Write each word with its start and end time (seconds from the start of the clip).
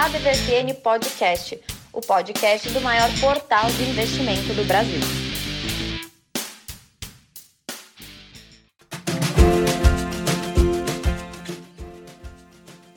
ADVFN 0.00 0.74
Podcast, 0.80 1.60
o 1.92 2.00
podcast 2.00 2.70
do 2.70 2.80
maior 2.80 3.10
portal 3.20 3.68
de 3.68 3.82
investimento 3.82 4.54
do 4.54 4.64
Brasil. 4.64 5.00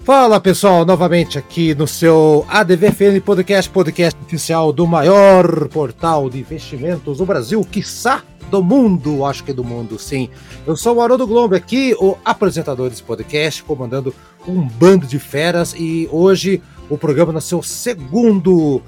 Fala 0.04 0.40
pessoal, 0.40 0.86
novamente 0.86 1.40
aqui 1.40 1.74
no 1.74 1.88
seu 1.88 2.46
ADVFN 2.48 3.20
Podcast, 3.26 3.72
podcast 3.72 4.22
oficial 4.22 4.72
do 4.72 4.86
maior 4.86 5.70
portal 5.70 6.30
de 6.30 6.38
investimentos 6.38 7.18
do 7.18 7.26
Brasil, 7.26 7.66
quiçá 7.66 8.24
do 8.52 8.62
mundo, 8.62 9.26
acho 9.26 9.44
que 9.44 9.54
do 9.54 9.64
mundo, 9.64 9.98
sim. 9.98 10.30
Eu 10.68 10.78
sou 10.78 10.98
o 10.98 11.02
Haroldo 11.02 11.26
Globo 11.26 11.56
aqui, 11.56 11.96
o 12.00 12.16
apresentador 12.24 12.92
desse 12.92 13.02
podcast, 13.02 13.64
comandando 13.64 14.14
um 14.48 14.62
bando 14.68 15.08
de 15.08 15.18
feras 15.18 15.74
e 15.76 16.08
hoje 16.12 16.62
o 16.92 16.98
programa 16.98 17.32
no 17.32 17.40
seu 17.40 17.64
segundo 17.64 18.82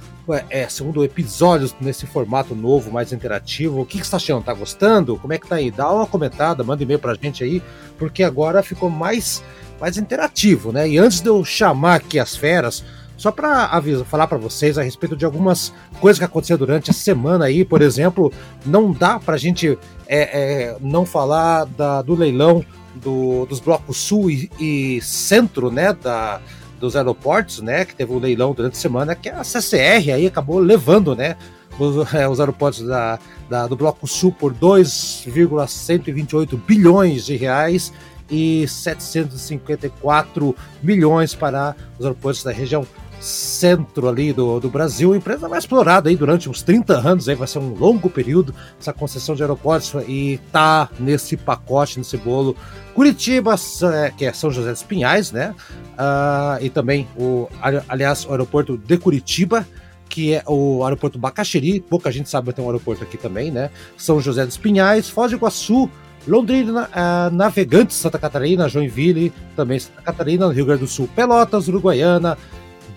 é, 0.49 0.67
segundo 0.67 1.03
episódio 1.05 1.71
nesse 1.79 2.05
formato 2.05 2.53
novo, 2.53 2.91
mais 2.91 3.13
interativo. 3.13 3.81
O 3.81 3.85
que, 3.85 3.93
que 3.93 3.97
você 3.99 4.03
está 4.03 4.17
achando? 4.17 4.43
Tá 4.43 4.53
gostando? 4.53 5.17
Como 5.17 5.31
é 5.31 5.37
que 5.37 5.47
tá 5.47 5.55
aí? 5.55 5.71
Dá 5.71 5.89
uma 5.89 6.05
comentada, 6.05 6.63
manda 6.63 6.83
e-mail 6.83 6.99
pra 6.99 7.13
gente 7.13 7.43
aí, 7.43 7.63
porque 7.97 8.21
agora 8.21 8.61
ficou 8.61 8.89
mais 8.89 9.41
mais 9.79 9.97
interativo, 9.97 10.71
né? 10.71 10.87
E 10.87 10.97
antes 10.97 11.21
de 11.21 11.29
eu 11.29 11.43
chamar 11.45 11.95
aqui 11.95 12.19
as 12.19 12.35
feras, 12.35 12.83
só 13.17 13.31
para 13.31 13.65
avisar, 13.65 14.05
falar 14.05 14.27
para 14.27 14.37
vocês 14.37 14.77
a 14.77 14.83
respeito 14.83 15.15
de 15.15 15.23
algumas 15.23 15.73
coisas 16.01 16.19
que 16.19 16.25
aconteceram 16.25 16.59
durante 16.59 16.91
a 16.91 16.93
semana 16.93 17.45
aí, 17.45 17.63
por 17.63 17.81
exemplo, 17.81 18.31
não 18.65 18.91
dá 18.91 19.19
para 19.19 19.35
a 19.35 19.37
gente 19.37 19.77
é, 20.07 20.19
é, 20.19 20.77
não 20.81 21.05
falar 21.05 21.65
da, 21.65 22.01
do 22.01 22.15
leilão 22.15 22.65
do, 22.95 23.45
dos 23.45 23.59
blocos 23.59 23.97
sul 23.97 24.29
e, 24.29 24.49
e, 24.59 25.01
centro, 25.01 25.71
né, 25.71 25.93
da, 25.93 26.41
dos 26.83 26.95
aeroportos, 26.97 27.61
né, 27.61 27.85
que 27.85 27.95
teve 27.95 28.11
um 28.11 28.19
leilão 28.19 28.53
durante 28.53 28.73
a 28.73 28.75
semana, 28.75 29.15
que 29.15 29.29
a 29.29 29.41
CCR 29.41 30.11
aí 30.13 30.27
acabou 30.27 30.59
levando, 30.59 31.15
né, 31.15 31.37
os, 31.79 31.95
é, 32.13 32.27
os 32.27 32.41
aeroportos 32.41 32.85
da, 32.85 33.17
da, 33.49 33.67
do 33.67 33.77
bloco 33.77 34.05
sul 34.05 34.33
por 34.33 34.53
2,128 34.53 36.57
bilhões 36.57 37.25
de 37.25 37.37
reais 37.37 37.93
e 38.29 38.67
754 38.67 40.53
milhões 40.81 41.33
para 41.33 41.73
os 41.97 42.05
aeroportos 42.05 42.43
da 42.43 42.51
região 42.51 42.85
centro 43.23 44.09
ali 44.09 44.33
do, 44.33 44.59
do 44.59 44.69
Brasil, 44.69 45.15
empresa 45.15 45.47
mais 45.47 45.63
explorada 45.63 46.09
aí 46.09 46.15
durante 46.15 46.49
uns 46.49 46.61
30 46.61 46.97
anos, 46.97 47.29
aí 47.29 47.35
vai 47.35 47.47
ser 47.47 47.59
um 47.59 47.73
longo 47.73 48.09
período 48.09 48.53
essa 48.79 48.91
concessão 48.91 49.33
de 49.33 49.41
aeroportos 49.41 49.93
e 50.07 50.39
tá 50.51 50.89
nesse 50.99 51.37
pacote, 51.37 51.97
nesse 51.97 52.17
bolo. 52.17 52.55
Curitiba, 52.93 53.55
é, 53.93 54.11
que 54.11 54.25
é 54.25 54.33
São 54.33 54.51
José 54.51 54.71
dos 54.71 54.83
Pinhais, 54.83 55.31
né? 55.31 55.55
Uh, 55.93 56.63
e 56.63 56.69
também 56.69 57.07
o, 57.17 57.47
aliás, 57.87 58.25
o 58.25 58.31
aeroporto 58.31 58.77
de 58.77 58.97
Curitiba, 58.97 59.65
que 60.09 60.33
é 60.33 60.43
o 60.45 60.83
aeroporto 60.83 61.17
Bacaxiri, 61.17 61.79
pouca 61.79 62.11
gente 62.11 62.29
sabe 62.29 62.49
que 62.49 62.55
tem 62.55 62.63
um 62.63 62.67
aeroporto 62.67 63.03
aqui 63.03 63.17
também, 63.17 63.49
né? 63.49 63.71
São 63.97 64.19
José 64.19 64.45
dos 64.45 64.57
Pinhais, 64.57 65.09
Foz 65.09 65.31
do 65.31 65.37
Iguaçu, 65.37 65.89
Londrina, 66.27 66.89
uh, 66.89 67.33
Navegantes, 67.33 67.95
Santa 67.97 68.19
Catarina, 68.19 68.69
Joinville, 68.69 69.33
também 69.55 69.79
Santa 69.79 70.01
Catarina, 70.01 70.51
Rio 70.51 70.65
Grande 70.65 70.81
do 70.81 70.87
Sul, 70.87 71.09
Pelotas, 71.15 71.67
Uruguaiana, 71.67 72.37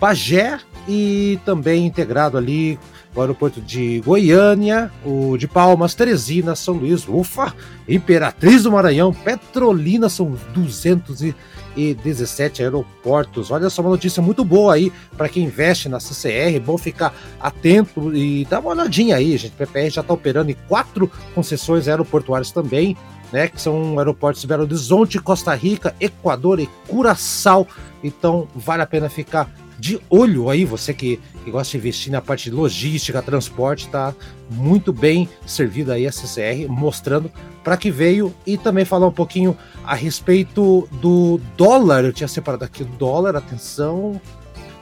Bagé 0.00 0.58
e 0.88 1.38
também 1.44 1.86
integrado 1.86 2.38
ali 2.38 2.78
o 3.14 3.20
aeroporto 3.20 3.60
de 3.60 4.00
Goiânia, 4.04 4.90
o 5.04 5.36
de 5.38 5.48
Palmas, 5.48 5.94
Teresina, 5.94 6.54
São 6.54 6.74
Luís, 6.74 7.08
Ufa, 7.08 7.54
Imperatriz 7.88 8.64
do 8.64 8.72
Maranhão, 8.72 9.12
Petrolina, 9.12 10.10
são 10.10 10.36
217 10.52 12.62
aeroportos. 12.62 13.50
Olha 13.50 13.70
só 13.70 13.80
uma 13.80 13.90
notícia 13.90 14.22
muito 14.22 14.44
boa 14.44 14.74
aí 14.74 14.92
para 15.16 15.30
quem 15.30 15.44
investe 15.44 15.88
na 15.88 15.98
CCR, 15.98 16.60
bom 16.60 16.76
ficar 16.76 17.14
atento 17.40 18.14
e 18.14 18.44
dar 18.44 18.60
uma 18.60 18.70
olhadinha 18.70 19.16
aí, 19.16 19.34
gente. 19.38 19.52
PPR 19.52 19.88
já 19.88 20.02
está 20.02 20.12
operando 20.12 20.50
em 20.50 20.56
quatro 20.68 21.10
concessões 21.34 21.88
aeroportuárias 21.88 22.50
também 22.50 22.94
né, 23.32 23.48
que 23.48 23.60
são 23.60 23.98
aeroportos 23.98 24.42
de 24.42 24.46
Belo 24.46 24.62
Horizonte, 24.62 25.18
Costa 25.18 25.54
Rica, 25.54 25.94
Equador 26.00 26.60
e 26.60 26.68
Curaçao. 26.86 27.66
Então 28.02 28.48
vale 28.54 28.82
a 28.82 28.86
pena 28.86 29.08
ficar 29.08 29.50
de 29.78 30.00
olho 30.08 30.48
aí, 30.48 30.64
você 30.64 30.94
que, 30.94 31.20
que 31.44 31.50
gosta 31.50 31.72
de 31.72 31.78
investir 31.78 32.10
na 32.12 32.20
parte 32.20 32.50
de 32.50 32.56
logística, 32.56 33.20
transporte, 33.22 33.88
tá 33.88 34.14
muito 34.50 34.92
bem 34.92 35.28
servida 35.46 35.94
aí 35.94 36.06
a 36.06 36.12
CCR, 36.12 36.68
mostrando 36.68 37.30
para 37.62 37.76
que 37.76 37.90
veio 37.90 38.34
e 38.46 38.56
também 38.56 38.84
falar 38.84 39.06
um 39.06 39.12
pouquinho 39.12 39.56
a 39.84 39.94
respeito 39.94 40.88
do 41.00 41.40
dólar. 41.56 42.04
Eu 42.04 42.12
tinha 42.12 42.28
separado 42.28 42.64
aqui 42.64 42.82
o 42.82 42.86
dólar, 42.86 43.36
atenção, 43.36 44.20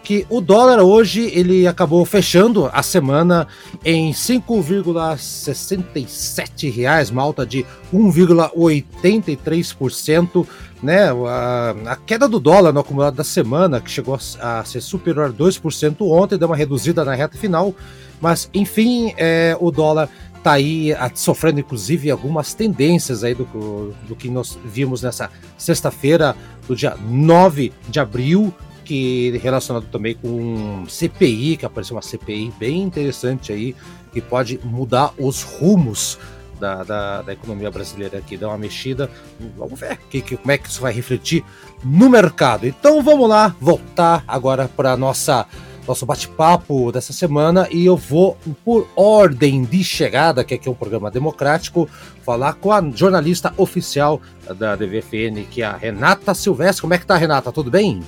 que 0.04 0.25
o 0.28 0.42
dólar 0.42 0.81
hoje 0.81 1.32
ele 1.34 1.66
acabou 1.66 2.04
fechando 2.04 2.69
a 2.72 2.82
semana 2.82 3.48
em 3.82 4.12
5,67 4.12 6.70
reais, 6.70 7.09
uma 7.09 7.22
alta 7.22 7.47
de 7.47 7.65
1,83%, 7.92 10.47
né? 10.82 11.09
A, 11.26 11.75
a, 11.87 11.97
queda 11.97 12.28
do 12.28 12.38
dólar 12.38 12.70
no 12.72 12.81
acumulado 12.81 13.16
da 13.16 13.25
semana, 13.25 13.81
que 13.81 13.91
chegou 13.91 14.19
a, 14.41 14.62
ser 14.65 14.82
superior 14.82 15.31
a 15.31 15.32
2% 15.32 15.97
ontem, 16.03 16.36
deu 16.36 16.48
uma 16.48 16.56
reduzida 16.56 17.03
na 17.03 17.15
reta 17.15 17.38
final, 17.38 17.75
mas 18.21 18.50
enfim, 18.53 19.15
é, 19.16 19.56
o 19.59 19.71
dólar 19.71 20.10
está 20.36 20.53
aí 20.53 20.94
sofrendo 21.15 21.60
inclusive 21.60 22.10
algumas 22.10 22.53
tendências 22.53 23.25
aí 23.25 23.34
do, 23.34 23.94
do 24.06 24.15
que 24.15 24.28
nós 24.28 24.59
vimos 24.62 25.00
nessa 25.00 25.31
sexta-feira, 25.56 26.36
do 26.69 26.76
dia 26.76 26.94
9 27.09 27.72
de 27.88 27.98
abril, 27.98 28.53
que 28.84 29.39
relacionado 29.39 29.87
também 29.91 30.15
com 30.15 30.84
CPI, 30.89 31.56
que 31.56 31.67
apareceu 31.67 31.97
uma 31.97 32.03
CPI 32.03 32.53
bem 32.59 32.83
interessante 32.83 33.53
aí, 33.53 33.75
que 34.12 34.21
pode 34.21 34.61
mudar 34.62 35.12
os 35.19 35.43
rumos 35.43 36.19
da, 36.61 36.83
da, 36.84 37.22
da 37.22 37.33
economia 37.33 37.71
brasileira 37.71 38.19
aqui, 38.19 38.37
dar 38.37 38.49
uma 38.49 38.59
mexida. 38.59 39.11
Vamos 39.56 39.78
ver 39.78 39.99
que, 40.09 40.21
que, 40.21 40.37
como 40.37 40.53
é 40.53 40.59
que 40.59 40.69
isso 40.69 40.81
vai 40.81 40.93
refletir 40.93 41.45
no 41.83 42.09
mercado. 42.09 42.67
Então 42.67 43.03
vamos 43.03 43.28
lá, 43.28 43.55
voltar 43.61 44.22
agora 44.27 44.69
para 44.69 44.97
nossa 44.97 45.47
nosso 45.87 46.06
bate-papo 46.06 46.91
dessa 46.91 47.12
semana 47.12 47.69
e 47.71 47.84
eu 47.84 47.95
vou, 47.95 48.39
por 48.65 48.89
ordem 48.97 49.65
de 49.65 49.84
chegada, 49.84 50.43
que 50.43 50.55
aqui 50.55 50.66
é 50.66 50.71
um 50.71 50.75
programa 50.75 51.11
democrático, 51.11 51.89
falar 52.25 52.55
com 52.55 52.72
a 52.72 52.83
jornalista 52.91 53.53
oficial 53.56 54.21
da 54.59 54.75
DVFN, 54.77 55.45
que 55.51 55.62
é 55.62 55.66
a 55.66 55.77
Renata 55.77 56.34
Silvestre. 56.34 56.81
Como 56.81 56.95
é 56.95 56.99
que 56.99 57.06
tá, 57.06 57.16
Renata? 57.16 57.53
Tudo 57.53 57.71
bem? 57.71 58.03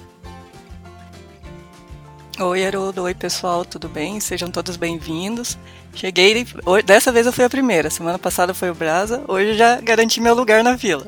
Oi, 2.39 2.67
Haroldo. 2.67 3.03
Oi, 3.05 3.15
pessoal. 3.15 3.65
Tudo 3.65 3.89
bem? 3.89 4.21
Sejam 4.21 4.51
todos 4.51 4.77
bem-vindos. 4.77 5.57
Cheguei, 5.95 6.47
dessa 6.85 7.11
vez 7.11 7.25
eu 7.25 7.33
fui 7.33 7.45
a 7.45 7.49
primeira. 7.49 7.89
Semana 7.89 8.19
passada 8.19 8.53
foi 8.53 8.71
o 8.71 8.75
Brasa, 8.75 9.23
hoje 9.27 9.55
já 9.55 9.81
garanti 9.81 10.21
meu 10.21 10.35
lugar 10.35 10.63
na 10.63 10.77
fila. 10.77 11.07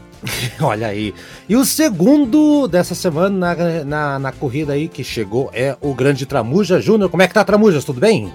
Olha 0.60 0.88
aí. 0.88 1.14
E 1.48 1.56
o 1.56 1.64
segundo 1.64 2.68
dessa 2.68 2.94
semana 2.94 3.54
na, 3.54 3.84
na, 3.84 4.18
na, 4.18 4.32
corrida 4.32 4.74
aí 4.74 4.86
que 4.86 5.02
chegou 5.02 5.48
é 5.54 5.74
o 5.80 5.94
grande 5.94 6.26
Tramuja 6.26 6.78
Júnior. 6.78 7.08
Como 7.08 7.22
é 7.22 7.28
que 7.28 7.32
tá, 7.32 7.42
Tramujas? 7.42 7.82
Tudo 7.82 7.98
bem? 7.98 8.30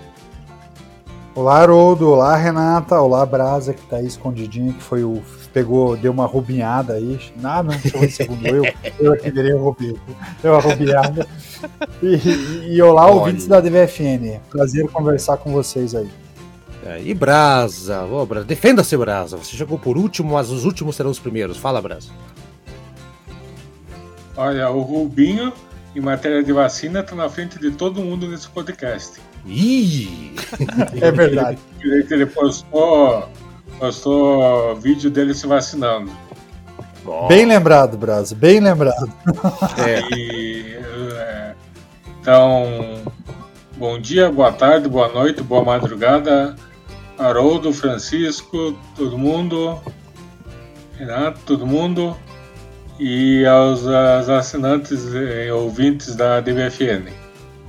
Olá, 1.35 1.59
Haroldo. 1.59 2.09
Olá, 2.09 2.35
Renata. 2.35 2.99
Olá, 2.99 3.23
Brasa, 3.23 3.71
que 3.71 3.85
tá 3.85 3.97
aí 3.97 4.07
escondidinho, 4.07 4.73
que 4.73 4.81
foi 4.81 5.03
o 5.03 5.21
pegou, 5.53 5.95
deu 5.97 6.11
uma 6.11 6.25
rubinhada 6.25 6.93
aí. 6.93 7.19
Ah, 7.43 7.63
não, 7.63 7.73
segundo 8.09 8.45
eu. 8.47 8.63
Eu 8.99 9.13
aqui 9.13 9.29
virei 9.31 9.53
o 9.53 9.63
Rubinho. 9.63 9.99
Deu 10.41 10.53
uma 10.53 10.61
rubinhada. 10.61 11.27
E, 12.01 12.75
e, 12.75 12.81
olá, 12.81 13.05
Olha. 13.05 13.13
ouvintes 13.15 13.47
da 13.47 13.59
DVFN. 13.59 14.39
Prazer 14.49 14.87
conversar 14.89 15.37
com 15.37 15.51
vocês 15.51 15.93
aí. 15.93 16.09
É, 16.83 16.99
e 17.01 17.13
Brasa, 17.13 18.03
oh, 18.05 18.25
Brasa 18.25 18.45
defenda-se, 18.45 18.97
Brasa. 18.97 19.37
Você 19.37 19.55
chegou 19.55 19.77
por 19.77 19.97
último, 19.97 20.33
mas 20.33 20.49
os 20.49 20.65
últimos 20.65 20.95
serão 20.95 21.11
os 21.11 21.19
primeiros. 21.19 21.57
Fala, 21.57 21.81
Brasa. 21.81 22.09
Olha, 24.35 24.69
o 24.71 24.81
Rubinho, 24.81 25.53
em 25.95 25.99
matéria 25.99 26.43
de 26.43 26.51
vacina, 26.51 27.01
está 27.01 27.15
na 27.15 27.29
frente 27.29 27.59
de 27.59 27.71
todo 27.71 28.01
mundo 28.01 28.27
nesse 28.27 28.49
podcast. 28.49 29.21
Ih! 29.45 30.33
é 30.99 31.11
verdade. 31.11 31.59
Ele 31.83 32.25
postou 32.25 33.29
postou 33.81 34.75
vídeo 34.75 35.09
dele 35.09 35.33
se 35.33 35.47
vacinando. 35.47 36.11
Bem 37.27 37.47
lembrado, 37.47 37.97
Brasil, 37.97 38.37
bem 38.37 38.59
lembrado. 38.59 39.11
É. 39.83 40.15
E, 40.15 40.75
é, 41.17 41.55
então, 42.21 43.01
bom 43.77 43.99
dia, 43.99 44.31
boa 44.31 44.51
tarde, 44.51 44.87
boa 44.87 45.07
noite, 45.07 45.41
boa 45.41 45.63
madrugada, 45.63 46.55
Haroldo, 47.17 47.73
Francisco, 47.73 48.77
todo 48.95 49.17
mundo, 49.17 49.81
Renato, 50.99 51.39
todo 51.43 51.65
mundo, 51.65 52.15
e 52.99 53.43
aos, 53.47 53.87
aos 53.87 54.29
assinantes 54.29 55.05
e 55.11 55.49
ouvintes 55.49 56.15
da 56.15 56.39
DBFN. 56.39 57.20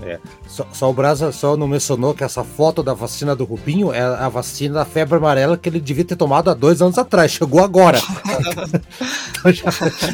É. 0.02 0.18
Só, 0.48 0.66
só, 0.72 0.90
o 0.90 0.92
Brasa 0.92 1.30
só 1.30 1.56
não 1.56 1.68
mencionou 1.68 2.12
que 2.12 2.24
essa 2.24 2.42
foto 2.42 2.82
da 2.82 2.92
vacina 2.92 3.36
do 3.36 3.44
Rubinho 3.44 3.92
é 3.92 4.00
a 4.02 4.28
vacina 4.28 4.74
da 4.74 4.84
febre 4.84 5.16
amarela 5.16 5.56
que 5.56 5.68
ele 5.68 5.80
devia 5.80 6.04
ter 6.04 6.16
tomado 6.16 6.50
há 6.50 6.54
dois 6.54 6.82
anos 6.82 6.98
atrás. 6.98 7.30
Chegou 7.30 7.62
agora. 7.62 8.00
então 9.38 9.52
já, 9.52 9.70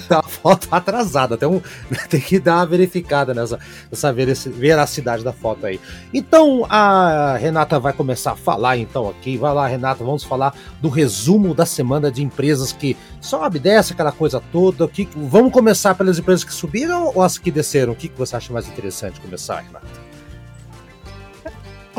tá 0.09 0.23
foto 0.43 0.69
atrasada. 0.71 1.37
Tem, 1.37 1.49
um, 1.49 1.61
tem 2.09 2.21
que 2.21 2.39
dar 2.39 2.57
uma 2.57 2.67
verificada 2.67 3.35
nessa, 3.35 3.59
nessa 3.91 4.13
veracidade 4.13 5.25
da 5.25 5.33
foto 5.33 5.67
aí. 5.67 5.81
Então 6.13 6.67
a 6.69 7.37
Renata 7.37 7.79
vai 7.81 7.93
começar 7.93 8.33
a 8.33 8.37
falar 8.37 8.77
então 8.77 9.09
aqui. 9.09 9.37
Vai 9.37 9.53
lá, 9.53 9.67
Renata, 9.67 10.05
vamos 10.05 10.25
falar 10.25 10.55
do 10.81 10.89
resumo 10.89 11.55
da 11.55 11.67
semana 11.67 12.11
de 12.11 12.23
empresas 12.23 12.73
que 12.73 12.97
sobe, 13.21 13.59
desce, 13.59 13.93
aquela 13.93 14.13
coisa 14.13 14.43
toda. 14.53 14.87
Que, 14.87 15.09
vamos 15.17 15.53
começar 15.53 15.95
pelas 15.95 16.19
empresas 16.19 16.45
que 16.45 16.53
subiram 16.53 17.13
ou 17.15 17.23
as 17.23 17.39
que 17.39 17.51
desceram? 17.51 17.93
O 17.93 17.97
que, 17.97 18.09
que 18.09 18.19
você 18.19 18.37
acha 18.37 18.53
mais 18.53 18.69
interessante 18.69 19.21
começar, 19.21 19.61
Renata? 19.61 20.09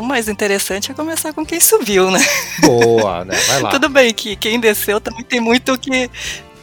O 0.00 0.02
mais 0.02 0.28
interessante 0.28 0.90
é 0.90 0.94
começar 0.94 1.34
com 1.34 1.44
quem 1.44 1.60
subiu, 1.60 2.10
né? 2.10 2.20
Boa, 2.60 3.22
né? 3.22 3.36
Vai 3.36 3.60
lá. 3.60 3.68
Tudo 3.70 3.86
bem 3.90 4.14
que 4.14 4.34
quem 4.34 4.58
desceu 4.58 4.98
também 4.98 5.22
tem 5.22 5.40
muito 5.40 5.76
que 5.76 6.10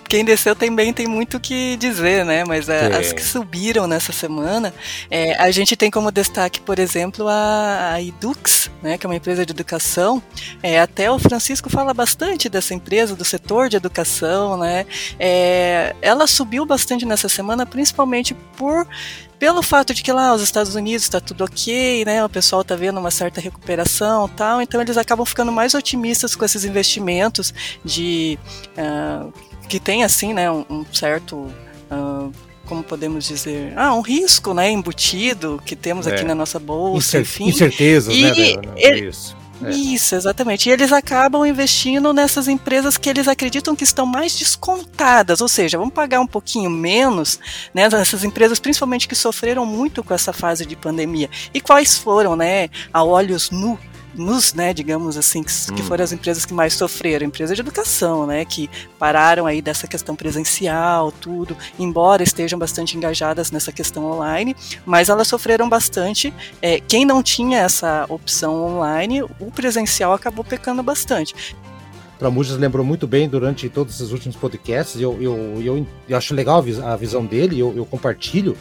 quem 0.08 0.24
desceu 0.24 0.56
também 0.56 0.94
tem 0.94 1.08
muito 1.08 1.38
o 1.38 1.40
que 1.40 1.76
dizer, 1.78 2.26
né? 2.26 2.44
Mas 2.46 2.70
é, 2.70 2.96
as 2.96 3.12
que 3.12 3.22
subiram 3.22 3.88
nessa 3.88 4.12
semana, 4.12 4.74
é, 5.10 5.36
a 5.36 5.52
gente 5.52 5.76
tem 5.76 5.92
como 5.92 6.12
destaque, 6.12 6.60
por 6.62 6.80
exemplo, 6.80 7.28
a, 7.28 7.94
a 7.94 8.02
Edux, 8.02 8.72
né? 8.82 8.98
Que 8.98 9.06
é 9.06 9.10
uma 9.10 9.16
empresa 9.16 9.46
de 9.46 9.52
educação. 9.52 10.22
É, 10.64 10.80
até 10.80 11.12
o 11.12 11.20
Francisco 11.20 11.70
fala 11.70 11.94
bastante 11.94 12.50
dessa 12.50 12.74
empresa, 12.74 13.16
do 13.16 13.26
setor 13.26 13.70
de 13.70 13.78
educação, 13.78 14.58
né? 14.58 14.86
É, 15.20 15.96
ela 16.02 16.28
subiu 16.28 16.66
bastante 16.66 17.06
nessa 17.06 17.30
semana, 17.30 17.66
principalmente 17.66 18.34
por 18.56 18.88
pelo 19.40 19.62
fato 19.62 19.94
de 19.94 20.02
que 20.02 20.12
lá 20.12 20.34
os 20.34 20.42
Estados 20.42 20.74
Unidos 20.76 21.04
está 21.04 21.20
tudo 21.20 21.44
ok, 21.44 22.04
né? 22.06 22.24
O 22.24 22.30
pessoal 22.30 22.62
está 22.62 22.76
vendo 22.76 23.00
uma 23.00 23.12
certa 23.12 23.40
recuperação, 23.40 24.28
tal. 24.28 24.62
Então 24.62 24.82
eles 24.82 24.98
acabam 24.98 25.26
ficando 25.26 25.52
mais 25.52 25.74
otimistas 25.74 26.36
com 26.36 26.44
esses 26.44 26.66
investimentos 26.66 27.54
de 27.86 28.40
uh, 28.78 29.32
que 29.68 29.80
tem 29.80 30.04
assim, 30.04 30.34
né, 30.34 30.50
um, 30.50 30.66
um 30.70 30.86
certo 30.92 31.36
uh, 31.36 32.32
como 32.66 32.84
podemos 32.84 33.26
dizer, 33.26 33.74
ah, 33.78 33.94
um 33.94 34.02
risco, 34.02 34.54
né, 34.54 34.70
embutido 34.70 35.62
que 35.66 35.76
temos 35.76 36.06
é. 36.06 36.14
aqui 36.14 36.26
na 36.26 36.36
nossa 36.36 36.60
bolsa, 36.60 36.98
Incer 36.98 37.22
enfim. 37.22 37.48
Incertezas, 37.50 38.14
e, 38.14 38.22
né? 38.22 38.32
Ele, 38.76 39.08
Isso. 39.08 39.36
É. 39.64 39.72
Isso, 39.72 40.16
exatamente. 40.16 40.70
E 40.70 40.72
eles 40.72 40.92
acabam 40.92 41.46
investindo 41.46 42.14
nessas 42.14 42.48
empresas 42.48 42.98
que 42.98 43.10
eles 43.10 43.28
acreditam 43.28 43.76
que 43.76 43.84
estão 43.84 44.06
mais 44.06 44.38
descontadas, 44.38 45.42
ou 45.42 45.48
seja, 45.48 45.78
vão 45.78 45.90
pagar 45.90 46.20
um 46.20 46.28
pouquinho 46.28 46.70
menos, 46.70 47.40
né? 47.74 47.84
Essas 47.84 48.24
empresas, 48.24 48.60
principalmente 48.60 49.08
que 49.08 49.16
sofreram 49.16 49.66
muito 49.66 50.04
com 50.04 50.14
essa 50.14 50.32
fase 50.32 50.66
de 50.66 50.76
pandemia. 50.76 51.30
E 51.54 51.60
quais 51.60 51.98
foram, 51.98 52.36
né? 52.36 52.70
A 52.94 53.04
olhos 53.04 53.50
nu 53.50 53.80
nos, 54.18 54.54
né, 54.54 54.74
digamos 54.74 55.18
assim, 55.18 55.44
que, 55.44 55.52
hum. 55.52 55.76
que, 55.76 55.84
foram 55.84 56.04
as 56.04 56.12
empresas 56.12 56.46
que 56.46 56.54
mais 56.54 56.74
sofreram, 56.74 57.26
empresas 57.26 57.56
de 57.56 57.62
educação, 57.62 58.26
né, 58.26 58.44
que 58.44 58.70
pararam 58.98 59.46
aí 59.46 59.62
dessa 59.62 59.88
questão 59.88 60.16
presencial, 60.16 61.12
tudo, 61.12 61.56
embora 61.80 62.24
estejam 62.24 62.58
bastante 62.58 62.98
engajadas 62.98 63.52
nessa 63.52 63.72
questão 63.72 64.06
online, 64.06 64.56
mas 64.86 65.10
elas 65.10 65.28
sofreram 65.28 65.70
bastante. 65.70 66.34
É, 66.62 66.80
quem 66.80 67.06
não 67.06 67.22
tinha 67.22 67.60
essa 67.60 68.06
opção 68.10 68.56
online, 68.66 69.22
o 69.22 69.52
presencial 69.52 70.14
acabou 70.14 70.44
pecando 70.44 70.82
bastante. 70.82 71.56
Tramujas 72.18 72.58
lembrou 72.58 72.84
muito 72.84 73.06
bem 73.06 73.30
durante 73.30 73.70
todos 73.70 73.96
esses 73.96 74.12
últimos 74.12 74.36
podcasts, 74.36 75.00
eu, 75.00 75.22
eu, 75.22 75.62
eu, 75.64 75.88
eu 76.10 76.18
acho 76.18 76.34
legal 76.34 76.64
a 76.84 76.96
visão 76.96 77.26
dele, 77.26 77.60
eu, 77.60 77.74
eu 77.76 77.86
compartilho. 77.86 78.58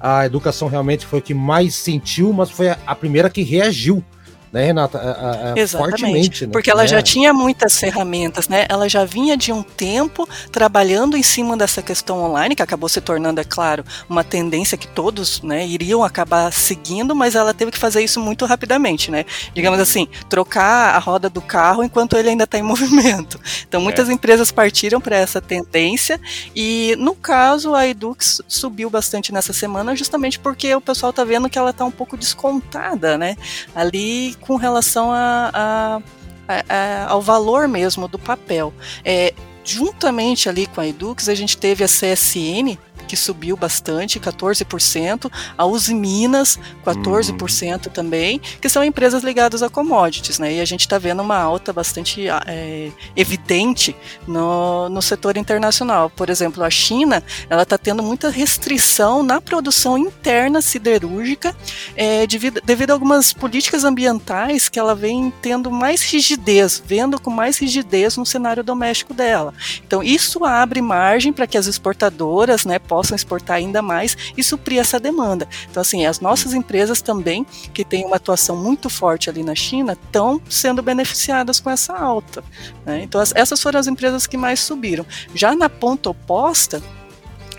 A 0.00 0.26
educação 0.26 0.68
realmente 0.68 1.06
foi 1.06 1.18
o 1.18 1.22
que 1.22 1.34
mais 1.34 1.74
sentiu, 1.74 2.32
mas 2.32 2.50
foi 2.50 2.68
a, 2.68 2.78
a 2.86 2.94
primeira 2.94 3.28
que 3.30 3.42
reagiu 3.42 4.04
né, 4.52 4.64
Renata? 4.64 4.98
A, 4.98 5.52
a, 5.52 5.58
Exatamente, 5.58 6.46
né? 6.46 6.52
porque 6.52 6.70
ela 6.70 6.84
é. 6.84 6.86
já 6.86 7.02
tinha 7.02 7.32
muitas 7.32 7.78
ferramentas, 7.78 8.48
né? 8.48 8.66
Ela 8.68 8.88
já 8.88 9.04
vinha 9.04 9.36
de 9.36 9.52
um 9.52 9.62
tempo 9.62 10.28
trabalhando 10.50 11.16
em 11.16 11.22
cima 11.22 11.56
dessa 11.56 11.82
questão 11.82 12.22
online, 12.22 12.54
que 12.54 12.62
acabou 12.62 12.88
se 12.88 13.00
tornando, 13.00 13.40
é 13.40 13.44
claro, 13.44 13.84
uma 14.08 14.24
tendência 14.24 14.78
que 14.78 14.86
todos 14.86 15.42
né, 15.42 15.66
iriam 15.66 16.02
acabar 16.02 16.52
seguindo, 16.52 17.14
mas 17.14 17.34
ela 17.34 17.52
teve 17.52 17.70
que 17.70 17.78
fazer 17.78 18.02
isso 18.02 18.20
muito 18.20 18.46
rapidamente, 18.46 19.10
né? 19.10 19.24
Digamos 19.54 19.80
assim, 19.80 20.08
trocar 20.28 20.94
a 20.94 20.98
roda 20.98 21.28
do 21.28 21.40
carro 21.40 21.82
enquanto 21.82 22.16
ele 22.16 22.30
ainda 22.30 22.44
está 22.44 22.58
em 22.58 22.62
movimento. 22.68 23.38
Então, 23.68 23.80
muitas 23.80 24.08
é. 24.08 24.12
empresas 24.12 24.50
partiram 24.50 25.00
para 25.00 25.16
essa 25.16 25.40
tendência 25.40 26.20
e, 26.54 26.96
no 26.98 27.14
caso, 27.14 27.74
a 27.74 27.86
Edux 27.86 28.40
subiu 28.48 28.88
bastante 28.88 29.32
nessa 29.32 29.52
semana 29.52 29.94
justamente 29.94 30.38
porque 30.38 30.74
o 30.74 30.80
pessoal 30.80 31.10
está 31.10 31.24
vendo 31.24 31.48
que 31.48 31.58
ela 31.58 31.70
está 31.70 31.84
um 31.84 31.90
pouco 31.90 32.16
descontada, 32.16 33.18
né? 33.18 33.36
Ali 33.74 34.37
com 34.40 34.56
relação 34.56 35.10
a, 35.12 35.50
a, 35.54 36.00
a, 36.48 37.06
ao 37.08 37.20
valor 37.20 37.68
mesmo 37.68 38.08
do 38.08 38.18
papel. 38.18 38.72
É, 39.04 39.34
juntamente 39.64 40.48
ali 40.48 40.66
com 40.66 40.80
a 40.80 40.86
Edux, 40.86 41.28
a 41.28 41.34
gente 41.34 41.56
teve 41.56 41.84
a 41.84 41.86
CSN, 41.86 42.78
que 43.08 43.16
subiu 43.16 43.56
bastante, 43.56 44.20
14%, 44.20 45.30
a 45.56 45.66
Uzi 45.66 45.94
Minas, 45.94 46.58
14% 46.84 47.86
uhum. 47.86 47.92
também, 47.92 48.38
que 48.60 48.68
são 48.68 48.84
empresas 48.84 49.24
ligadas 49.24 49.62
a 49.62 49.68
commodities, 49.68 50.38
né? 50.38 50.54
E 50.54 50.60
a 50.60 50.64
gente 50.64 50.82
está 50.82 50.98
vendo 50.98 51.22
uma 51.22 51.38
alta 51.38 51.72
bastante 51.72 52.28
é, 52.46 52.90
evidente 53.16 53.96
no, 54.26 54.88
no 54.88 55.00
setor 55.00 55.36
internacional. 55.36 56.10
Por 56.10 56.28
exemplo, 56.28 56.62
a 56.62 56.70
China, 56.70 57.24
ela 57.48 57.62
está 57.62 57.78
tendo 57.78 58.02
muita 58.02 58.28
restrição 58.28 59.22
na 59.22 59.40
produção 59.40 59.96
interna 59.96 60.60
siderúrgica 60.60 61.56
é, 61.96 62.26
devido, 62.26 62.60
devido 62.64 62.90
a 62.90 62.92
algumas 62.92 63.32
políticas 63.32 63.84
ambientais 63.84 64.68
que 64.68 64.78
ela 64.78 64.94
vem 64.94 65.32
tendo 65.40 65.70
mais 65.70 66.02
rigidez, 66.02 66.82
vendo 66.84 67.20
com 67.20 67.30
mais 67.30 67.58
rigidez 67.58 68.16
no 68.16 68.26
cenário 68.26 68.62
doméstico 68.62 69.14
dela. 69.14 69.54
Então, 69.86 70.02
isso 70.02 70.44
abre 70.44 70.82
margem 70.82 71.32
para 71.32 71.46
que 71.46 71.56
as 71.56 71.66
exportadoras, 71.66 72.64
né, 72.66 72.78
possam 72.78 72.97
exportar 73.14 73.56
ainda 73.56 73.82
mais 73.82 74.16
e 74.36 74.42
suprir 74.42 74.80
essa 74.80 74.98
demanda. 74.98 75.48
Então, 75.70 75.80
assim, 75.80 76.06
as 76.06 76.20
nossas 76.20 76.54
empresas 76.54 77.00
também, 77.00 77.44
que 77.72 77.84
têm 77.84 78.04
uma 78.04 78.16
atuação 78.16 78.56
muito 78.56 78.88
forte 78.88 79.30
ali 79.30 79.42
na 79.42 79.54
China, 79.54 79.92
estão 79.92 80.40
sendo 80.48 80.82
beneficiadas 80.82 81.60
com 81.60 81.70
essa 81.70 81.94
alta. 81.94 82.42
Né? 82.84 83.02
Então, 83.02 83.20
as, 83.20 83.32
essas 83.34 83.60
foram 83.62 83.80
as 83.80 83.86
empresas 83.86 84.26
que 84.26 84.36
mais 84.36 84.60
subiram. 84.60 85.04
Já 85.34 85.54
na 85.54 85.68
ponta 85.68 86.10
oposta, 86.10 86.82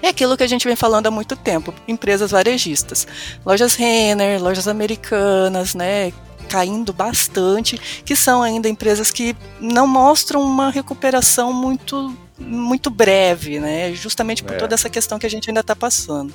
é 0.01 0.07
aquilo 0.09 0.37
que 0.37 0.43
a 0.43 0.47
gente 0.47 0.65
vem 0.65 0.75
falando 0.75 1.07
há 1.07 1.11
muito 1.11 1.35
tempo, 1.35 1.73
empresas 1.87 2.31
varejistas. 2.31 3.05
Lojas 3.45 3.75
Renner, 3.75 4.41
lojas 4.41 4.67
americanas, 4.67 5.75
né, 5.75 6.13
caindo 6.47 6.91
bastante, 6.91 7.77
que 8.03 8.15
são 8.15 8.41
ainda 8.41 8.67
empresas 8.67 9.11
que 9.11 9.35
não 9.59 9.87
mostram 9.87 10.41
uma 10.41 10.71
recuperação 10.71 11.53
muito 11.53 12.15
muito 12.39 12.89
breve, 12.89 13.59
né? 13.59 13.93
Justamente 13.93 14.43
por 14.43 14.55
é. 14.55 14.57
toda 14.57 14.73
essa 14.73 14.89
questão 14.89 15.19
que 15.19 15.25
a 15.25 15.29
gente 15.29 15.49
ainda 15.49 15.61
está 15.61 15.75
passando. 15.75 16.33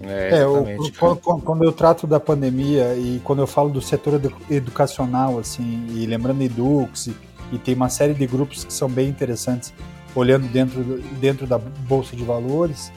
É, 0.00 0.38
é 0.38 0.42
eu, 0.42 0.64
quando 1.44 1.64
eu 1.64 1.72
trato 1.72 2.06
da 2.06 2.20
pandemia 2.20 2.94
e 2.94 3.20
quando 3.24 3.40
eu 3.40 3.46
falo 3.46 3.68
do 3.68 3.80
setor 3.80 4.20
educacional, 4.48 5.38
assim, 5.38 5.86
e 5.90 6.06
lembrando 6.06 6.42
Edux, 6.42 7.08
e, 7.08 7.16
e 7.52 7.58
tem 7.58 7.74
uma 7.74 7.88
série 7.88 8.14
de 8.14 8.26
grupos 8.26 8.64
que 8.64 8.72
são 8.72 8.88
bem 8.88 9.08
interessantes, 9.08 9.72
olhando 10.14 10.46
dentro, 10.48 10.82
dentro 11.20 11.46
da 11.46 11.58
Bolsa 11.58 12.14
de 12.14 12.22
Valores, 12.22 12.92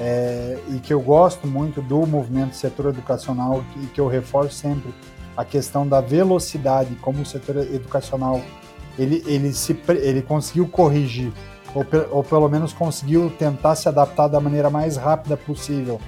é, 0.00 0.58
e 0.70 0.78
que 0.78 0.92
eu 0.92 1.00
gosto 1.00 1.46
muito 1.46 1.80
do 1.80 2.06
movimento 2.06 2.54
setor 2.54 2.86
educacional 2.86 3.64
e 3.82 3.86
que 3.86 4.00
eu 4.00 4.08
reforço 4.08 4.54
sempre 4.54 4.92
a 5.36 5.44
questão 5.44 5.86
da 5.86 6.00
velocidade, 6.00 6.94
como 7.00 7.22
o 7.22 7.26
setor 7.26 7.58
educacional 7.58 8.40
ele, 8.98 9.22
ele, 9.26 9.52
se, 9.52 9.76
ele 9.88 10.22
conseguiu 10.22 10.68
corrigir 10.68 11.32
ou, 11.74 11.84
ou 12.10 12.22
pelo 12.22 12.48
menos 12.48 12.72
conseguiu 12.72 13.30
tentar 13.30 13.74
se 13.74 13.88
adaptar 13.88 14.28
da 14.28 14.40
maneira 14.40 14.70
mais 14.70 14.96
rápida 14.96 15.36
possível 15.36 16.00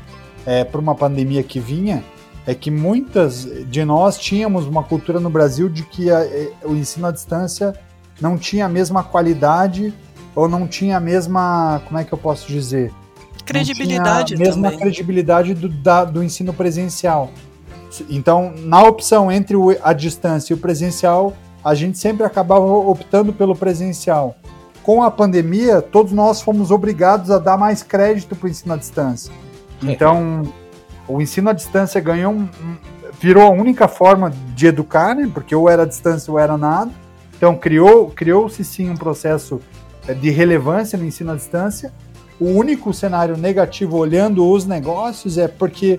é, 0.47 0.65
para 0.65 0.81
uma 0.81 0.95
pandemia 0.95 1.43
que 1.43 1.59
vinha, 1.59 2.05
é 2.47 2.55
que 2.55 2.71
muitas 2.71 3.45
de 3.69 3.85
nós 3.85 4.17
tínhamos 4.17 4.67
uma 4.67 4.85
cultura 4.85 5.19
no 5.19 5.29
Brasil 5.29 5.69
de 5.69 5.83
que 5.83 6.11
a, 6.11 6.21
é, 6.21 6.53
o 6.65 6.77
ensino 6.77 7.09
à 7.09 7.11
distância 7.11 7.75
não 8.21 8.39
tinha 8.39 8.67
a 8.67 8.69
mesma 8.69 9.03
qualidade 9.03 9.93
ou 10.35 10.49
não 10.49 10.69
tinha 10.69 10.99
a 10.99 11.01
mesma, 11.01 11.83
como 11.87 11.99
é 11.99 12.05
que 12.05 12.13
eu 12.13 12.19
posso 12.19 12.47
dizer? 12.47 12.93
Credibilidade 13.45 14.35
não 14.35 14.37
tinha 14.37 14.37
a 14.37 14.51
mesma 14.51 14.71
também. 14.71 14.79
credibilidade 14.79 15.55
do, 15.55 15.69
da, 15.69 16.05
do 16.05 16.23
ensino 16.23 16.53
presencial. 16.53 17.31
Então, 18.09 18.53
na 18.57 18.83
opção 18.83 19.33
entre 19.33 19.57
o, 19.57 19.77
a 19.83 19.93
distância 19.93 20.53
e 20.53 20.55
o 20.55 20.59
presencial, 20.59 21.33
a 21.65 21.75
gente 21.75 21.99
sempre 21.99 22.25
acabava 22.25 22.65
optando 22.65 23.33
pelo 23.33 23.57
presencial 23.57 24.37
com 24.87 25.03
a 25.03 25.11
pandemia, 25.11 25.83
todos 25.83 26.13
nós 26.13 26.41
fomos 26.41 26.71
obrigados 26.71 27.29
a 27.33 27.41
dar 27.41 27.57
mais 27.57 27.83
crédito 27.83 28.37
para 28.37 28.47
o 28.47 28.49
ensino 28.49 28.73
à 28.73 28.77
distância. 28.77 29.33
É. 29.85 29.91
Então, 29.91 30.45
o 31.09 31.21
ensino 31.21 31.51
à 31.51 31.53
distância 31.53 32.01
ganhou 32.01 32.33
um, 32.33 32.49
virou 33.21 33.43
a 33.43 33.51
única 33.51 33.89
forma 33.89 34.33
de 34.55 34.69
educar, 34.69 35.17
né? 35.17 35.29
Porque 35.35 35.57
ou 35.57 35.69
era 35.69 35.83
à 35.83 35.85
distância 35.85 36.33
ou 36.33 36.39
era 36.39 36.57
nada. 36.57 36.93
Então, 37.37 37.57
criou, 37.57 38.11
criou-se 38.11 38.65
sim 38.65 38.89
um 38.89 38.97
processo 38.97 39.61
é, 40.07 40.15
de 40.15 40.31
relevância 40.31 40.97
no 40.97 41.05
ensino 41.05 41.33
à 41.33 41.35
distância. 41.35 41.93
O 42.39 42.47
único 42.47 42.95
cenário 42.95 43.37
negativo 43.37 43.97
olhando 43.97 44.49
os 44.49 44.67
negócios 44.67 45.37
é 45.37 45.49
porque 45.49 45.99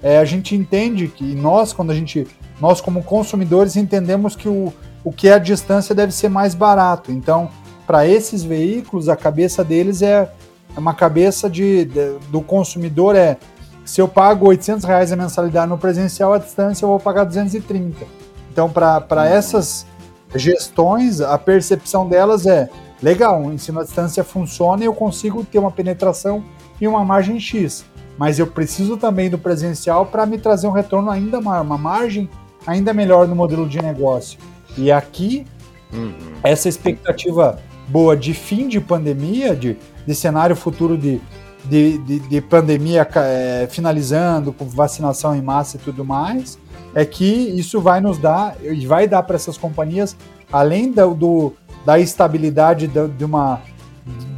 é, 0.00 0.18
a 0.18 0.24
gente 0.24 0.54
entende 0.54 1.08
que 1.08 1.34
nós, 1.34 1.72
quando 1.72 1.90
a 1.90 1.94
gente, 1.94 2.24
nós 2.60 2.80
como 2.80 3.02
consumidores 3.02 3.74
entendemos 3.74 4.36
que 4.36 4.48
o, 4.48 4.72
o 5.02 5.10
que 5.10 5.26
é 5.26 5.32
a 5.32 5.38
distância 5.38 5.92
deve 5.92 6.12
ser 6.12 6.28
mais 6.28 6.54
barato. 6.54 7.10
Então, 7.10 7.50
para 7.88 8.06
esses 8.06 8.44
veículos, 8.44 9.08
a 9.08 9.16
cabeça 9.16 9.64
deles 9.64 10.02
é 10.02 10.30
uma 10.76 10.92
cabeça 10.92 11.48
de, 11.48 11.86
de, 11.86 12.18
do 12.30 12.42
consumidor 12.42 13.16
é 13.16 13.38
se 13.82 13.98
eu 13.98 14.06
pago 14.06 14.46
800 14.46 14.84
reais 14.84 15.10
a 15.10 15.16
mensalidade 15.16 15.70
no 15.70 15.78
presencial, 15.78 16.34
à 16.34 16.38
distância 16.38 16.84
eu 16.84 16.90
vou 16.90 17.00
pagar 17.00 17.24
230. 17.24 18.04
Então, 18.52 18.68
para 18.68 19.02
uhum. 19.10 19.18
essas 19.22 19.86
gestões, 20.34 21.22
a 21.22 21.38
percepção 21.38 22.06
delas 22.06 22.44
é 22.44 22.68
legal, 23.02 23.40
o 23.42 23.54
ensino 23.54 23.80
à 23.80 23.84
distância 23.84 24.22
funciona 24.22 24.82
e 24.82 24.86
eu 24.86 24.92
consigo 24.92 25.42
ter 25.42 25.58
uma 25.58 25.70
penetração 25.70 26.44
e 26.78 26.86
uma 26.86 27.02
margem 27.02 27.40
X. 27.40 27.86
Mas 28.18 28.38
eu 28.38 28.46
preciso 28.46 28.98
também 28.98 29.30
do 29.30 29.38
presencial 29.38 30.04
para 30.04 30.26
me 30.26 30.36
trazer 30.36 30.66
um 30.66 30.72
retorno 30.72 31.10
ainda 31.10 31.40
maior, 31.40 31.62
uma 31.62 31.78
margem 31.78 32.28
ainda 32.66 32.92
melhor 32.92 33.26
no 33.26 33.34
modelo 33.34 33.66
de 33.66 33.80
negócio. 33.80 34.38
E 34.76 34.92
aqui, 34.92 35.46
uhum. 35.90 36.12
essa 36.42 36.68
expectativa 36.68 37.58
boa 37.88 38.16
de 38.16 38.34
fim 38.34 38.68
de 38.68 38.80
pandemia, 38.80 39.56
de, 39.56 39.76
de 40.06 40.14
cenário 40.14 40.54
futuro 40.54 40.96
de, 40.96 41.20
de, 41.64 41.98
de, 41.98 42.18
de 42.20 42.40
pandemia 42.40 43.08
é, 43.16 43.66
finalizando, 43.70 44.52
com 44.52 44.64
vacinação 44.66 45.34
em 45.34 45.42
massa 45.42 45.76
e 45.76 45.80
tudo 45.80 46.04
mais, 46.04 46.58
é 46.94 47.04
que 47.04 47.24
isso 47.24 47.80
vai 47.80 48.00
nos 48.00 48.18
dar, 48.18 48.56
e 48.62 48.86
vai 48.86 49.08
dar 49.08 49.22
para 49.22 49.36
essas 49.36 49.56
companhias, 49.56 50.16
além 50.52 50.92
do, 50.92 51.14
do 51.14 51.52
da 51.84 51.98
estabilidade 51.98 52.86
de, 52.86 53.08
de 53.08 53.24
uma 53.24 53.60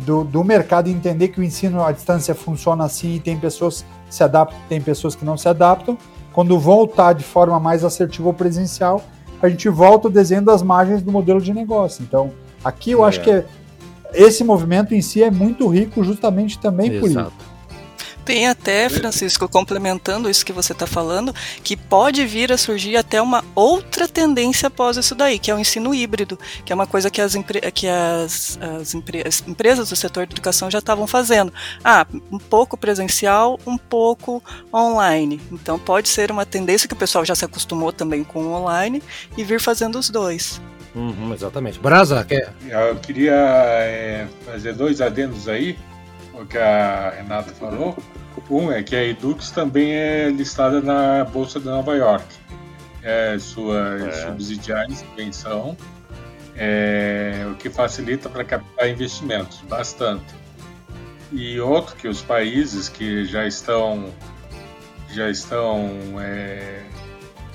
do, 0.05 0.25
do, 0.25 0.45
mercado 0.45 0.89
entender 0.89 1.29
que 1.29 1.41
o 1.41 1.43
ensino 1.43 1.83
à 1.85 1.93
distância 1.93 2.35
funciona 2.35 2.85
assim 2.85 3.17
e 3.17 3.21
tem 3.21 3.37
pessoas 3.39 3.85
que 4.09 4.15
se 4.15 4.23
adaptam, 4.23 4.59
tem 4.69 4.81
pessoas 4.81 5.15
que 5.15 5.25
não 5.25 5.37
se 5.37 5.49
adaptam. 5.49 5.97
Quando 6.33 6.59
voltar 6.59 7.13
de 7.13 7.25
forma 7.25 7.59
mais 7.59 7.85
assertiva 7.85 8.29
ao 8.29 8.35
presencial, 8.35 9.03
a 9.43 9.49
gente 9.49 9.69
volta 9.69 10.09
o 10.09 10.11
desenho 10.11 10.43
das 10.43 10.63
margens 10.63 11.03
do 11.03 11.11
modelo 11.11 11.41
de 11.41 11.53
negócio. 11.53 12.03
Então, 12.03 12.31
aqui 12.65 12.93
eu 12.93 13.05
é. 13.05 13.09
acho 13.09 13.21
que 13.21 13.31
é, 13.31 13.45
esse 14.13 14.43
movimento 14.45 14.95
em 14.95 15.03
si 15.03 15.23
é 15.23 15.31
muito 15.31 15.67
rico 15.69 16.03
justamente 16.03 16.59
também 16.59 16.93
Exato. 16.93 17.01
por 17.01 17.11
isso. 17.11 17.51
Tem 18.25 18.47
até, 18.47 18.89
Francisco, 18.89 19.49
complementando 19.49 20.31
isso 20.31 20.45
que 20.45 20.53
você 20.53 20.73
está 20.73 20.87
falando, 20.87 21.35
que 21.65 21.77
pode 21.77 22.25
vir 22.27 22.53
a 22.53 22.59
surgir 22.59 22.97
até 22.97 23.21
uma 23.21 23.45
outra 23.55 24.07
tendência 24.07 24.69
após 24.69 24.97
isso 24.97 25.15
daí, 25.17 25.39
que 25.39 25.51
é 25.51 25.55
o 25.55 25.59
ensino 25.59 25.95
híbrido, 25.95 26.39
que 26.65 26.73
é 26.73 26.75
uma 26.75 26.87
coisa 26.87 27.11
que 27.11 27.21
as, 27.21 27.35
que 27.75 27.89
as, 27.89 28.57
as, 28.61 28.95
as 29.27 29.49
empresas 29.49 29.89
do 29.89 29.97
setor 29.97 30.27
de 30.27 30.35
educação 30.35 30.71
já 30.71 30.79
estavam 30.79 31.07
fazendo. 31.07 31.53
Ah, 31.83 32.07
um 32.31 32.39
pouco 32.39 32.77
presencial, 32.77 33.59
um 33.67 33.77
pouco 33.77 34.43
online. 34.73 35.41
Então 35.51 35.77
pode 35.77 36.09
ser 36.09 36.31
uma 36.31 36.47
tendência 36.47 36.87
que 36.87 36.95
o 36.95 36.99
pessoal 36.99 37.25
já 37.25 37.35
se 37.35 37.45
acostumou 37.45 37.93
também 37.93 38.23
com 38.23 38.45
o 38.45 38.53
online 38.53 39.03
e 39.37 39.43
vir 39.43 39.61
fazendo 39.61 39.99
os 39.99 40.09
dois. 40.09 40.61
Uhum, 40.95 41.33
exatamente. 41.33 41.79
Brasa, 41.79 42.25
quer? 42.25 42.53
Eu 42.69 42.97
queria 42.97 43.35
é, 43.35 44.27
fazer 44.45 44.73
dois 44.75 45.01
adendos 45.01 45.49
aí 45.49 45.79
o 46.35 46.47
que 46.47 46.59
a 46.59 47.11
Renata 47.11 47.53
falou. 47.55 47.97
Um 48.49 48.73
é 48.73 48.83
que 48.83 48.97
a 48.97 49.05
Edux 49.05 49.51
também 49.53 49.93
é 49.93 50.29
listada 50.29 50.81
na 50.81 51.25
Bolsa 51.25 51.61
de 51.61 51.67
Nova 51.67 51.95
York. 51.95 52.25
É, 53.03 53.39
suas 53.39 54.03
é. 54.03 54.27
subsidiárias 54.27 55.03
também 55.03 55.31
são, 55.33 55.77
é, 56.57 57.47
o 57.51 57.55
que 57.55 57.71
facilita 57.71 58.29
para 58.29 58.45
captar 58.45 58.89
investimentos, 58.89 59.61
bastante. 59.69 60.35
E 61.31 61.61
outro 61.61 61.95
que 61.95 62.09
os 62.09 62.23
países 62.23 62.89
que 62.89 63.25
já 63.25 63.47
estão 63.47 64.13
já 65.13 65.31
estão 65.31 65.91
é, 66.21 66.83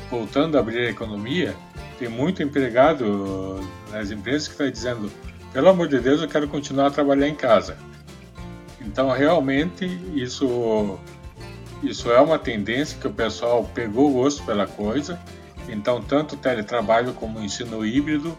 voltando 0.10 0.58
a 0.58 0.60
abrir 0.62 0.88
a 0.88 0.90
economia, 0.90 1.56
tem 1.98 2.10
muito 2.10 2.44
empregado 2.44 3.60
nas 3.92 4.12
empresas 4.12 4.48
que 4.48 4.54
está 4.54 4.70
dizendo, 4.70 5.12
pelo 5.54 5.70
amor 5.70 5.88
de 5.88 6.00
Deus, 6.00 6.22
eu 6.22 6.28
quero 6.28 6.48
continuar 6.48 6.88
a 6.88 6.92
trabalhar 6.92 7.28
em 7.28 7.36
casa. 7.36 7.78
Então, 8.82 9.10
realmente, 9.10 9.86
isso, 10.14 11.00
isso 11.82 12.12
é 12.12 12.20
uma 12.20 12.38
tendência 12.38 12.98
que 13.00 13.08
o 13.08 13.14
pessoal 13.14 13.64
pegou 13.74 14.12
gosto 14.12 14.44
pela 14.44 14.68
coisa. 14.68 15.20
Então, 15.68 16.02
tanto 16.02 16.36
o 16.36 16.38
teletrabalho 16.38 17.14
como 17.14 17.40
o 17.40 17.44
ensino 17.44 17.86
híbrido 17.86 18.38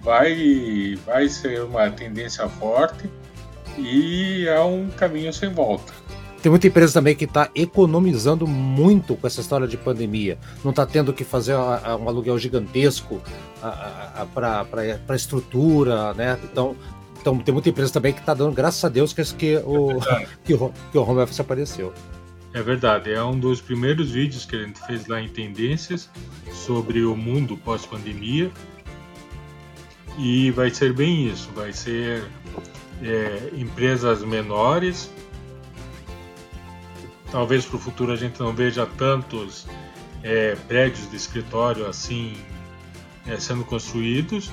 vai, 0.00 0.96
vai 1.04 1.28
ser 1.28 1.62
uma 1.62 1.90
tendência 1.90 2.48
forte 2.48 3.10
e 3.76 4.46
é 4.46 4.60
um 4.60 4.88
caminho 4.90 5.32
sem 5.32 5.48
volta. 5.48 5.92
Tem 6.44 6.50
muita 6.50 6.66
empresa 6.66 6.92
também 6.92 7.16
que 7.16 7.24
está 7.24 7.48
economizando 7.54 8.46
muito 8.46 9.16
com 9.16 9.26
essa 9.26 9.40
história 9.40 9.66
de 9.66 9.78
pandemia. 9.78 10.36
Não 10.62 10.72
está 10.72 10.84
tendo 10.84 11.10
que 11.10 11.24
fazer 11.24 11.54
um 11.54 12.06
aluguel 12.06 12.38
gigantesco 12.38 13.18
para 14.34 14.66
a 15.08 15.16
estrutura, 15.16 16.12
né? 16.12 16.38
Então 16.44 16.76
então 17.18 17.38
tem 17.38 17.50
muita 17.50 17.70
empresa 17.70 17.90
também 17.90 18.12
que 18.12 18.20
está 18.20 18.34
dando, 18.34 18.52
graças 18.52 18.84
a 18.84 18.90
Deus, 18.90 19.14
que, 19.14 19.24
que, 19.34 19.56
o, 19.56 19.92
é 19.92 20.26
que, 20.44 20.52
o, 20.52 20.70
que 20.92 20.98
o 20.98 21.02
home 21.02 21.22
office 21.22 21.40
apareceu. 21.40 21.94
É 22.52 22.60
verdade, 22.62 23.10
é 23.10 23.24
um 23.24 23.38
dos 23.40 23.62
primeiros 23.62 24.10
vídeos 24.10 24.44
que 24.44 24.54
a 24.54 24.58
gente 24.58 24.78
fez 24.86 25.06
lá 25.06 25.22
em 25.22 25.28
Tendências 25.30 26.10
sobre 26.52 27.06
o 27.06 27.16
mundo 27.16 27.56
pós-pandemia. 27.56 28.50
E 30.18 30.50
vai 30.50 30.68
ser 30.68 30.92
bem 30.92 31.26
isso, 31.26 31.48
vai 31.54 31.72
ser 31.72 32.22
é, 33.02 33.48
empresas 33.56 34.22
menores. 34.22 35.10
Talvez 37.34 37.66
para 37.66 37.74
o 37.74 37.80
futuro 37.80 38.12
a 38.12 38.16
gente 38.16 38.38
não 38.38 38.52
veja 38.52 38.86
tantos 38.96 39.66
é, 40.22 40.54
prédios 40.68 41.10
de 41.10 41.16
escritório 41.16 41.84
assim 41.84 42.36
é, 43.26 43.36
sendo 43.40 43.64
construídos, 43.64 44.52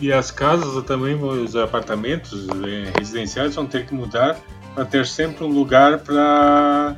e 0.00 0.12
as 0.12 0.32
casas 0.32 0.82
também, 0.86 1.14
os 1.14 1.54
apartamentos 1.54 2.48
eh, 2.48 2.90
residenciais 2.98 3.54
vão 3.54 3.64
ter 3.64 3.86
que 3.86 3.94
mudar 3.94 4.36
para 4.74 4.84
ter 4.84 5.06
sempre 5.06 5.44
um 5.44 5.48
lugar 5.48 5.98
para 5.98 6.96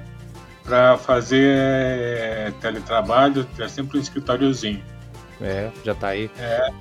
para 0.64 0.97
fazer 0.97 1.59
eh, 1.59 2.52
teletrabalho, 2.59 3.45
ter 3.45 3.69
sempre 3.69 3.99
um 3.99 4.00
escritóriozinho. 4.00 4.83
É, 5.42 5.71
já 5.85 5.92
está 5.92 6.09
aí. 6.09 6.31
É. 6.38 6.73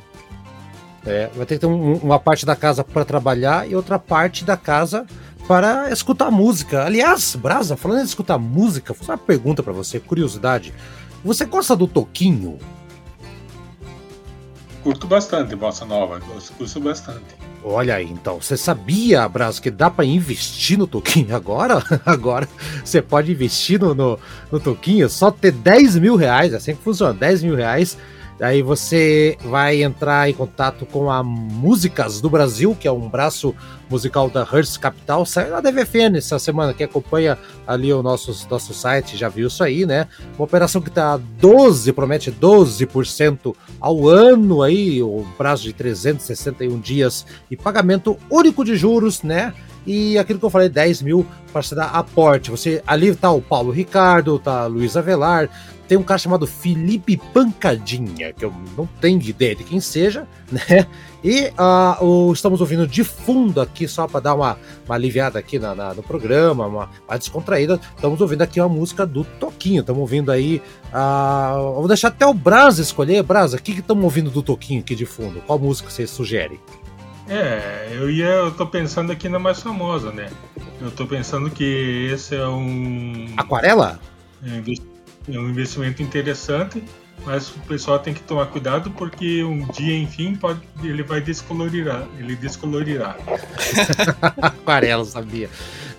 é. 1.06 1.30
vai 1.36 1.46
ter 1.46 1.56
que 1.56 1.62
ter 1.62 1.68
um, 1.68 1.96
uma 1.96 2.18
parte 2.18 2.46
da 2.46 2.56
casa 2.56 2.82
para 2.82 3.04
trabalhar 3.04 3.70
e 3.70 3.76
outra 3.76 4.00
parte 4.00 4.46
da 4.46 4.56
casa 4.56 5.06
para 5.51 5.91
escutar 5.91 6.31
música. 6.31 6.86
Aliás, 6.86 7.36
Brasa, 7.36 7.75
falando 7.75 8.03
de 8.03 8.08
escutar 8.08 8.38
música, 8.38 8.93
vou 8.93 9.00
fazer 9.00 9.12
uma 9.12 9.17
pergunta 9.17 9.62
para 9.62 9.74
você, 9.74 10.00
curiosidade. 10.00 10.74
Você 11.25 11.43
gosta 11.43 11.75
do 11.75 11.88
Toquinho? 11.88 12.58
Curto 14.81 15.08
bastante 15.08 15.53
bossa 15.53 15.84
nova, 15.84 16.22
curto 16.58 16.79
bastante. 16.79 17.36
Olha 17.65 17.96
aí, 17.96 18.10
então, 18.10 18.41
você 18.41 18.55
sabia, 18.55 19.27
Braço, 19.27 19.62
que 19.62 19.70
dá 19.70 19.89
para 19.89 20.05
investir 20.05 20.79
no 20.79 20.88
Toquinho 20.88 21.36
agora? 21.36 21.84
Agora 22.05 22.48
você 22.81 23.01
pode 23.01 23.34
investir 23.34 23.77
no, 23.77 23.93
no, 23.93 24.17
no 24.50 24.58
Toquinho, 24.58 25.10
só 25.10 25.31
ter 25.31 25.51
10 25.51 25.98
mil 25.98 26.15
reais, 26.15 26.53
é 26.53 26.55
assim 26.55 26.74
que 26.74 26.81
funciona, 26.81 27.13
10 27.13 27.43
mil 27.43 27.55
reais 27.55 27.98
Aí 28.41 28.63
você 28.63 29.38
vai 29.45 29.83
entrar 29.83 30.27
em 30.27 30.33
contato 30.33 30.86
com 30.86 31.12
a 31.12 31.21
Músicas 31.21 32.19
do 32.19 32.29
Brasil, 32.29 32.75
que 32.77 32.88
é 32.88 32.91
um 32.91 33.07
braço 33.07 33.55
musical 33.88 34.29
da 34.29 34.41
Hearst 34.41 34.79
Capital. 34.79 35.25
Saiu 35.27 35.51
na 35.51 35.62
DVFN 35.62 36.17
essa 36.17 36.39
semana, 36.39 36.74
que 36.74 36.83
acompanha 36.83 37.38
ali 37.67 37.93
o 37.93 38.01
nosso, 38.01 38.48
nosso 38.50 38.74
site, 38.74 39.15
já 39.15 39.29
viu 39.29 39.48
isso 39.48 39.63
aí, 39.63 39.86
né? 39.86 40.07
Uma 40.38 40.45
operação 40.45 40.81
que 40.81 40.89
está 40.89 41.17
12, 41.17 41.93
promete 41.93 42.31
12% 42.31 43.53
ao 43.79 44.07
ano 44.07 44.63
aí, 44.63 45.03
o 45.03 45.24
prazo 45.38 45.63
de 45.63 45.74
361 45.74 46.79
dias 46.79 47.25
e 47.50 47.55
pagamento 47.55 48.17
único 48.29 48.65
de 48.65 48.75
juros, 48.75 49.21
né? 49.21 49.53
E 49.86 50.17
aquilo 50.17 50.39
que 50.39 50.45
eu 50.45 50.50
falei, 50.50 50.69
10 50.69 51.01
mil 51.01 51.25
para 51.51 51.62
se 51.62 51.75
dar 51.75 51.88
aporte. 51.88 52.51
Você 52.51 52.83
ali 52.86 53.15
tá 53.15 53.31
o 53.31 53.41
Paulo 53.41 53.71
Ricardo, 53.71 54.38
tá 54.38 54.65
Luiz 54.67 54.95
Avelar, 54.95 55.50
tem 55.91 55.98
um 55.98 56.03
cara 56.03 56.17
chamado 56.17 56.48
Felipe 56.48 57.17
Pancadinha, 57.17 58.31
que 58.31 58.45
eu 58.45 58.53
não 58.77 58.88
tenho 59.01 59.21
ideia 59.21 59.53
de 59.53 59.65
quem 59.65 59.81
seja, 59.81 60.25
né? 60.50 60.88
E 61.21 61.51
uh, 61.60 62.01
o, 62.01 62.31
estamos 62.31 62.62
ouvindo 62.62 62.88
de 62.88 63.03
fundo 63.03 63.60
aqui, 63.60 63.89
só 63.89 64.07
para 64.07 64.21
dar 64.21 64.36
uma, 64.36 64.57
uma 64.86 64.95
aliviada 64.95 65.38
aqui 65.38 65.60
na, 65.60 65.75
na, 65.75 65.93
no 65.93 66.01
programa, 66.01 66.65
uma, 66.65 66.89
uma 67.05 67.17
descontraída. 67.17 67.77
Estamos 67.93 68.21
ouvindo 68.21 68.41
aqui 68.41 68.62
uma 68.62 68.69
música 68.69 69.05
do 69.05 69.25
Toquinho. 69.25 69.81
Estamos 69.81 70.00
ouvindo 70.00 70.31
aí. 70.31 70.62
Uh, 70.93 71.74
vou 71.74 71.89
deixar 71.89 72.07
até 72.07 72.25
o 72.25 72.33
Brasa 72.33 72.81
escolher. 72.81 73.21
Brasa, 73.21 73.57
o 73.57 73.62
que 73.62 73.74
estamos 73.74 74.01
ouvindo 74.01 74.31
do 74.31 74.41
Toquinho 74.41 74.79
aqui 74.79 74.95
de 74.95 75.05
fundo? 75.05 75.41
Qual 75.41 75.60
música 75.60 75.89
você 75.89 76.07
sugere? 76.07 76.57
É, 77.27 77.89
eu 77.91 78.10
ia, 78.10 78.27
eu 78.27 78.51
tô 78.53 78.65
pensando 78.65 79.12
aqui 79.12 79.27
na 79.27 79.39
mais 79.39 79.62
famosa, 79.62 80.10
né? 80.10 80.29
Eu 80.79 80.89
tô 80.89 81.05
pensando 81.05 81.50
que 81.50 82.07
esse 82.13 82.33
é 82.33 82.48
um. 82.48 83.33
Aquarela? 83.36 84.00
É, 84.41 84.62
é 85.28 85.38
um 85.38 85.50
investimento 85.50 86.01
interessante, 86.01 86.84
mas 87.25 87.50
o 87.50 87.60
pessoal 87.62 88.00
tem 88.00 88.13
que 88.13 88.22
tomar 88.22 88.48
cuidado 88.48 88.92
porque 88.92 89.44
um 89.44 89.68
dia, 89.68 89.98
enfim, 89.98 90.36
pode, 90.36 90.60
ele 90.84 91.04
vai 91.04 91.22
descolorirá. 91.22 92.08
Ele 92.18 92.36
descolorirá. 92.36 93.16
Aquarela, 94.42 95.06
sabia. 95.06 95.50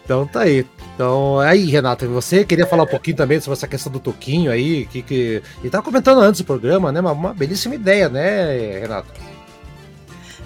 Então 0.04 0.26
tá 0.26 0.40
aí. 0.40 0.66
Então, 0.94 1.38
aí, 1.38 1.66
Renato, 1.66 2.06
você 2.08 2.44
queria 2.44 2.66
falar 2.66 2.82
um 2.82 2.88
pouquinho 2.88 3.16
também 3.16 3.40
sobre 3.40 3.54
essa 3.54 3.68
questão 3.68 3.90
do 3.90 4.00
Toquinho 4.00 4.50
aí, 4.50 4.84
que, 4.86 5.00
que... 5.00 5.42
e 5.64 5.70
tava 5.70 5.82
comentando 5.82 6.20
antes 6.20 6.40
do 6.40 6.44
programa, 6.44 6.92
né? 6.92 7.00
Uma, 7.00 7.12
uma 7.12 7.34
belíssima 7.34 7.74
ideia, 7.74 8.08
né, 8.08 8.80
Renato? 8.80 9.08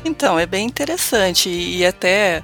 Então, 0.06 0.38
é 0.38 0.46
bem 0.46 0.64
interessante 0.66 1.48
e 1.48 1.84
até 1.84 2.42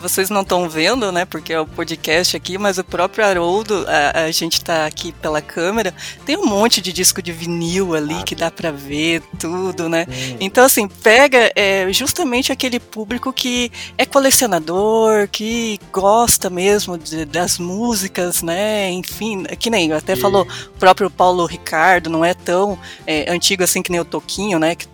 vocês 0.00 0.28
não 0.28 0.42
estão 0.42 0.68
vendo, 0.68 1.10
né, 1.10 1.24
porque 1.24 1.52
é 1.52 1.58
o 1.58 1.66
podcast 1.66 2.36
aqui, 2.36 2.58
mas 2.58 2.76
o 2.76 2.84
próprio 2.84 3.24
Haroldo, 3.24 3.86
a, 3.88 4.24
a 4.24 4.30
gente 4.30 4.54
está 4.54 4.84
aqui 4.84 5.10
pela 5.12 5.40
câmera, 5.40 5.94
tem 6.26 6.36
um 6.36 6.44
monte 6.44 6.80
de 6.82 6.92
disco 6.92 7.22
de 7.22 7.32
vinil 7.32 7.94
ali 7.94 8.16
ah, 8.20 8.22
que 8.22 8.34
dá 8.34 8.50
para 8.50 8.70
ver 8.70 9.22
tudo, 9.38 9.88
né? 9.88 10.06
Sim. 10.10 10.36
Então, 10.40 10.64
assim, 10.64 10.86
pega 10.86 11.50
é, 11.56 11.90
justamente 11.90 12.52
aquele 12.52 12.78
público 12.78 13.32
que 13.32 13.72
é 13.96 14.04
colecionador, 14.04 15.26
que 15.28 15.80
gosta 15.90 16.50
mesmo 16.50 16.98
de, 16.98 17.24
das 17.24 17.58
músicas, 17.58 18.42
né? 18.42 18.90
Enfim, 18.90 19.44
que 19.58 19.70
nem 19.70 19.90
até 19.92 20.14
falou 20.14 20.46
o 20.66 20.78
próprio 20.78 21.10
Paulo 21.10 21.46
Ricardo, 21.46 22.10
não 22.10 22.24
é 22.24 22.34
tão 22.34 22.78
é, 23.06 23.32
antigo 23.32 23.62
assim 23.62 23.82
que 23.82 23.90
nem 23.90 24.00
o 24.00 24.04
Toquinho, 24.04 24.58
né? 24.58 24.74
Que, 24.74 24.86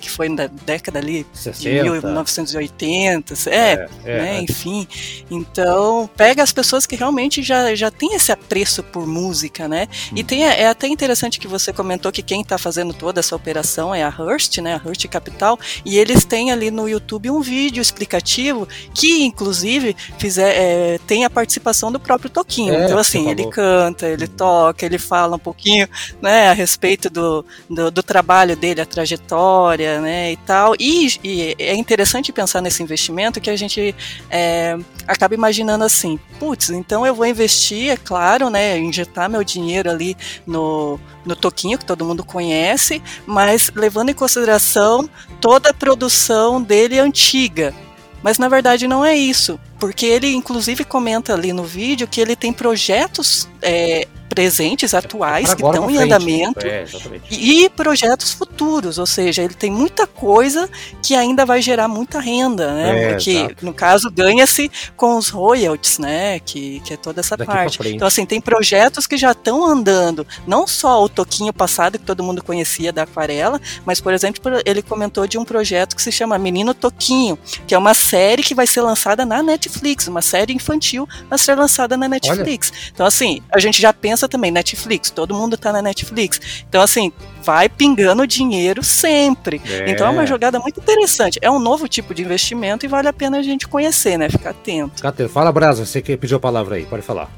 que 0.00 0.10
foi 0.10 0.28
na 0.30 0.46
década 0.46 0.98
ali 0.98 1.26
60. 1.52 1.82
de 1.82 1.90
1980, 1.90 3.34
é, 3.46 3.50
é, 3.50 3.88
é 4.04 4.18
né, 4.18 4.36
é. 4.36 4.42
enfim. 4.42 4.86
Então, 5.30 6.08
pega 6.16 6.42
as 6.42 6.52
pessoas 6.52 6.86
que 6.86 6.96
realmente 6.96 7.42
já, 7.42 7.74
já 7.74 7.90
têm 7.90 8.14
esse 8.14 8.32
apreço 8.32 8.82
por 8.82 9.06
música, 9.06 9.68
né? 9.68 9.88
Hum. 10.12 10.16
E 10.16 10.24
tem, 10.24 10.44
é 10.44 10.68
até 10.68 10.86
interessante 10.86 11.38
que 11.38 11.48
você 11.48 11.72
comentou 11.72 12.12
que 12.12 12.22
quem 12.22 12.40
está 12.42 12.58
fazendo 12.58 12.92
toda 12.92 13.20
essa 13.20 13.34
operação 13.34 13.94
é 13.94 14.02
a 14.02 14.08
Hearst, 14.08 14.58
né? 14.58 14.74
A 14.74 14.88
Hearst 14.88 15.06
Capital, 15.08 15.58
e 15.84 15.98
eles 15.98 16.24
têm 16.24 16.52
ali 16.52 16.70
no 16.70 16.88
YouTube 16.88 17.30
um 17.30 17.40
vídeo 17.40 17.80
explicativo 17.80 18.68
que, 18.94 19.22
inclusive, 19.24 19.96
fizer, 20.18 20.54
é, 20.56 20.98
tem 21.06 21.24
a 21.24 21.30
participação 21.30 21.90
do 21.90 22.00
próprio 22.00 22.30
Toquinho. 22.30 22.74
É, 22.74 22.84
então, 22.84 22.98
assim, 22.98 23.28
ele 23.30 23.48
canta, 23.50 24.06
ele 24.06 24.26
toca, 24.26 24.84
ele 24.84 24.98
fala 24.98 25.36
um 25.36 25.38
pouquinho, 25.38 25.88
né, 26.20 26.48
a 26.48 26.52
respeito 26.52 27.08
do, 27.10 27.44
do, 27.68 27.90
do 27.90 28.02
trabalho 28.02 28.56
dele, 28.56 28.80
a 28.80 28.86
trajetória, 28.86 30.00
né, 30.00 30.32
e 30.32 30.36
tal. 30.36 30.74
E, 30.78 31.08
e 31.22 31.39
é 31.58 31.74
interessante 31.74 32.32
pensar 32.32 32.60
nesse 32.60 32.82
investimento 32.82 33.40
que 33.40 33.50
a 33.50 33.56
gente 33.56 33.94
é, 34.30 34.76
acaba 35.06 35.34
imaginando 35.34 35.84
assim, 35.84 36.18
putz, 36.38 36.70
então 36.70 37.06
eu 37.06 37.14
vou 37.14 37.26
investir, 37.26 37.90
é 37.90 37.96
claro, 37.96 38.50
né, 38.50 38.78
injetar 38.78 39.28
meu 39.28 39.42
dinheiro 39.44 39.90
ali 39.90 40.16
no, 40.46 40.98
no 41.24 41.36
Toquinho, 41.36 41.78
que 41.78 41.84
todo 41.84 42.04
mundo 42.04 42.24
conhece, 42.24 43.02
mas 43.26 43.70
levando 43.74 44.10
em 44.10 44.14
consideração 44.14 45.08
toda 45.40 45.70
a 45.70 45.74
produção 45.74 46.62
dele 46.62 46.98
antiga. 46.98 47.74
Mas 48.22 48.38
na 48.38 48.48
verdade 48.48 48.86
não 48.86 49.04
é 49.04 49.16
isso, 49.16 49.58
porque 49.78 50.04
ele 50.04 50.34
inclusive 50.34 50.84
comenta 50.84 51.32
ali 51.32 51.52
no 51.52 51.64
vídeo 51.64 52.06
que 52.06 52.20
ele 52.20 52.36
tem 52.36 52.52
projetos 52.52 53.48
é, 53.62 54.06
presentes, 54.30 54.94
atuais, 54.94 55.52
que 55.52 55.62
estão 55.62 55.90
em 55.90 55.98
andamento, 55.98 56.64
é, 56.64 56.84
e 57.30 57.68
projetos 57.68 58.32
futuros, 58.32 58.96
ou 58.96 59.06
seja, 59.06 59.42
ele 59.42 59.54
tem 59.54 59.70
muita 59.70 60.06
coisa 60.06 60.70
que 61.02 61.16
ainda 61.16 61.44
vai 61.44 61.60
gerar 61.60 61.88
muita 61.88 62.20
renda, 62.20 62.72
né? 62.72 63.04
É, 63.04 63.08
Porque, 63.10 63.30
exato. 63.32 63.66
no 63.66 63.74
caso, 63.74 64.08
ganha-se 64.08 64.70
com 64.96 65.16
os 65.16 65.28
royalties, 65.28 65.98
né? 65.98 66.38
Que, 66.38 66.80
que 66.80 66.94
é 66.94 66.96
toda 66.96 67.20
essa 67.20 67.36
Daqui 67.36 67.50
parte. 67.50 67.88
Então, 67.88 68.06
assim, 68.06 68.24
tem 68.24 68.40
projetos 68.40 69.06
que 69.06 69.16
já 69.16 69.32
estão 69.32 69.66
andando, 69.66 70.24
não 70.46 70.64
só 70.64 71.02
o 71.02 71.08
Toquinho 71.08 71.52
passado, 71.52 71.98
que 71.98 72.04
todo 72.04 72.22
mundo 72.22 72.42
conhecia 72.42 72.92
da 72.92 73.02
aquarela, 73.02 73.60
mas, 73.84 74.00
por 74.00 74.12
exemplo, 74.12 74.40
ele 74.64 74.80
comentou 74.80 75.26
de 75.26 75.36
um 75.36 75.44
projeto 75.44 75.96
que 75.96 76.02
se 76.02 76.12
chama 76.12 76.38
Menino 76.38 76.72
Toquinho, 76.72 77.36
que 77.66 77.74
é 77.74 77.78
uma 77.78 77.94
série 77.94 78.42
que 78.44 78.54
vai 78.54 78.66
ser 78.66 78.80
lançada 78.82 79.26
na 79.26 79.42
Netflix, 79.42 80.06
uma 80.06 80.22
série 80.22 80.52
infantil 80.52 81.08
a 81.28 81.36
ser 81.36 81.56
lançada 81.56 81.96
na 81.96 82.08
Netflix. 82.08 82.70
Olha. 82.72 82.90
Então, 82.92 83.06
assim, 83.06 83.42
a 83.52 83.58
gente 83.58 83.82
já 83.82 83.92
pensa 83.92 84.19
também, 84.28 84.50
Netflix, 84.50 85.10
todo 85.10 85.34
mundo 85.34 85.56
tá 85.56 85.72
na 85.72 85.82
Netflix. 85.82 86.64
Então, 86.68 86.80
assim, 86.80 87.12
vai 87.42 87.68
pingando 87.68 88.26
dinheiro 88.26 88.82
sempre. 88.82 89.60
É. 89.64 89.90
Então 89.90 90.06
é 90.06 90.10
uma 90.10 90.26
jogada 90.26 90.58
muito 90.58 90.80
interessante. 90.80 91.38
É 91.42 91.50
um 91.50 91.58
novo 91.58 91.88
tipo 91.88 92.14
de 92.14 92.22
investimento 92.22 92.84
e 92.84 92.88
vale 92.88 93.08
a 93.08 93.12
pena 93.12 93.38
a 93.38 93.42
gente 93.42 93.66
conhecer, 93.66 94.16
né? 94.18 94.28
Ficar 94.28 94.50
atento. 94.50 95.02
Fala, 95.28 95.52
Brasa, 95.52 95.84
você 95.84 96.00
que 96.02 96.16
pediu 96.16 96.36
a 96.36 96.40
palavra 96.40 96.76
aí, 96.76 96.86
pode 96.86 97.02
falar. 97.02 97.30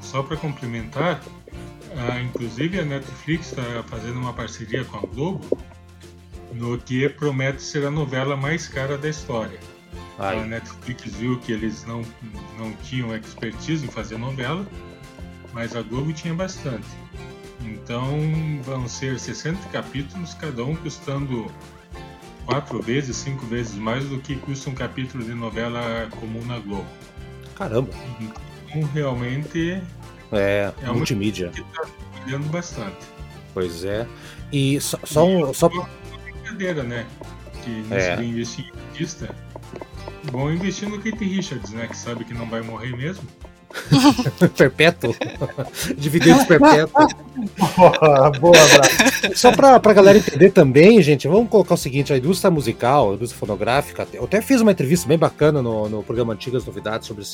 Só 0.00 0.22
para 0.22 0.36
complementar, 0.36 1.20
ah, 1.96 2.20
inclusive 2.20 2.80
a 2.80 2.84
Netflix 2.84 3.48
está 3.48 3.82
fazendo 3.86 4.18
uma 4.18 4.32
parceria 4.32 4.84
com 4.84 4.98
a 4.98 5.00
Globo 5.00 5.58
no 6.52 6.78
que 6.78 7.08
promete 7.08 7.62
ser 7.62 7.84
a 7.86 7.90
novela 7.90 8.36
mais 8.36 8.68
cara 8.68 8.96
da 8.96 9.08
história. 9.08 9.58
Ai. 10.18 10.38
A 10.38 10.46
Netflix 10.46 11.14
viu 11.14 11.38
que 11.38 11.52
eles 11.52 11.84
não, 11.84 12.02
não 12.58 12.72
tinham 12.82 13.14
expertise 13.14 13.84
em 13.84 13.88
fazer 13.88 14.16
novela 14.18 14.66
mas 15.56 15.74
a 15.74 15.80
Globo 15.80 16.12
tinha 16.12 16.34
bastante. 16.34 16.86
Então 17.62 18.20
vão 18.62 18.86
ser 18.86 19.18
60 19.18 19.70
capítulos, 19.70 20.34
cada 20.34 20.62
um 20.62 20.76
custando 20.76 21.50
quatro 22.44 22.82
vezes, 22.82 23.16
cinco 23.16 23.46
vezes 23.46 23.74
mais 23.74 24.04
do 24.04 24.18
que 24.18 24.36
custa 24.36 24.68
um 24.68 24.74
capítulo 24.74 25.24
de 25.24 25.32
novela 25.32 26.08
comum 26.20 26.44
na 26.44 26.58
Globo. 26.58 26.84
Caramba! 27.54 27.88
Então 28.20 28.82
realmente 28.92 29.82
é, 30.30 30.74
é 30.82 30.92
multimídia. 30.92 31.48
Que 31.48 31.62
está 31.62 31.86
trabalhando 32.12 32.50
bastante. 32.50 33.06
Pois 33.54 33.82
é. 33.82 34.06
E 34.52 34.78
só, 34.78 34.98
só, 35.04 35.26
e 35.26 35.54
só... 35.54 35.68
uma 35.68 35.88
brincadeira, 36.22 36.82
né? 36.82 37.06
Que 37.64 37.70
nesse 37.70 38.10
é. 38.10 38.22
investir 38.22 38.66
em 38.66 38.88
artista, 38.90 39.34
bom 40.30 40.50
investir 40.50 40.86
no 40.86 40.98
Kate 40.98 41.24
Richards, 41.24 41.70
né? 41.70 41.86
Que 41.86 41.96
sabe 41.96 42.26
que 42.26 42.34
não 42.34 42.46
vai 42.46 42.60
morrer 42.60 42.94
mesmo. 42.94 43.26
perpétuo. 44.56 45.14
Dividendos 45.96 46.44
perpétuo. 46.44 47.06
Boa, 47.76 48.30
boa, 48.40 48.54
Só 49.34 49.52
pra, 49.52 49.78
pra 49.78 49.92
galera 49.92 50.16
entender 50.16 50.50
também, 50.50 51.00
gente, 51.02 51.28
vamos 51.28 51.50
colocar 51.50 51.74
o 51.74 51.76
seguinte: 51.76 52.12
a 52.12 52.16
indústria 52.16 52.50
musical, 52.50 53.10
a 53.10 53.14
indústria 53.14 53.38
fonográfica. 53.38 54.08
Eu 54.12 54.24
até 54.24 54.40
fiz 54.40 54.60
uma 54.60 54.72
entrevista 54.72 55.06
bem 55.06 55.18
bacana 55.18 55.60
no, 55.60 55.88
no 55.88 56.02
programa 56.02 56.32
Antigas 56.32 56.64
Novidades 56.64 57.06
sobre, 57.06 57.24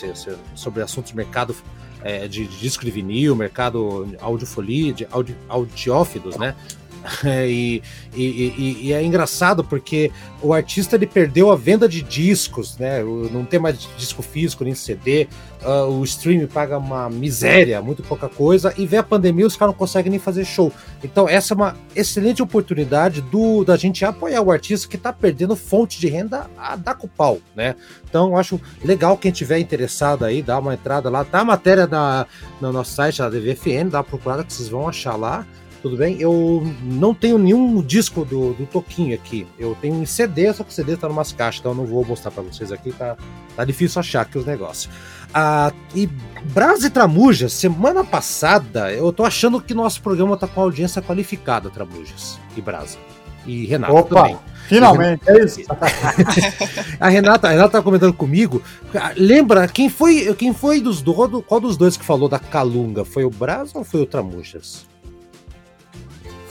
sobre 0.55 0.83
assuntos 0.83 1.13
de 1.13 1.17
mercado 1.17 1.55
é, 2.03 2.27
de, 2.27 2.47
de, 2.47 2.59
disco 2.59 2.85
de 2.85 2.91
vinil, 2.91 3.37
mercado 3.37 4.09
audiofolia, 4.21 4.93
de 4.93 5.07
audi, 5.11 5.37
audiófilos, 5.49 6.37
né? 6.37 6.55
É, 7.25 7.49
e, 7.49 7.83
e, 8.15 8.23
e, 8.23 8.79
e, 8.89 8.93
é 8.93 9.03
engraçado 9.03 9.63
porque 9.63 10.11
o 10.41 10.53
artista 10.53 10.97
ele 10.97 11.07
perdeu 11.07 11.51
a 11.51 11.57
venda 11.57 11.89
de 11.89 12.03
discos, 12.03 12.77
né? 12.79 13.03
Não 13.03 13.45
tem 13.45 13.61
mais 13.61 13.89
disco 13.97 14.23
físico 14.23 14.65
nem 14.65 14.75
CD. 14.75 15.29
Uh, 15.63 15.69
ah, 15.69 15.87
o 15.87 16.03
streaming 16.03 16.49
paga 16.49 16.77
uma 16.79 17.09
miséria, 17.09 17.81
muito 17.81 18.03
pouca 18.03 18.29
coisa, 18.29 18.75
e 18.77 18.85
vê 18.85 18.97
a 18.97 19.03
pandemia 19.03 19.47
os 19.47 19.57
caras 19.57 19.73
não 19.73 19.79
conseguem 19.79 20.11
nem 20.11 20.19
fazer 20.19 20.45
show. 20.45 20.73
Então, 21.05 21.29
essa 21.29 21.55
é 21.55 21.57
uma 21.57 21.77
excelente 21.95 22.43
oportunidade 22.43 23.21
do 23.21 23.65
da 23.65 23.77
gente 23.77 24.05
apoiar 24.05 24.43
o 24.43 24.51
artista 24.51 24.89
que 24.89 24.97
está 24.97 25.13
perdendo 25.13 25.55
fonte 25.55 26.01
de 26.01 26.09
renda 26.09 26.51
a 26.59 26.75
dar 26.75 26.97
com 26.97 27.07
pau, 27.07 27.39
né? 27.55 27.77
Então, 28.09 28.37
acho 28.37 28.61
legal 28.85 29.17
quem 29.17 29.31
tiver 29.31 29.61
interessado 29.61 30.25
aí, 30.25 30.43
dá 30.43 30.59
uma 30.59 30.75
entrada 30.75 31.09
lá. 31.09 31.25
Tá 31.25 31.41
a 31.41 31.45
matéria 31.45 31.87
na, 31.87 32.27
no 32.61 32.73
nosso 32.73 32.95
site, 32.95 33.19
da 33.19 33.31
DVFN, 33.31 33.89
dá 33.89 33.99
uma 33.99 34.05
procurada 34.05 34.43
que 34.45 34.53
vocês 34.53 34.69
vão 34.69 34.89
achar 34.89 35.15
lá 35.15 35.47
tudo 35.83 35.97
bem? 35.97 36.17
Eu 36.21 36.63
não 36.83 37.13
tenho 37.13 37.37
nenhum 37.37 37.83
disco 37.83 38.25
do, 38.25 38.55
do 38.55 38.65
Toquinho 38.67 39.15
aqui. 39.15 39.47
Eu 39.59 39.77
tenho 39.81 39.97
um 39.97 40.07
CD, 40.07 40.53
só 40.53 40.63
que 40.63 40.71
o 40.71 40.73
CD 40.73 40.97
tá 40.97 41.09
numas 41.09 41.33
caixas, 41.33 41.59
então 41.61 41.73
eu 41.73 41.77
não 41.77 41.85
vou 41.85 42.05
mostrar 42.05 42.31
para 42.31 42.43
vocês 42.43 42.71
aqui, 42.71 42.93
tá, 42.93 43.17
tá 43.57 43.65
difícil 43.65 43.99
achar 43.99 44.23
aqui 44.23 44.39
os 44.39 44.47
negócios. 44.47 44.89
Ah, 45.35 45.73
e 45.95 46.07
Brasa 46.45 46.87
e 46.87 46.91
Tramujas, 46.91 47.53
semana 47.53 48.05
passada, 48.05 48.93
eu 48.93 49.13
tô 49.13 49.25
achando 49.25 49.61
que 49.61 49.75
nosso 49.75 50.01
programa 50.01 50.37
tá 50.37 50.47
com 50.47 50.61
audiência 50.61 51.03
qualificada, 51.03 51.69
Tramujas 51.69 52.39
e 52.57 52.61
Brasa. 52.61 52.99
E 53.45 53.67
Renato 53.67 53.97
Opa, 53.97 54.23
também. 54.23 54.39
Finalmente, 54.69 55.29
é 55.29 55.45
isso. 55.45 55.61
a 57.01 57.09
Renata, 57.09 57.49
a 57.49 57.51
Renata 57.51 57.71
tá 57.71 57.83
comentando 57.83 58.13
comigo. 58.13 58.63
Lembra 59.17 59.67
quem 59.67 59.89
foi, 59.89 60.33
quem 60.35 60.55
foi 60.55 60.81
dos 60.81 61.03
do, 61.03 61.43
qual 61.43 61.61
dos 61.61 61.77
dois 61.77 61.97
que 61.97 62.05
falou 62.05 62.29
da 62.29 62.39
Calunga? 62.39 63.05
Foi 63.05 63.25
o 63.25 63.31
Brasa 63.31 63.73
ou 63.75 63.83
foi 63.83 64.03
o 64.03 64.07
Tramujas? 64.07 64.87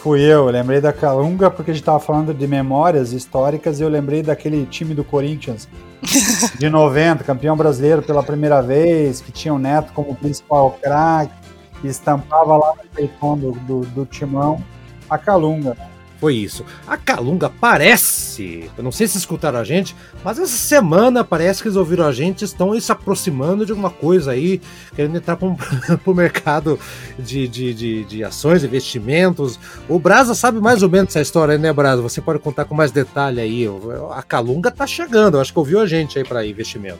Fui 0.02 0.20
eu, 0.20 0.46
lembrei 0.46 0.82
da 0.82 0.92
Calunga 0.92 1.52
porque 1.52 1.70
a 1.70 1.74
gente 1.76 1.84
tava 1.84 2.00
falando 2.00 2.34
de 2.34 2.48
memórias 2.48 3.14
históricas 3.14 3.80
e 3.80 3.84
eu 3.84 3.88
lembrei 3.88 4.24
daquele 4.24 4.66
time 4.66 4.96
do 4.96 5.04
Corinthians 5.04 5.70
de 6.58 6.70
90, 6.72 7.24
campeão 7.24 7.56
brasileiro 7.56 8.02
pela 8.02 8.24
primeira 8.24 8.64
vez, 8.64 9.22
que 9.22 9.32
tinha 9.32 9.54
o 9.54 9.60
Neto 9.60 9.94
como 9.94 10.16
principal 10.16 10.76
craque, 10.82 11.36
que 11.80 11.88
estampava 11.88 12.58
lá 12.58 12.74
no 12.84 12.90
peitão 12.90 13.38
do, 13.38 13.52
do, 13.52 13.82
do 13.82 14.04
timão 14.08 14.64
a 15.08 15.20
Calunga. 15.20 15.76
Né? 15.76 15.91
Foi 16.22 16.36
isso. 16.36 16.64
A 16.86 16.96
Calunga 16.98 17.50
parece, 17.50 18.70
eu 18.78 18.84
não 18.84 18.92
sei 18.92 19.08
se 19.08 19.18
escutaram 19.18 19.58
a 19.58 19.64
gente, 19.64 19.96
mas 20.24 20.38
essa 20.38 20.56
semana 20.56 21.24
parece 21.24 21.64
que 21.64 21.68
eles 21.68 21.76
ouviram 21.76 22.06
a 22.06 22.12
gente, 22.12 22.46
estão 22.46 22.80
se 22.80 22.92
aproximando 22.92 23.66
de 23.66 23.72
alguma 23.72 23.90
coisa 23.90 24.32
aí, 24.32 24.62
querendo 24.96 25.18
entrar 25.18 25.36
para 25.36 25.48
o 26.06 26.14
mercado 26.14 26.80
de, 27.18 27.48
de, 27.48 27.74
de, 27.74 28.04
de, 28.04 28.24
ações, 28.24 28.64
investimentos. 28.64 29.60
O 29.90 29.98
Brasa 29.98 30.36
sabe 30.36 30.62
mais 30.62 30.84
ou 30.84 30.90
menos 30.90 31.10
essa 31.10 31.22
história, 31.22 31.58
né, 31.58 31.74
Brasa? 31.74 32.04
Você 32.04 32.22
pode 32.22 32.38
contar 32.38 32.66
com 32.66 32.76
mais 32.76 32.92
detalhe 32.92 33.42
aí. 33.42 33.66
A 34.12 34.22
Calunga 34.22 34.70
tá 34.70 34.86
chegando, 34.86 35.40
acho 35.40 35.52
que 35.52 35.58
ouviu 35.58 35.80
a 35.80 35.88
gente 35.88 36.20
aí 36.20 36.24
para 36.24 36.46
investimento. 36.46 37.00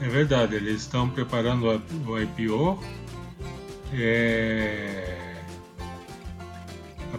É 0.00 0.08
verdade, 0.08 0.56
eles 0.56 0.80
estão 0.80 1.08
preparando 1.08 1.80
o 2.04 2.20
IPO. 2.20 2.82
É 3.94 4.81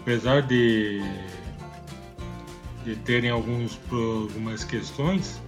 apesar 0.04 0.42
de 0.42 1.02
de 2.84 2.96
terem 2.98 3.30
alguns, 3.30 3.80
algumas 3.90 4.64
questões, 4.64 5.42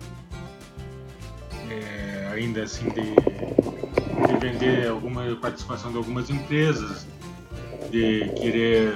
é, 1.70 2.30
ainda 2.34 2.63
assim 2.63 2.88
de, 2.89 3.13
de, 4.28 4.38
vender 4.39 4.88
alguma 4.88 5.36
participação 5.36 5.91
de 5.91 5.98
algumas 5.98 6.30
empresas, 6.30 7.06
de 7.91 8.30
querer 8.38 8.94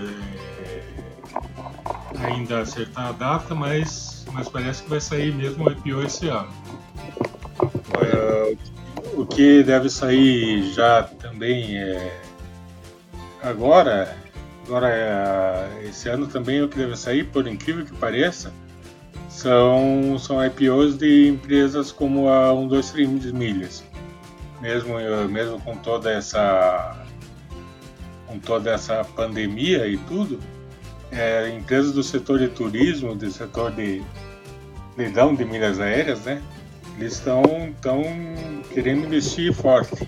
é, 0.64 2.26
ainda 2.26 2.62
acertar 2.62 3.08
a 3.08 3.12
data, 3.12 3.54
mas, 3.54 4.26
mas 4.32 4.48
parece 4.48 4.84
que 4.84 4.90
vai 4.90 5.02
sair 5.02 5.34
mesmo 5.34 5.68
o 5.68 5.72
IPO 5.72 6.04
esse 6.04 6.30
ano. 6.30 6.52
É, 8.02 8.56
o 9.16 9.26
que 9.26 9.64
deve 9.64 9.90
sair 9.90 10.72
já 10.72 11.04
também 11.04 11.78
é 11.78 12.22
agora 13.44 14.18
Agora, 14.70 15.68
esse 15.84 16.08
ano 16.10 16.28
também 16.28 16.62
o 16.62 16.70
que 16.70 16.78
deve 16.78 16.96
sair, 16.96 17.24
por 17.24 17.48
incrível 17.48 17.84
que 17.84 17.96
pareça, 17.96 18.54
são, 19.28 20.16
são 20.20 20.46
IPOs 20.46 20.96
de 20.96 21.28
empresas 21.28 21.92
como 21.92 22.30
a 22.30 22.54
123 22.54 23.32
Milhas. 23.32 23.84
Mesmo, 24.62 24.94
mesmo 25.28 25.60
com 25.62 25.76
toda 25.78 26.12
essa 26.12 27.04
com 28.28 28.38
toda 28.38 28.70
essa 28.70 29.04
pandemia 29.16 29.88
e 29.88 29.98
tudo, 29.98 30.40
é, 31.12 31.50
empresas 31.50 31.92
do 31.92 32.04
setor 32.04 32.38
de 32.38 32.50
turismo, 32.50 33.16
do 33.16 33.32
setor 33.32 33.72
de 33.72 34.04
leilão 34.96 35.34
de 35.34 35.46
milhas 35.46 35.80
aéreas, 35.80 36.20
né? 36.26 36.44
Eles 37.00 37.14
estão 37.14 37.42
querendo 38.72 39.06
investir 39.06 39.52
forte. 39.52 40.08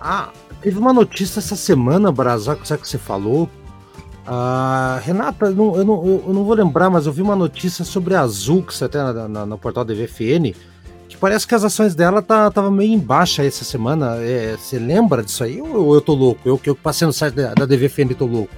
Ah, 0.00 0.30
teve 0.62 0.78
uma 0.78 0.94
notícia 0.94 1.40
essa 1.40 1.56
semana, 1.56 2.10
Brasaco, 2.10 2.66
sabe 2.66 2.80
que 2.80 2.88
você 2.88 2.96
falou, 2.96 3.50
ah, 4.32 5.00
Renata, 5.02 5.46
eu 5.46 5.54
não, 5.56 5.76
eu, 5.76 5.84
não, 5.84 6.06
eu 6.06 6.32
não 6.32 6.44
vou 6.44 6.54
lembrar, 6.54 6.88
mas 6.88 7.04
eu 7.04 7.12
vi 7.12 7.20
uma 7.20 7.34
notícia 7.34 7.84
sobre 7.84 8.14
a 8.14 8.20
Azul, 8.20 8.64
tem 8.88 9.00
na, 9.00 9.28
na, 9.28 9.44
no 9.44 9.58
portal 9.58 9.84
da 9.84 9.92
VFN, 9.92 10.54
que 11.08 11.16
parece 11.16 11.44
que 11.44 11.52
as 11.52 11.64
ações 11.64 11.96
dela 11.96 12.22
tá, 12.22 12.48
tava 12.48 12.70
meio 12.70 12.92
em 12.94 12.98
baixa 12.98 13.44
essa 13.44 13.64
semana. 13.64 14.18
É, 14.18 14.56
você 14.56 14.78
lembra 14.78 15.24
disso 15.24 15.42
aí 15.42 15.60
ou 15.60 15.92
eu 15.92 16.00
tô 16.00 16.14
louco? 16.14 16.48
Eu 16.48 16.56
que 16.56 16.72
passei 16.74 17.08
no 17.08 17.12
site 17.12 17.34
da, 17.34 17.54
da 17.54 17.66
DVFN 17.66 18.14
tô 18.16 18.24
louco? 18.24 18.54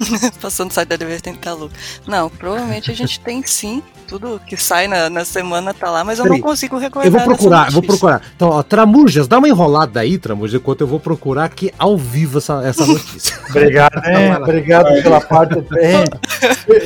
Passando 0.40 0.72
site 0.72 0.88
da 0.88 0.96
DVFN 0.96 1.20
tem 1.20 1.34
que 1.34 1.40
tá 1.40 1.52
louco. 1.52 1.74
Não, 2.06 2.30
provavelmente 2.30 2.90
a 2.90 2.94
gente 2.94 3.20
tem 3.20 3.42
sim 3.46 3.82
tudo 4.08 4.40
que 4.44 4.56
sai 4.56 4.88
na, 4.88 5.08
na 5.08 5.24
semana 5.24 5.72
tá 5.72 5.90
lá, 5.90 6.02
mas 6.02 6.18
eu 6.18 6.24
Peraí, 6.24 6.40
não 6.40 6.48
consigo 6.48 6.78
recordar. 6.78 7.06
Eu 7.06 7.12
vou 7.12 7.22
procurar, 7.22 7.66
eu 7.66 7.72
vou 7.72 7.82
procurar. 7.82 8.22
Então, 8.34 8.48
ó, 8.48 8.62
Tramujas, 8.62 9.28
dá 9.28 9.38
uma 9.38 9.48
enrolada 9.48 10.00
aí, 10.00 10.18
Tramujas, 10.18 10.60
enquanto 10.60 10.80
eu 10.80 10.86
vou 10.86 10.98
procurar 10.98 11.44
aqui 11.44 11.72
ao 11.78 11.96
vivo 11.96 12.38
essa, 12.38 12.62
essa 12.64 12.84
notícia. 12.84 13.38
Obrigado? 13.48 14.02
Obrigado 14.42 14.84
vai. 14.84 15.02
pela 15.02 15.20
parte. 15.20 15.54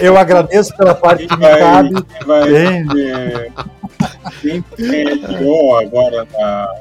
Eu 0.00 0.16
agradeço 0.16 0.74
pela 0.76 0.94
parte 0.94 1.26
que 1.26 1.36
me 1.36 1.58
cabe. 1.58 2.06
Vai, 2.26 2.48
quem 4.40 4.62
tem 4.62 5.14
IPO 5.14 5.76
agora 5.76 6.26
na. 6.32 6.74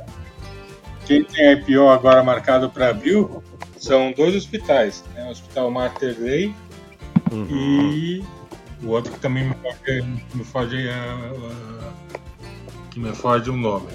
Quem 1.06 1.24
tem 1.24 1.54
IPO 1.54 1.90
agora 1.90 2.24
marcado 2.24 2.70
para 2.70 2.90
abril 2.90 3.43
são 3.84 4.14
dois 4.14 4.34
hospitais, 4.34 5.04
né? 5.14 5.26
O 5.28 5.32
Hospital 5.32 5.70
Mater 5.70 6.16
Dei 6.16 6.54
uhum. 7.30 7.48
e 7.50 8.24
o 8.82 8.88
outro 8.88 9.12
que 9.12 9.20
também 9.20 9.50
me 9.50 9.56
foge, 9.56 10.02
me 10.34 10.44
foge, 10.46 10.90
que 12.90 13.00
me 13.00 13.14
foge 13.14 13.52
um 13.52 13.58
nome. 13.58 13.88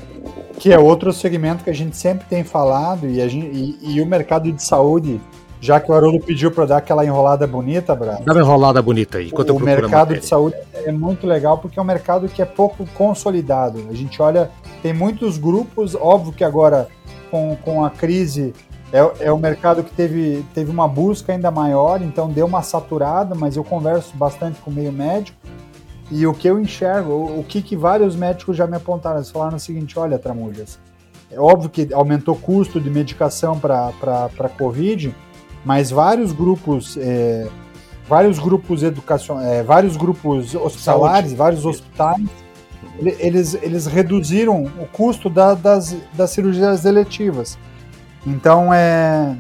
Que 0.59 0.75
é 0.75 0.79
outro 0.79 1.11
segmento 1.11 1.65
que 1.65 1.71
a 1.71 1.75
gente 1.75 1.97
sempre 1.97 2.27
tem 2.29 2.45
falado 2.45 3.09
e, 3.09 3.23
a 3.23 3.29
gente, 3.29 3.47
e, 3.47 3.95
e 3.95 4.01
o 4.03 4.07
mercado 4.07 4.53
de 4.53 4.63
saúde, 4.63 5.19
já 5.59 5.81
que 5.81 5.91
o 5.91 5.95
Haroldo 5.95 6.21
pediu 6.21 6.51
para 6.51 6.67
dar 6.67 6.77
aquela 6.77 7.03
enrolada 7.03 7.47
bonita, 7.47 7.95
Brás. 7.95 8.23
Dá 8.27 8.33
uma 8.35 8.43
enrolada 8.43 8.83
bonita 8.83 9.17
aí. 9.17 9.33
O 9.33 9.59
mercado 9.59 10.15
de 10.15 10.27
saúde 10.27 10.57
é 10.75 10.93
muito 10.93 11.27
legal 11.27 11.57
porque 11.57 11.79
é 11.79 11.83
um 11.83 11.87
mercado 11.87 12.29
que 12.29 12.43
é 12.43 12.45
pouco 12.45 12.87
consolidado. 12.93 13.87
A 13.91 13.95
gente 13.95 14.21
olha, 14.21 14.51
tem 14.83 14.93
muitos 14.93 15.39
grupos, 15.39 15.95
óbvio 15.95 16.35
que 16.35 16.45
agora 16.45 16.89
com, 17.31 17.57
com 17.63 17.85
a 17.85 17.91
crise 17.91 18.53
é, 18.93 19.27
é 19.27 19.33
um 19.33 19.39
mercado 19.39 19.85
que 19.85 19.93
teve, 19.93 20.45
teve 20.55 20.71
uma 20.71 20.89
busca 20.89 21.33
ainda 21.33 21.51
maior, 21.51 22.01
então 22.01 22.31
deu 22.31 22.47
uma 22.47 22.63
saturada, 22.63 23.35
mas 23.35 23.57
eu 23.57 23.65
converso 23.65 24.17
bastante 24.17 24.61
com 24.61 24.71
o 24.71 24.75
meio 24.75 24.93
médico. 24.93 25.39
E 26.11 26.27
o 26.27 26.33
que 26.33 26.49
eu 26.49 26.59
enxergo, 26.59 27.13
o, 27.13 27.41
o 27.41 27.45
que, 27.45 27.61
que 27.61 27.77
vários 27.77 28.17
médicos 28.17 28.57
já 28.57 28.67
me 28.67 28.77
apontaram, 28.77 29.19
eles 29.19 29.31
falaram 29.31 29.57
o 29.57 29.61
seguinte: 29.61 29.99
olha, 29.99 30.19
Tramujas, 30.19 30.79
é 31.31 31.39
óbvio 31.39 31.69
que 31.69 31.93
aumentou 31.93 32.35
o 32.35 32.39
custo 32.39 32.81
de 32.81 32.89
medicação 32.89 33.59
para 33.59 34.49
Covid, 34.57 35.15
mas 35.65 35.91
vários 35.91 36.33
grupos, 36.33 36.97
é, 36.97 37.47
vários 38.09 38.39
grupos 38.39 38.83
educacionais, 38.83 39.47
é, 39.47 39.63
vários 39.63 39.99
grupos 39.99 40.55
hospitalares, 40.55 41.31
Saúde. 41.31 41.35
vários 41.35 41.67
hospitais, 41.67 42.27
eles, 42.99 43.55
eles 43.61 43.87
reduziram 43.87 44.65
o 44.65 44.87
custo 44.91 45.29
da, 45.29 45.53
das, 45.53 45.95
das 46.15 46.31
cirurgias 46.31 46.87
eletivas. 46.87 47.59
Então 48.27 48.73
é 48.73 49.37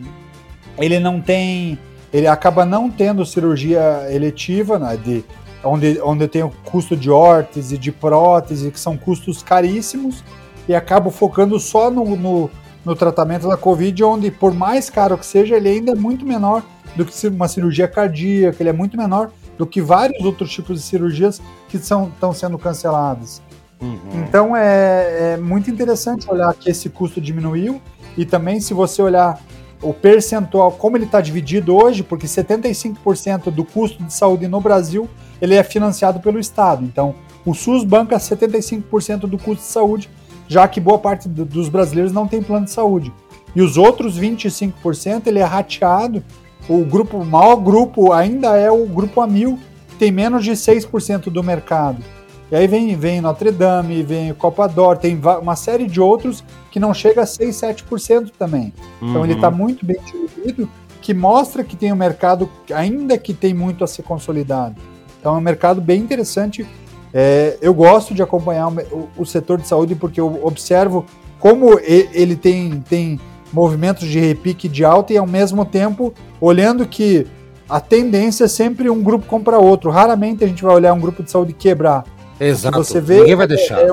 ele 0.78 0.98
não 0.98 1.20
tem 1.20 1.78
ele 2.12 2.26
acaba 2.26 2.64
não 2.64 2.90
tendo 2.90 3.24
cirurgia 3.26 4.06
eletiva, 4.10 4.78
né, 4.78 4.96
de, 4.96 5.24
onde, 5.62 6.00
onde 6.02 6.26
tem 6.26 6.42
o 6.42 6.50
custo 6.64 6.96
de 6.96 7.10
órtese, 7.10 7.76
de 7.76 7.92
prótese, 7.92 8.70
que 8.70 8.80
são 8.80 8.96
custos 8.96 9.42
caríssimos, 9.42 10.24
e 10.66 10.74
acaba 10.74 11.10
focando 11.10 11.58
só 11.58 11.90
no, 11.90 12.16
no, 12.16 12.50
no, 12.84 12.96
tratamento 12.96 13.48
da 13.48 13.56
Covid, 13.56 14.02
onde, 14.04 14.30
por 14.30 14.54
mais 14.54 14.88
caro 14.88 15.18
que 15.18 15.26
seja, 15.26 15.56
ele 15.56 15.68
ainda 15.68 15.92
é 15.92 15.94
muito 15.94 16.24
menor 16.24 16.62
do 16.96 17.04
que 17.04 17.26
uma 17.28 17.48
cirurgia 17.48 17.86
cardíaca, 17.86 18.56
ele 18.60 18.70
é 18.70 18.72
muito 18.72 18.96
menor 18.96 19.30
do 19.56 19.66
que 19.66 19.80
vários 19.80 20.24
outros 20.24 20.50
tipos 20.50 20.80
de 20.80 20.86
cirurgias 20.86 21.40
que 21.68 21.78
são, 21.78 22.08
estão 22.08 22.32
sendo 22.32 22.58
canceladas. 22.58 23.42
Uhum. 23.80 23.98
Então 24.14 24.56
é, 24.56 25.34
é 25.34 25.36
muito 25.36 25.70
interessante 25.70 26.30
olhar 26.30 26.52
que 26.54 26.68
esse 26.70 26.88
custo 26.88 27.20
diminuiu 27.20 27.80
e 28.18 28.26
também, 28.26 28.58
se 28.58 28.74
você 28.74 29.00
olhar 29.00 29.40
o 29.80 29.94
percentual, 29.94 30.72
como 30.72 30.96
ele 30.96 31.04
está 31.04 31.20
dividido 31.20 31.76
hoje, 31.76 32.02
porque 32.02 32.26
75% 32.26 33.44
do 33.52 33.64
custo 33.64 34.02
de 34.02 34.12
saúde 34.12 34.48
no 34.48 34.60
Brasil 34.60 35.08
ele 35.40 35.54
é 35.54 35.62
financiado 35.62 36.18
pelo 36.18 36.40
Estado. 36.40 36.84
Então, 36.84 37.14
o 37.46 37.54
SUS 37.54 37.84
banca 37.84 38.16
75% 38.16 39.20
do 39.20 39.38
custo 39.38 39.62
de 39.62 39.70
saúde, 39.70 40.10
já 40.48 40.66
que 40.66 40.80
boa 40.80 40.98
parte 40.98 41.28
do, 41.28 41.44
dos 41.44 41.68
brasileiros 41.68 42.12
não 42.12 42.26
tem 42.26 42.42
plano 42.42 42.64
de 42.64 42.72
saúde. 42.72 43.12
E 43.54 43.62
os 43.62 43.76
outros 43.76 44.18
25% 44.18 45.28
ele 45.28 45.38
é 45.38 45.44
rateado. 45.44 46.24
O 46.68 46.84
grupo, 46.84 47.18
o 47.18 47.24
maior 47.24 47.54
grupo 47.56 48.12
ainda 48.12 48.56
é 48.56 48.70
o 48.70 48.84
grupo 48.84 49.20
Amil, 49.20 49.60
que 49.88 49.94
tem 49.94 50.10
menos 50.10 50.44
de 50.44 50.50
6% 50.50 51.30
do 51.30 51.42
mercado. 51.44 52.02
E 52.50 52.56
aí 52.56 52.66
vem, 52.66 52.96
vem 52.96 53.20
Notre 53.20 53.50
Dame, 53.50 54.02
vem 54.02 54.32
Copa 54.32 54.66
d'Or, 54.66 54.96
tem 54.96 55.20
uma 55.42 55.54
série 55.54 55.86
de 55.86 56.00
outros 56.00 56.42
que 56.70 56.80
não 56.80 56.94
chega 56.94 57.22
a 57.22 57.26
6, 57.26 57.54
7% 57.54 58.32
também. 58.38 58.72
Uhum. 59.02 59.10
Então 59.10 59.24
ele 59.24 59.34
está 59.34 59.48
uhum. 59.48 59.56
muito 59.56 59.84
bem 59.84 59.98
distribuído, 60.00 60.68
que 61.02 61.12
mostra 61.12 61.62
que 61.62 61.76
tem 61.76 61.92
um 61.92 61.96
mercado, 61.96 62.48
ainda 62.72 63.18
que 63.18 63.34
tem 63.34 63.52
muito 63.52 63.84
a 63.84 63.86
ser 63.86 64.02
consolidado. 64.02 64.76
Então 65.20 65.34
é 65.34 65.38
um 65.38 65.42
mercado 65.42 65.80
bem 65.80 66.00
interessante. 66.00 66.66
É, 67.12 67.58
eu 67.60 67.74
gosto 67.74 68.14
de 68.14 68.22
acompanhar 68.22 68.68
o, 68.68 69.08
o, 69.16 69.26
setor 69.26 69.58
de 69.58 69.66
saúde 69.66 69.94
porque 69.94 70.20
eu 70.20 70.40
observo 70.44 71.06
como 71.38 71.78
ele 71.80 72.36
tem, 72.36 72.80
tem 72.80 73.18
movimentos 73.52 74.06
de 74.06 74.18
repique 74.18 74.68
de 74.68 74.84
alta 74.84 75.12
e 75.12 75.16
ao 75.16 75.26
mesmo 75.26 75.64
tempo 75.64 76.12
olhando 76.40 76.86
que 76.86 77.26
a 77.68 77.80
tendência 77.80 78.44
é 78.44 78.48
sempre 78.48 78.88
um 78.88 79.02
grupo 79.02 79.26
comprar 79.26 79.58
outro. 79.58 79.90
Raramente 79.90 80.44
a 80.44 80.46
gente 80.46 80.62
vai 80.62 80.74
olhar 80.74 80.92
um 80.92 81.00
grupo 81.00 81.22
de 81.22 81.30
saúde 81.30 81.52
quebrar. 81.52 82.04
Exato. 82.40 82.78
Você 82.78 83.00
vê, 83.00 83.20
Ninguém 83.20 83.36
vai 83.36 83.46
deixar. 83.46 83.80
É, 83.80 83.88
é 83.88 83.92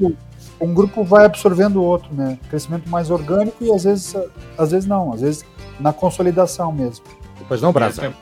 um, 0.00 0.16
um, 0.60 0.74
grupo 0.74 1.04
vai 1.04 1.24
absorvendo 1.24 1.76
o 1.76 1.82
outro, 1.82 2.12
né? 2.14 2.38
Crescimento 2.48 2.88
mais 2.88 3.10
orgânico 3.10 3.64
e 3.64 3.72
às 3.72 3.84
vezes, 3.84 4.14
às 4.58 4.70
vezes 4.70 4.86
não, 4.86 5.12
às 5.12 5.20
vezes 5.20 5.44
na 5.80 5.92
consolidação 5.92 6.72
mesmo. 6.72 7.04
Pois 7.48 7.60
não, 7.60 7.72
Brasa. 7.72 8.14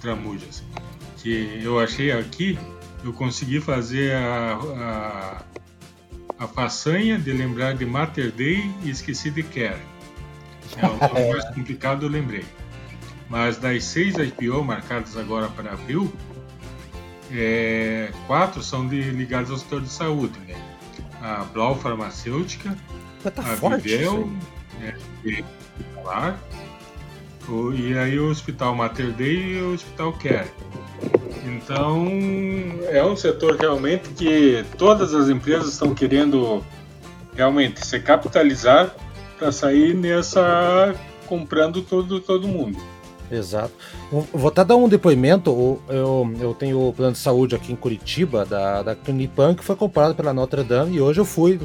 Tramujas. 0.00 0.62
Que 1.18 1.60
eu 1.62 1.78
achei 1.78 2.10
aqui, 2.10 2.58
eu 3.04 3.12
consegui 3.12 3.60
fazer 3.60 4.14
a, 4.14 4.58
a, 6.38 6.44
a 6.44 6.48
façanha 6.48 7.18
de 7.18 7.32
lembrar 7.32 7.74
de 7.74 7.86
Mater 7.86 8.32
Day 8.32 8.70
e 8.82 8.90
esqueci 8.90 9.30
de 9.30 9.42
Care. 9.42 9.80
É 10.76 10.86
um 10.86 10.98
pouco 10.98 11.14
mais 11.30 11.44
complicado, 11.50 12.04
eu 12.04 12.08
lembrei. 12.08 12.44
Mas 13.28 13.56
das 13.56 13.84
seis 13.84 14.16
IPO 14.16 14.62
marcadas 14.64 15.16
agora 15.16 15.48
para 15.48 15.72
abril, 15.72 16.12
é, 17.34 18.10
quatro 18.26 18.62
são 18.62 18.86
de, 18.86 19.00
ligados 19.10 19.50
ao 19.50 19.58
setor 19.58 19.80
de 19.80 19.88
saúde, 19.88 20.38
né? 20.46 20.54
A 21.20 21.44
Blau 21.44 21.76
Farmacêutica, 21.76 22.76
tá 23.22 23.42
a 23.42 23.76
Vivel, 23.76 24.30
né, 24.80 24.96
hospitalar, 25.24 26.38
o, 27.48 27.72
e 27.72 27.96
aí 27.96 28.18
o 28.18 28.28
Hospital 28.28 28.74
Mater 28.74 29.12
Dei 29.12 29.54
e 29.54 29.62
o 29.62 29.74
Hospital 29.74 30.12
Care. 30.14 30.50
Então, 31.44 32.06
é 32.88 33.04
um 33.04 33.16
setor 33.16 33.56
realmente 33.56 34.08
que 34.10 34.64
todas 34.76 35.14
as 35.14 35.28
empresas 35.28 35.72
estão 35.72 35.94
querendo 35.94 36.64
realmente 37.34 37.84
se 37.84 37.98
capitalizar 38.00 38.94
para 39.38 39.50
sair 39.50 39.94
nessa 39.94 40.94
comprando 41.26 41.82
todo, 41.82 42.20
todo 42.20 42.46
mundo. 42.46 42.78
Exato. 43.32 43.72
Vou 44.32 44.48
até 44.48 44.64
dar 44.64 44.76
um 44.76 44.88
depoimento. 44.88 45.80
Eu, 45.88 46.34
eu 46.40 46.54
tenho 46.54 46.88
o 46.88 46.92
plano 46.92 47.12
de 47.12 47.18
saúde 47.18 47.54
aqui 47.54 47.72
em 47.72 47.76
Curitiba, 47.76 48.44
da, 48.44 48.82
da 48.82 48.94
Clinipan, 48.94 49.54
que 49.54 49.64
foi 49.64 49.74
comprado 49.74 50.14
pela 50.14 50.32
Notre 50.32 50.62
Dame, 50.62 50.96
e 50.96 51.00
hoje 51.00 51.20
eu 51.20 51.24
fui. 51.24 51.60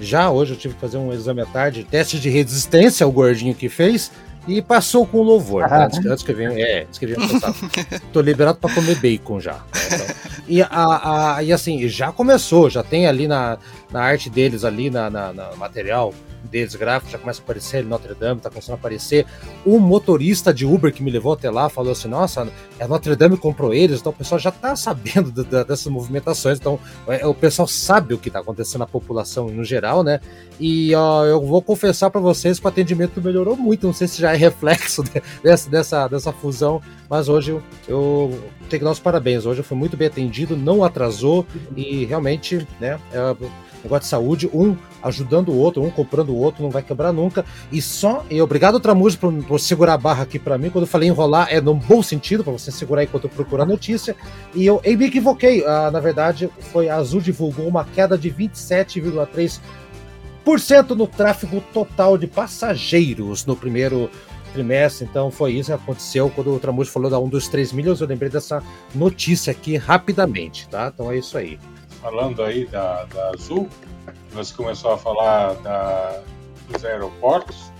Já 0.00 0.30
hoje 0.30 0.54
eu 0.54 0.56
tive 0.56 0.74
que 0.74 0.80
fazer 0.80 0.96
um 0.96 1.12
exame 1.12 1.42
à 1.42 1.46
tarde, 1.46 1.84
teste 1.84 2.18
de 2.18 2.30
resistência, 2.30 3.06
o 3.06 3.12
gordinho 3.12 3.54
que 3.54 3.68
fez, 3.68 4.10
e 4.48 4.62
passou 4.62 5.06
com 5.06 5.22
louvor. 5.22 5.68
Tá? 5.68 5.84
Antes, 5.84 6.04
antes 6.06 6.24
que 6.24 6.32
eu 6.32 6.36
venha, 6.36 6.50
é, 6.58 6.82
antes 6.84 6.98
que 6.98 7.04
eu 7.04 7.16
venha 7.16 8.00
Tô 8.12 8.20
liberado 8.22 8.58
para 8.58 8.74
comer 8.74 8.96
bacon 8.96 9.38
já. 9.40 9.52
Né? 9.54 9.60
Então, 9.92 10.06
e, 10.48 10.62
a, 10.62 11.36
a, 11.36 11.42
e 11.44 11.52
assim, 11.52 11.86
já 11.86 12.10
começou, 12.10 12.70
já 12.70 12.82
tem 12.82 13.06
ali 13.06 13.28
na, 13.28 13.58
na 13.92 14.00
arte 14.02 14.30
deles, 14.30 14.64
ali 14.64 14.90
na, 14.90 15.10
na, 15.10 15.32
na 15.32 15.54
material, 15.56 16.14
deles 16.48 16.74
gráficos, 16.74 17.12
já 17.12 17.18
começa 17.18 17.40
a 17.40 17.44
aparecer 17.44 17.84
Notre 17.84 18.14
Dame, 18.14 18.40
tá 18.40 18.48
começando 18.48 18.74
a 18.74 18.78
aparecer. 18.78 19.26
O 19.64 19.78
motorista 19.78 20.52
de 20.52 20.64
Uber 20.64 20.92
que 20.92 21.02
me 21.02 21.10
levou 21.10 21.32
até 21.32 21.50
lá 21.50 21.68
falou 21.68 21.92
assim: 21.92 22.08
nossa, 22.08 22.48
a 22.78 22.88
Notre 22.88 23.14
Dame 23.16 23.36
comprou 23.36 23.74
eles, 23.74 24.00
então 24.00 24.12
o 24.12 24.14
pessoal 24.14 24.38
já 24.38 24.50
tá 24.50 24.74
sabendo 24.76 25.30
dessas 25.44 25.86
movimentações, 25.86 26.58
então 26.58 26.78
é, 27.06 27.26
o 27.26 27.34
pessoal 27.34 27.68
sabe 27.68 28.14
o 28.14 28.18
que 28.18 28.30
tá 28.30 28.40
acontecendo 28.40 28.80
na 28.80 28.86
população 28.86 29.48
no 29.48 29.64
geral, 29.64 30.02
né? 30.02 30.20
E 30.58 30.94
ó, 30.94 31.24
eu 31.24 31.40
vou 31.40 31.62
confessar 31.62 32.10
para 32.10 32.20
vocês 32.20 32.58
que 32.58 32.66
o 32.66 32.68
atendimento 32.68 33.20
melhorou 33.20 33.56
muito, 33.56 33.86
não 33.86 33.94
sei 33.94 34.08
se 34.08 34.20
já 34.20 34.32
é 34.32 34.36
reflexo 34.36 35.02
dessa, 35.42 35.70
dessa, 35.70 36.08
dessa 36.08 36.32
fusão, 36.32 36.80
mas 37.08 37.28
hoje 37.28 37.50
eu, 37.50 37.62
eu 37.88 38.30
tenho 38.68 38.80
que 38.80 38.84
dar 38.84 38.92
os 38.92 39.00
parabéns. 39.00 39.46
Hoje 39.46 39.60
eu 39.60 39.64
fui 39.64 39.76
muito 39.76 39.96
bem 39.96 40.08
atendido, 40.08 40.56
não 40.56 40.84
atrasou 40.84 41.46
e 41.76 42.04
realmente, 42.04 42.66
né? 42.78 42.98
É, 43.12 43.36
negócio 43.82 44.02
de 44.02 44.08
saúde, 44.08 44.50
um 44.52 44.76
ajudando 45.02 45.48
o 45.50 45.56
outro, 45.56 45.82
um 45.82 45.90
comprando 45.90 46.28
o 46.30 46.36
outro, 46.36 46.62
não 46.62 46.70
vai 46.70 46.82
quebrar 46.82 47.12
nunca. 47.12 47.44
E 47.72 47.80
só, 47.80 48.24
e 48.30 48.40
obrigado 48.40 48.80
Tramujo 48.80 49.18
por, 49.18 49.32
por 49.44 49.58
segurar 49.58 49.94
a 49.94 49.98
barra 49.98 50.24
aqui 50.24 50.38
para 50.38 50.58
mim. 50.58 50.68
Quando 50.70 50.84
eu 50.84 50.88
falei 50.88 51.08
enrolar, 51.08 51.48
é 51.50 51.60
num 51.60 51.74
bom 51.74 52.02
sentido, 52.02 52.44
para 52.44 52.52
você 52.52 52.70
segurar 52.70 53.04
enquanto 53.04 53.24
eu 53.24 53.30
procuro 53.30 53.62
a 53.62 53.66
notícia. 53.66 54.14
E 54.54 54.66
eu, 54.66 54.80
eu 54.84 54.98
me 54.98 55.06
equivoquei. 55.06 55.64
Ah, 55.64 55.90
na 55.90 56.00
verdade, 56.00 56.50
foi 56.72 56.88
a 56.88 56.96
Azul 56.96 57.20
divulgou 57.20 57.66
uma 57.66 57.84
queda 57.84 58.18
de 58.18 58.30
27,3% 58.30 60.90
no 60.90 61.06
tráfego 61.06 61.62
total 61.72 62.18
de 62.18 62.26
passageiros 62.26 63.46
no 63.46 63.56
primeiro 63.56 64.10
trimestre. 64.52 65.06
Então 65.08 65.30
foi 65.30 65.52
isso 65.52 65.70
que 65.70 65.74
aconteceu 65.74 66.30
quando 66.30 66.54
o 66.54 66.58
Tramujo 66.58 66.90
falou 66.90 67.10
da 67.10 67.18
um 67.18 67.28
dos 67.28 67.48
3 67.48 67.72
milhões. 67.72 68.00
Eu 68.00 68.06
lembrei 68.06 68.28
dessa 68.28 68.62
notícia 68.94 69.50
aqui 69.50 69.76
rapidamente, 69.76 70.68
tá? 70.68 70.90
Então 70.92 71.10
é 71.10 71.18
isso 71.18 71.38
aí 71.38 71.58
falando 72.00 72.42
aí 72.42 72.66
da, 72.66 73.04
da 73.04 73.30
Azul, 73.30 73.68
você 74.32 74.54
começou 74.54 74.92
a 74.92 74.98
falar 74.98 75.54
da, 75.54 76.22
dos 76.68 76.84
aeroportos 76.84 77.70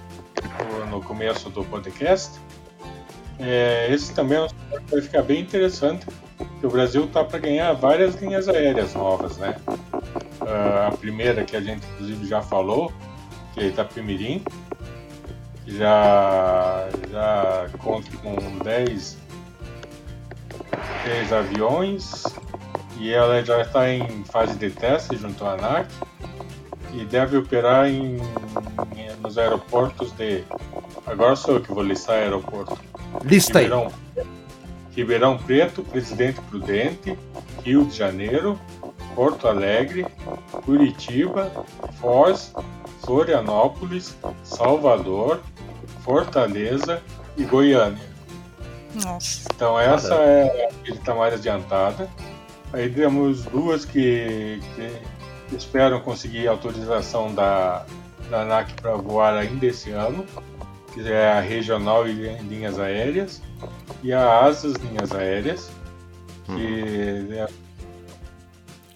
no 0.90 1.02
começo 1.02 1.48
do 1.50 1.64
podcast. 1.64 2.38
É, 3.38 3.88
esse 3.90 4.14
também 4.14 4.38
é 4.38 4.48
vai 4.90 5.00
ficar 5.00 5.22
bem 5.22 5.40
interessante, 5.40 6.04
porque 6.36 6.66
o 6.66 6.70
Brasil 6.70 7.04
está 7.04 7.24
para 7.24 7.38
ganhar 7.38 7.72
várias 7.72 8.14
linhas 8.16 8.48
aéreas 8.48 8.94
novas, 8.94 9.38
né? 9.38 9.56
Uh, 10.40 10.88
a 10.88 10.96
primeira 10.96 11.44
que 11.44 11.56
a 11.56 11.60
gente 11.60 11.86
inclusive 11.94 12.26
já 12.26 12.42
falou, 12.42 12.92
que 13.54 13.60
é 13.60 13.66
Itapemirim, 13.68 14.44
que 15.64 15.76
já, 15.76 16.88
já 17.10 17.66
conta 17.78 18.14
com 18.18 18.36
10, 18.62 19.18
10 21.04 21.32
aviões, 21.32 22.24
e 23.00 23.12
ela 23.14 23.42
já 23.42 23.62
está 23.62 23.90
em 23.90 24.22
fase 24.24 24.56
de 24.58 24.70
teste 24.70 25.16
junto 25.16 25.42
à 25.44 25.54
ANAC 25.54 25.88
e 26.92 27.04
deve 27.06 27.38
operar 27.38 27.88
em, 27.88 28.18
em, 28.96 29.16
nos 29.22 29.38
aeroportos 29.38 30.12
de. 30.12 30.44
Agora 31.06 31.34
sou 31.34 31.54
eu 31.54 31.60
que 31.62 31.72
vou 31.72 31.82
listar 31.82 32.16
aeroporto. 32.16 32.78
Lista 33.24 33.58
Ribeirão, 33.58 33.90
aí. 34.16 34.24
Ribeirão 34.94 35.38
Preto, 35.38 35.82
Presidente 35.82 36.40
Prudente, 36.42 37.18
Rio 37.64 37.86
de 37.86 37.96
Janeiro, 37.96 38.60
Porto 39.14 39.48
Alegre, 39.48 40.06
Curitiba, 40.64 41.50
Foz, 42.00 42.52
Florianópolis, 43.02 44.14
Salvador, 44.44 45.40
Fortaleza 46.04 47.02
e 47.36 47.44
Goiânia. 47.44 48.10
Nossa. 49.02 49.48
Então 49.54 49.80
essa 49.80 50.14
é 50.14 50.66
a 50.66 50.84
que 50.84 50.90
está 50.92 51.14
mais 51.14 51.32
adiantada. 51.32 52.10
Aí 52.72 52.88
temos 52.88 53.44
duas 53.44 53.84
que, 53.84 54.60
que 55.48 55.56
esperam 55.56 56.00
conseguir 56.00 56.46
autorização 56.46 57.34
da, 57.34 57.84
da 58.28 58.42
ANAC 58.42 58.74
para 58.74 58.94
voar 58.96 59.34
ainda 59.34 59.66
esse 59.66 59.90
ano, 59.90 60.24
que 60.94 61.06
é 61.10 61.32
a 61.32 61.40
Regional 61.40 62.08
e 62.08 62.12
Linhas 62.42 62.78
Aéreas, 62.78 63.42
e 64.02 64.12
a 64.12 64.40
Asas 64.40 64.74
Linhas 64.74 65.12
Aéreas, 65.12 65.70
que 66.44 66.52
uhum. 66.52 67.32
é 67.32 67.48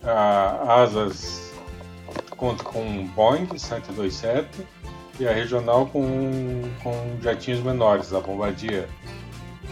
a 0.05 0.83
Asas 0.83 1.53
conta 2.37 2.63
com 2.63 3.07
Boeing 3.09 3.47
727 3.57 4.67
e 5.19 5.27
a 5.27 5.33
Regional 5.33 5.87
com, 5.87 6.03
com 6.83 6.93
jatinhos 7.23 7.61
menores, 7.61 8.13
a 8.13 8.21
Bombardier. 8.21 8.89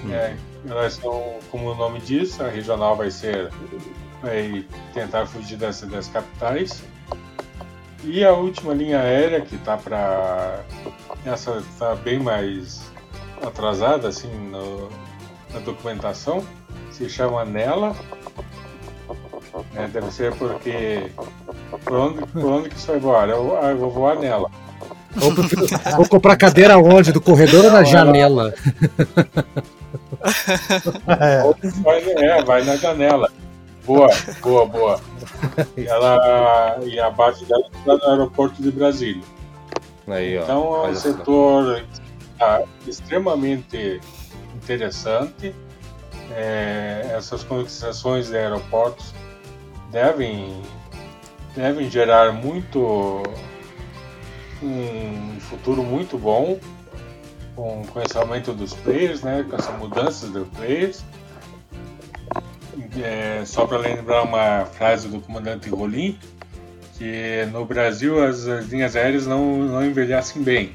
Uhum. 0.03 0.13
É, 0.13 0.37
elas 0.69 0.95
são, 0.95 1.39
como 1.51 1.71
o 1.71 1.75
nome 1.75 2.01
diz, 2.01 2.41
a 2.41 2.49
regional 2.49 2.97
vai 2.97 3.11
ser 3.11 3.51
vai 4.23 4.65
tentar 4.95 5.27
fugir 5.27 5.57
dessas 5.57 5.91
das 5.91 6.09
capitais. 6.09 6.83
E 8.05 8.25
a 8.25 8.33
última 8.33 8.73
linha 8.73 9.01
aérea 9.01 9.41
que 9.41 9.55
está 9.55 9.77
para 9.77 10.61
essa 11.25 11.59
está 11.59 11.95
bem 11.95 12.19
mais 12.19 12.83
atrasada 13.45 14.09
assim 14.09 14.33
no, 14.51 14.89
na 15.53 15.61
documentação 15.61 16.45
se 16.91 17.09
chama 17.09 17.45
Nela. 17.45 17.95
É, 19.75 19.87
deve 19.87 20.11
ser 20.11 20.35
porque 20.35 21.11
por 21.85 21.99
onde, 21.99 22.27
por 22.27 22.45
onde 22.45 22.69
que 22.69 22.77
isso 22.77 22.87
vai 22.87 22.99
voar? 22.99 23.29
Eu, 23.29 23.55
eu 23.55 23.79
vou 23.79 23.91
voar 23.91 24.19
nela. 24.19 24.51
Vou, 25.15 25.33
vou 25.97 26.09
comprar 26.09 26.37
cadeira 26.37 26.79
onde? 26.79 27.13
Do 27.13 27.21
corredor 27.21 27.67
ou 27.67 27.71
na 27.71 27.85
janela? 27.85 28.55
é. 31.21 31.43
Vai, 31.83 32.01
é, 32.11 32.43
vai 32.43 32.65
na 32.65 32.77
janela. 32.77 33.31
Boa, 33.85 34.09
boa, 34.41 34.67
boa. 34.67 35.01
Ela, 35.77 36.79
e 36.85 37.01
a 37.01 37.11
base 37.11 37.45
dela 37.45 37.65
está 37.75 37.97
no 37.97 38.11
aeroporto 38.11 38.63
de 38.63 38.71
Brasília. 38.71 39.23
Aí, 40.07 40.39
ó, 40.39 40.43
então 40.43 40.87
é 40.87 40.91
um 40.91 40.95
setor 40.95 41.85
tá, 42.39 42.63
extremamente 42.87 44.01
interessante. 44.55 45.55
É, 46.31 47.13
essas 47.17 47.43
conexões 47.43 48.29
de 48.29 48.37
aeroportos 48.37 49.13
devem, 49.91 50.63
devem 51.55 51.91
gerar 51.91 52.33
muito 52.33 53.23
um 54.63 55.41
futuro 55.41 55.83
muito 55.83 56.17
bom 56.17 56.59
com, 57.63 57.85
com 57.85 58.03
esse 58.03 58.19
aumento 58.19 58.53
dos 58.53 58.75
players, 58.75 59.23
né, 59.23 59.47
com 59.49 59.55
essas 59.55 59.79
mudanças 59.79 60.31
dos 60.31 60.49
players. 60.49 61.05
É, 63.01 63.45
só 63.47 63.65
para 63.67 63.79
lembrar 63.79 64.25
uma 64.25 64.65
frase 64.65 65.09
do 65.09 65.21
comandante 65.21 65.71
Rolim, 65.71 66.19
que 66.99 67.47
no 67.53 67.65
Brasil 67.65 68.23
as, 68.23 68.49
as 68.49 68.67
linhas 68.67 68.97
aéreas 68.97 69.29
não, 69.29 69.59
não 69.59 69.85
envelhecem 69.85 70.43
bem. 70.43 70.73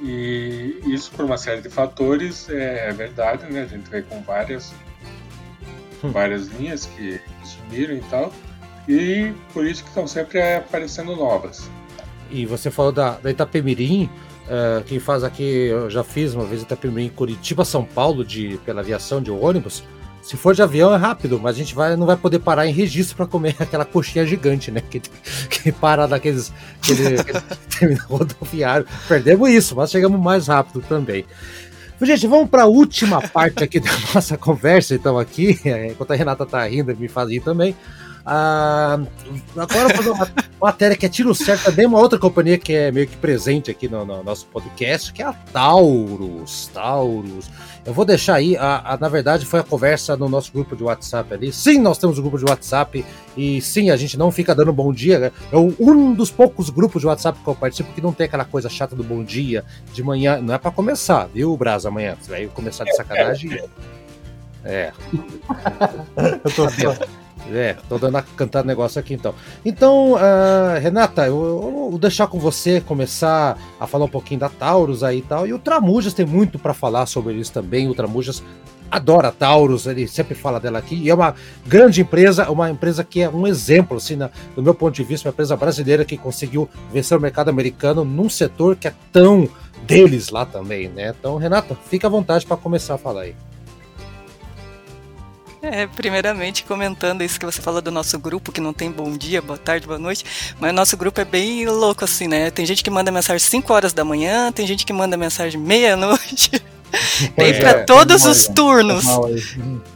E 0.00 0.80
isso 0.86 1.10
por 1.10 1.24
uma 1.24 1.36
série 1.36 1.60
de 1.60 1.68
fatores 1.68 2.48
é, 2.48 2.88
é 2.88 2.92
verdade, 2.92 3.52
né? 3.52 3.62
A 3.62 3.66
gente 3.66 3.90
vê 3.90 4.00
com 4.02 4.22
várias, 4.22 4.72
hum. 6.04 6.10
várias 6.12 6.46
linhas 6.46 6.86
que 6.86 7.20
sumiram 7.42 7.96
e 7.96 8.00
tal. 8.02 8.32
E 8.88 9.32
por 9.52 9.66
isso 9.66 9.82
que 9.82 9.88
estão 9.88 10.06
sempre 10.06 10.40
aparecendo 10.54 11.16
novas. 11.16 11.68
E 12.30 12.46
você 12.46 12.70
falou 12.70 12.92
da, 12.92 13.18
da 13.18 13.30
Itapemirim, 13.30 14.08
uh, 14.50 14.84
quem 14.84 14.98
faz 14.98 15.22
aqui, 15.22 15.42
eu 15.42 15.88
já 15.88 16.02
fiz 16.02 16.34
uma 16.34 16.44
vez 16.44 16.62
Itapemirim 16.62 17.08
Curitiba, 17.08 17.64
São 17.64 17.84
Paulo, 17.84 18.24
de, 18.24 18.58
pela 18.64 18.80
aviação 18.80 19.22
de 19.22 19.30
ônibus. 19.30 19.82
Se 20.22 20.36
for 20.36 20.54
de 20.54 20.62
avião 20.62 20.92
é 20.92 20.98
rápido, 20.98 21.40
mas 21.40 21.56
a 21.56 21.58
gente 21.58 21.74
vai, 21.74 21.96
não 21.96 22.06
vai 22.06 22.16
poder 22.16 22.40
parar 22.40 22.66
em 22.66 22.72
registro 22.72 23.16
para 23.16 23.26
comer 23.26 23.56
aquela 23.60 23.84
coxinha 23.84 24.26
gigante, 24.26 24.70
né? 24.70 24.82
Que, 24.82 25.00
que 25.48 25.72
para 25.72 26.06
daqueles 26.06 26.52
aquele, 26.82 27.16
aquele 27.74 27.94
rodoviário. 27.94 28.86
Perdemos 29.08 29.48
isso, 29.48 29.74
mas 29.74 29.90
chegamos 29.90 30.20
mais 30.20 30.48
rápido 30.48 30.84
também. 30.86 31.24
Gente, 32.02 32.26
vamos 32.26 32.48
para 32.48 32.62
a 32.62 32.66
última 32.66 33.20
parte 33.20 33.62
aqui 33.62 33.78
da 33.78 33.90
nossa 34.14 34.36
conversa, 34.36 34.94
então, 34.94 35.18
aqui, 35.18 35.60
enquanto 35.90 36.12
a 36.12 36.16
Renata 36.16 36.46
tá 36.46 36.66
rindo, 36.66 36.96
me 36.96 37.08
faz 37.08 37.28
rir 37.28 37.40
também. 37.40 37.76
Ah, 38.24 39.00
agora 39.56 39.80
eu 39.80 39.88
vou 39.88 39.96
fazer 39.96 40.10
uma 40.10 40.28
matéria 40.60 40.96
que 40.96 41.06
é 41.06 41.08
tiro 41.08 41.34
certo 41.34 41.64
também, 41.64 41.86
uma 41.86 41.98
outra 41.98 42.18
companhia 42.18 42.58
que 42.58 42.72
é 42.72 42.92
meio 42.92 43.06
que 43.06 43.16
presente 43.16 43.70
aqui 43.70 43.88
no, 43.88 44.04
no 44.04 44.22
nosso 44.22 44.46
podcast, 44.46 45.12
que 45.12 45.22
é 45.22 45.26
a 45.26 45.32
Taurus. 45.32 46.68
Taurus. 46.72 47.50
Eu 47.84 47.94
vou 47.94 48.04
deixar 48.04 48.34
aí, 48.34 48.56
a, 48.56 48.92
a, 48.92 48.96
na 48.98 49.08
verdade 49.08 49.46
foi 49.46 49.60
a 49.60 49.62
conversa 49.62 50.16
no 50.16 50.28
nosso 50.28 50.52
grupo 50.52 50.76
de 50.76 50.84
WhatsApp 50.84 51.32
ali. 51.32 51.52
Sim, 51.52 51.78
nós 51.78 51.96
temos 51.96 52.18
um 52.18 52.22
grupo 52.22 52.38
de 52.38 52.44
WhatsApp 52.44 53.04
e 53.36 53.60
sim, 53.62 53.90
a 53.90 53.96
gente 53.96 54.18
não 54.18 54.30
fica 54.30 54.54
dando 54.54 54.72
bom 54.72 54.92
dia. 54.92 55.18
Né? 55.18 55.32
É 55.50 55.56
um 55.56 56.12
dos 56.12 56.30
poucos 56.30 56.68
grupos 56.68 57.00
de 57.00 57.06
WhatsApp 57.06 57.38
que 57.42 57.48
eu 57.48 57.54
participo 57.54 57.92
que 57.94 58.02
não 58.02 58.12
tem 58.12 58.26
aquela 58.26 58.44
coisa 58.44 58.68
chata 58.68 58.94
do 58.94 59.02
bom 59.02 59.24
dia 59.24 59.64
de 59.92 60.02
manhã. 60.02 60.40
Não 60.42 60.54
é 60.54 60.58
para 60.58 60.70
começar, 60.70 61.26
viu, 61.32 61.56
Brasa, 61.56 61.88
amanhã? 61.88 62.16
Você 62.20 62.30
vai 62.30 62.46
começar 62.48 62.84
de 62.84 62.94
sacanagem. 62.94 63.60
É. 64.62 64.92
eu 66.44 66.50
tô 66.54 66.66
É, 67.52 67.76
tô 67.88 67.98
dando 67.98 68.16
a 68.16 68.22
cantar 68.22 68.64
negócio 68.64 69.00
aqui 69.00 69.14
então. 69.14 69.34
Então, 69.64 70.12
uh, 70.12 70.80
Renata, 70.80 71.26
eu, 71.26 71.42
eu, 71.42 71.88
vou 71.90 71.98
deixar 71.98 72.26
com 72.26 72.38
você 72.38 72.80
começar 72.80 73.58
a 73.78 73.86
falar 73.86 74.04
um 74.04 74.08
pouquinho 74.08 74.40
da 74.40 74.48
Taurus 74.48 75.02
aí 75.02 75.18
e 75.18 75.22
tal. 75.22 75.46
E 75.46 75.52
o 75.52 75.58
Tramujas 75.58 76.14
tem 76.14 76.26
muito 76.26 76.58
para 76.58 76.74
falar 76.74 77.06
sobre 77.06 77.34
isso 77.34 77.52
também. 77.52 77.88
O 77.88 77.94
Tramujas 77.94 78.42
adora 78.90 79.30
Taurus, 79.30 79.86
ele 79.86 80.06
sempre 80.08 80.34
fala 80.34 80.58
dela 80.58 80.78
aqui. 80.78 80.96
E 80.96 81.10
é 81.10 81.14
uma 81.14 81.34
grande 81.66 82.00
empresa, 82.00 82.50
uma 82.50 82.70
empresa 82.70 83.04
que 83.04 83.22
é 83.22 83.28
um 83.28 83.46
exemplo, 83.46 83.96
assim, 83.96 84.16
na, 84.16 84.30
do 84.54 84.62
meu 84.62 84.74
ponto 84.74 84.94
de 84.94 85.04
vista, 85.04 85.28
uma 85.28 85.32
empresa 85.32 85.56
brasileira 85.56 86.04
que 86.04 86.16
conseguiu 86.16 86.68
vencer 86.92 87.16
o 87.16 87.20
mercado 87.20 87.48
americano 87.48 88.04
num 88.04 88.28
setor 88.28 88.76
que 88.76 88.88
é 88.88 88.94
tão 89.12 89.48
deles 89.86 90.30
lá 90.30 90.44
também, 90.44 90.88
né? 90.88 91.14
Então, 91.18 91.36
Renata, 91.36 91.76
fica 91.88 92.06
à 92.06 92.10
vontade 92.10 92.44
para 92.44 92.56
começar 92.56 92.94
a 92.94 92.98
falar 92.98 93.22
aí. 93.22 93.34
É, 95.62 95.86
primeiramente 95.86 96.64
comentando 96.64 97.22
isso 97.22 97.38
que 97.38 97.44
você 97.44 97.60
falou 97.60 97.82
do 97.82 97.90
nosso 97.90 98.18
grupo, 98.18 98.50
que 98.50 98.62
não 98.62 98.72
tem 98.72 98.90
bom 98.90 99.12
dia, 99.12 99.42
boa 99.42 99.58
tarde, 99.58 99.86
boa 99.86 99.98
noite, 99.98 100.24
mas 100.58 100.72
nosso 100.72 100.96
grupo 100.96 101.20
é 101.20 101.24
bem 101.24 101.66
louco 101.66 102.02
assim, 102.02 102.26
né? 102.26 102.50
Tem 102.50 102.64
gente 102.64 102.82
que 102.82 102.88
manda 102.88 103.10
mensagem 103.10 103.46
5 103.46 103.72
horas 103.72 103.92
da 103.92 104.02
manhã, 104.02 104.50
tem 104.50 104.66
gente 104.66 104.86
que 104.86 104.92
manda 104.92 105.16
mensagem 105.18 105.60
meia-noite. 105.60 106.50
Tem 107.36 107.54
para 107.56 107.70
é, 107.70 107.82
todos 107.84 108.24
os 108.24 108.48
turnos. 108.48 109.04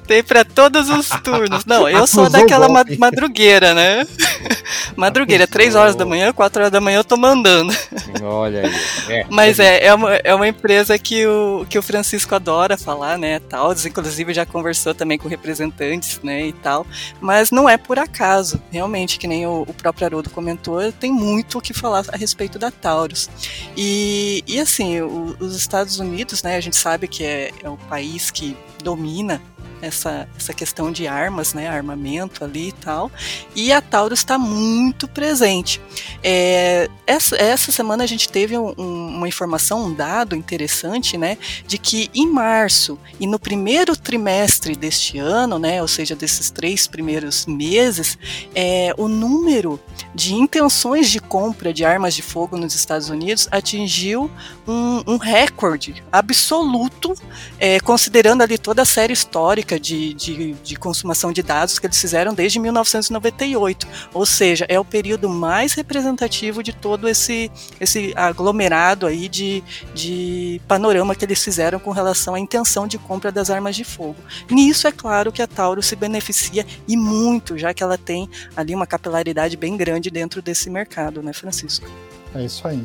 Tem 0.06 0.22
para 0.22 0.44
todos 0.44 0.88
os 0.88 1.08
turnos. 1.22 1.64
Não, 1.64 1.88
eu 1.88 2.06
sou 2.06 2.28
daquela 2.28 2.68
madrugueira, 2.98 3.74
né? 3.74 4.06
madrugueira, 4.96 5.46
três 5.46 5.74
horas 5.74 5.94
da 5.94 6.04
manhã, 6.04 6.32
quatro 6.32 6.60
horas 6.60 6.72
da 6.72 6.80
manhã 6.80 6.98
eu 6.98 7.04
tô 7.04 7.16
mandando. 7.16 7.74
Olha 8.22 8.62
aí. 8.62 8.72
É, 9.08 9.26
Mas 9.30 9.58
é, 9.58 9.86
é, 9.86 9.94
uma, 9.94 10.14
é 10.16 10.34
uma 10.34 10.46
empresa 10.46 10.98
que 10.98 11.26
o, 11.26 11.66
que 11.68 11.78
o 11.78 11.82
Francisco 11.82 12.34
adora 12.34 12.76
falar, 12.76 13.18
né? 13.18 13.40
Tal, 13.40 13.72
inclusive 13.72 14.34
já 14.34 14.44
conversou 14.44 14.94
também 14.94 15.18
com 15.18 15.28
representantes, 15.28 16.20
né? 16.22 16.46
E 16.46 16.52
tal. 16.52 16.86
Mas 17.20 17.50
não 17.50 17.68
é 17.68 17.76
por 17.76 17.98
acaso. 17.98 18.60
Realmente, 18.70 19.18
que 19.18 19.26
nem 19.26 19.46
o, 19.46 19.62
o 19.62 19.74
próprio 19.74 20.06
Haroldo 20.06 20.30
comentou, 20.30 20.92
tem 20.92 21.12
muito 21.12 21.58
o 21.58 21.60
que 21.60 21.72
falar 21.72 22.04
a 22.12 22.16
respeito 22.16 22.58
da 22.58 22.70
Taurus. 22.70 23.30
E, 23.76 24.44
e 24.46 24.60
assim, 24.60 25.00
o, 25.00 25.36
os 25.40 25.56
Estados 25.56 25.98
Unidos, 25.98 26.42
né? 26.42 26.56
A 26.56 26.60
gente 26.60 26.76
sabe 26.76 27.08
que 27.08 27.24
é, 27.24 27.50
é 27.62 27.68
o 27.68 27.76
país 27.76 28.30
que 28.30 28.56
domina 28.82 29.40
essa, 29.86 30.28
essa 30.36 30.52
questão 30.52 30.90
de 30.90 31.06
armas, 31.06 31.54
né, 31.54 31.68
armamento 31.68 32.44
ali 32.44 32.68
e 32.68 32.72
tal, 32.72 33.10
e 33.54 33.72
a 33.72 33.80
Taurus 33.80 34.20
está 34.20 34.38
muito 34.38 35.06
presente. 35.08 35.80
É, 36.22 36.88
essa, 37.06 37.36
essa 37.36 37.72
semana 37.72 38.04
a 38.04 38.06
gente 38.06 38.28
teve 38.28 38.56
um, 38.56 38.74
uma 39.14 39.28
informação, 39.28 39.86
um 39.86 39.94
dado 39.94 40.34
interessante, 40.34 41.16
né, 41.16 41.38
de 41.66 41.78
que 41.78 42.10
em 42.14 42.26
março 42.26 42.98
e 43.18 43.26
no 43.26 43.38
primeiro 43.38 43.96
trimestre 43.96 44.74
deste 44.74 45.18
ano, 45.18 45.58
né, 45.58 45.80
ou 45.80 45.88
seja, 45.88 46.14
desses 46.14 46.50
três 46.50 46.86
primeiros 46.86 47.46
meses, 47.46 48.18
é, 48.54 48.92
o 48.96 49.08
número 49.08 49.80
de 50.14 50.34
intenções 50.34 51.10
de 51.10 51.20
compra 51.20 51.72
de 51.72 51.84
armas 51.84 52.14
de 52.14 52.22
fogo 52.22 52.56
nos 52.56 52.74
Estados 52.74 53.08
Unidos 53.08 53.48
atingiu 53.50 54.30
um, 54.66 55.02
um 55.06 55.16
recorde 55.16 56.02
absoluto, 56.10 57.14
é, 57.58 57.80
considerando 57.80 58.42
ali 58.42 58.58
toda 58.58 58.82
a 58.82 58.84
série 58.84 59.12
histórica 59.12 59.78
de, 59.78 60.14
de, 60.14 60.52
de, 60.54 60.76
consumação 60.76 61.32
de 61.32 61.42
dados 61.42 61.78
que 61.78 61.86
eles 61.86 62.00
fizeram 62.00 62.34
desde 62.34 62.58
1998. 62.58 63.86
Ou 64.12 64.26
seja, 64.26 64.66
é 64.68 64.78
o 64.78 64.84
período 64.84 65.28
mais 65.28 65.72
representativo 65.74 66.62
de 66.62 66.72
todo 66.72 67.08
esse, 67.08 67.50
esse 67.80 68.12
aglomerado 68.16 69.03
aí 69.06 69.28
de, 69.28 69.62
de 69.94 70.60
panorama 70.68 71.14
que 71.14 71.24
eles 71.24 71.42
fizeram 71.42 71.78
com 71.78 71.90
relação 71.90 72.34
à 72.34 72.40
intenção 72.40 72.86
de 72.86 72.98
compra 72.98 73.30
das 73.30 73.50
armas 73.50 73.76
de 73.76 73.84
fogo. 73.84 74.16
Nisso 74.50 74.86
é 74.86 74.92
claro 74.92 75.32
que 75.32 75.42
a 75.42 75.46
Taurus 75.46 75.86
se 75.86 75.96
beneficia 75.96 76.66
e 76.86 76.96
muito, 76.96 77.56
já 77.58 77.72
que 77.72 77.82
ela 77.82 77.98
tem 77.98 78.28
ali 78.56 78.74
uma 78.74 78.86
capilaridade 78.86 79.56
bem 79.56 79.76
grande 79.76 80.10
dentro 80.10 80.40
desse 80.40 80.70
mercado, 80.70 81.22
né, 81.22 81.32
Francisco? 81.32 81.86
É 82.34 82.44
isso 82.44 82.66
aí. 82.66 82.84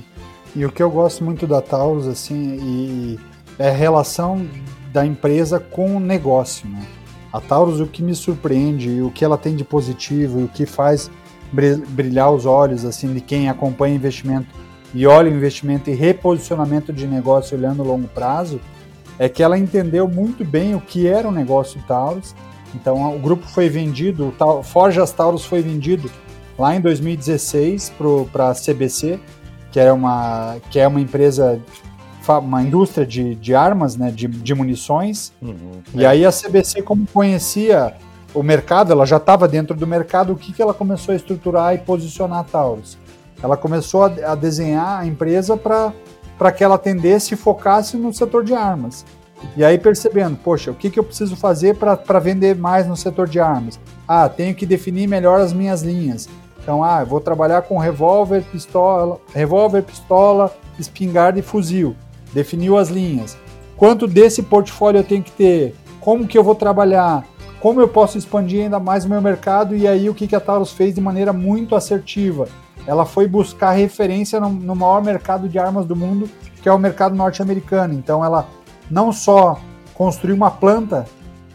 E 0.56 0.66
o 0.66 0.72
que 0.72 0.82
eu 0.82 0.90
gosto 0.90 1.24
muito 1.24 1.46
da 1.46 1.62
Taurus, 1.62 2.08
assim, 2.08 3.20
é 3.58 3.70
a 3.70 3.74
relação 3.74 4.48
da 4.92 5.06
empresa 5.06 5.60
com 5.60 5.98
o 5.98 6.00
negócio. 6.00 6.68
Né? 6.68 6.86
A 7.32 7.40
Taurus, 7.40 7.80
o 7.80 7.86
que 7.86 8.02
me 8.02 8.16
surpreende, 8.16 9.02
o 9.02 9.12
que 9.12 9.24
ela 9.24 9.38
tem 9.38 9.56
de 9.56 9.64
positivo, 9.64 10.44
o 10.44 10.48
que 10.48 10.66
faz 10.66 11.10
brilhar 11.52 12.32
os 12.32 12.46
olhos 12.46 12.86
assim 12.86 13.12
de 13.14 13.22
quem 13.22 13.50
acompanha 13.50 13.96
investimento 13.96 14.48
e 14.94 15.06
olha 15.06 15.32
o 15.32 15.36
investimento 15.36 15.90
e 15.90 15.94
reposicionamento 15.94 16.92
de 16.92 17.06
negócio 17.08 17.58
olhando 17.58 17.84
longo 17.84 18.08
prazo, 18.08 18.60
é 19.18 19.28
que 19.28 19.44
ela 19.44 19.58
entendeu 19.58 20.08
muito 20.08 20.44
bem 20.46 20.76
o 20.76 20.82
que 20.82 21.08
era 21.08 21.28
o 21.28 21.32
negócio 21.32 21.82
Taurus. 21.88 22.34
Então, 22.74 23.16
o 23.16 23.20
grupo 23.20 23.46
foi 23.48 23.68
vendido, 23.68 24.34
o 24.40 24.64
Forjas 24.64 25.12
Taurus 25.12 25.46
foi 25.46 25.62
vendido 25.62 26.10
lá 26.58 26.76
em 26.76 26.82
2016 26.82 27.94
para 28.32 28.50
a 28.50 28.54
CBC, 28.54 29.20
que, 29.72 29.80
era 29.80 29.94
uma, 29.94 30.58
que 30.70 30.80
é 30.80 30.88
uma 30.88 31.02
empresa 31.02 31.60
uma 32.44 32.62
indústria 32.62 33.08
de, 33.08 33.34
de 33.34 33.56
armas, 33.56 33.96
né, 33.96 34.12
de, 34.12 34.28
de 34.28 34.54
munições. 34.54 35.34
Uhum, 35.42 35.82
e 35.96 36.04
é. 36.04 36.08
aí 36.08 36.26
a 36.26 36.32
CBC, 36.32 36.84
como 36.84 37.08
conhecia 37.12 37.96
o 38.36 38.44
mercado, 38.44 38.92
ela 38.92 39.06
já 39.06 39.18
estava 39.18 39.48
dentro 39.48 39.76
do 39.76 39.88
mercado, 39.88 40.34
o 40.34 40.36
que, 40.36 40.54
que 40.54 40.62
ela 40.62 40.74
começou 40.74 41.14
a 41.14 41.16
estruturar 41.16 41.74
e 41.74 41.80
posicionar 41.80 42.40
a 42.40 42.44
Taurus? 42.44 43.00
Ela 43.42 43.58
começou 43.58 44.04
a, 44.04 44.32
a 44.32 44.36
desenhar 44.36 45.00
a 45.00 45.06
empresa 45.06 45.58
para 45.58 46.52
que 46.52 46.64
ela 46.64 46.76
atendesse 46.76 47.34
e 47.34 47.38
focasse 47.38 47.98
no 47.98 48.14
setor 48.14 48.44
de 48.44 48.54
armas. 48.54 49.06
E 49.56 49.64
aí 49.64 49.78
percebendo, 49.78 50.38
poxa, 50.38 50.72
o 50.72 50.76
que, 50.76 50.90
que 50.90 51.00
eu 51.00 51.04
preciso 51.04 51.36
fazer 51.36 51.76
para 51.76 52.20
vender 52.20 52.56
mais 52.56 52.86
no 52.88 52.98
setor 52.98 53.28
de 53.28 53.40
armas? 53.40 53.80
Ah, 54.08 54.28
tenho 54.28 54.54
que 54.54 54.66
definir 54.66 55.08
melhor 55.08 55.40
as 55.40 55.54
minhas 55.54 55.82
linhas. 55.82 56.28
Então, 56.62 56.84
ah, 56.84 57.04
vou 57.04 57.22
trabalhar 57.22 57.62
com 57.62 57.78
revólver, 57.78 58.44
pistola, 58.52 59.20
revólver, 59.34 59.82
pistola, 59.82 60.54
espingarda 60.78 61.40
e 61.40 61.42
fuzil 61.42 61.96
definiu 62.34 62.78
as 62.78 62.90
linhas. 62.90 63.38
Quanto 63.76 64.08
desse 64.08 64.44
portfólio 64.44 65.00
eu 65.00 65.04
tenho 65.04 65.24
que 65.24 65.32
ter? 65.32 65.76
Como 66.00 66.28
que 66.28 66.38
eu 66.38 66.44
vou 66.44 66.56
trabalhar? 66.56 67.26
Como 67.60 67.82
eu 67.82 67.88
posso 67.88 68.18
expandir 68.18 68.64
ainda 68.64 68.80
mais 68.80 69.06
o 69.06 69.10
meu 69.10 69.22
mercado? 69.22 69.76
E 69.76 69.88
aí 69.88 70.10
o 70.10 70.14
que, 70.14 70.34
a 70.36 70.40
Taurus 70.40 70.72
fez 70.72 70.96
de 70.96 71.02
maneira 71.02 71.34
muito 71.34 71.76
assertiva? 71.76 72.48
Ela 72.90 73.06
foi 73.06 73.28
buscar 73.28 73.74
referência 73.74 74.40
no, 74.40 74.50
no 74.50 74.76
maior 74.76 75.04
mercado 75.04 75.48
de 75.48 75.60
armas 75.60 75.86
do 75.86 75.96
mundo, 75.96 76.28
que 76.60 76.68
é 76.68 76.74
o 76.74 76.80
mercado 76.80 77.14
norte-americano. 77.14 77.94
Então 77.94 78.26
ela 78.26 78.50
não 78.90 79.14
só 79.14 79.60
construiu 79.94 80.36
uma 80.36 80.50
planta 80.50 81.06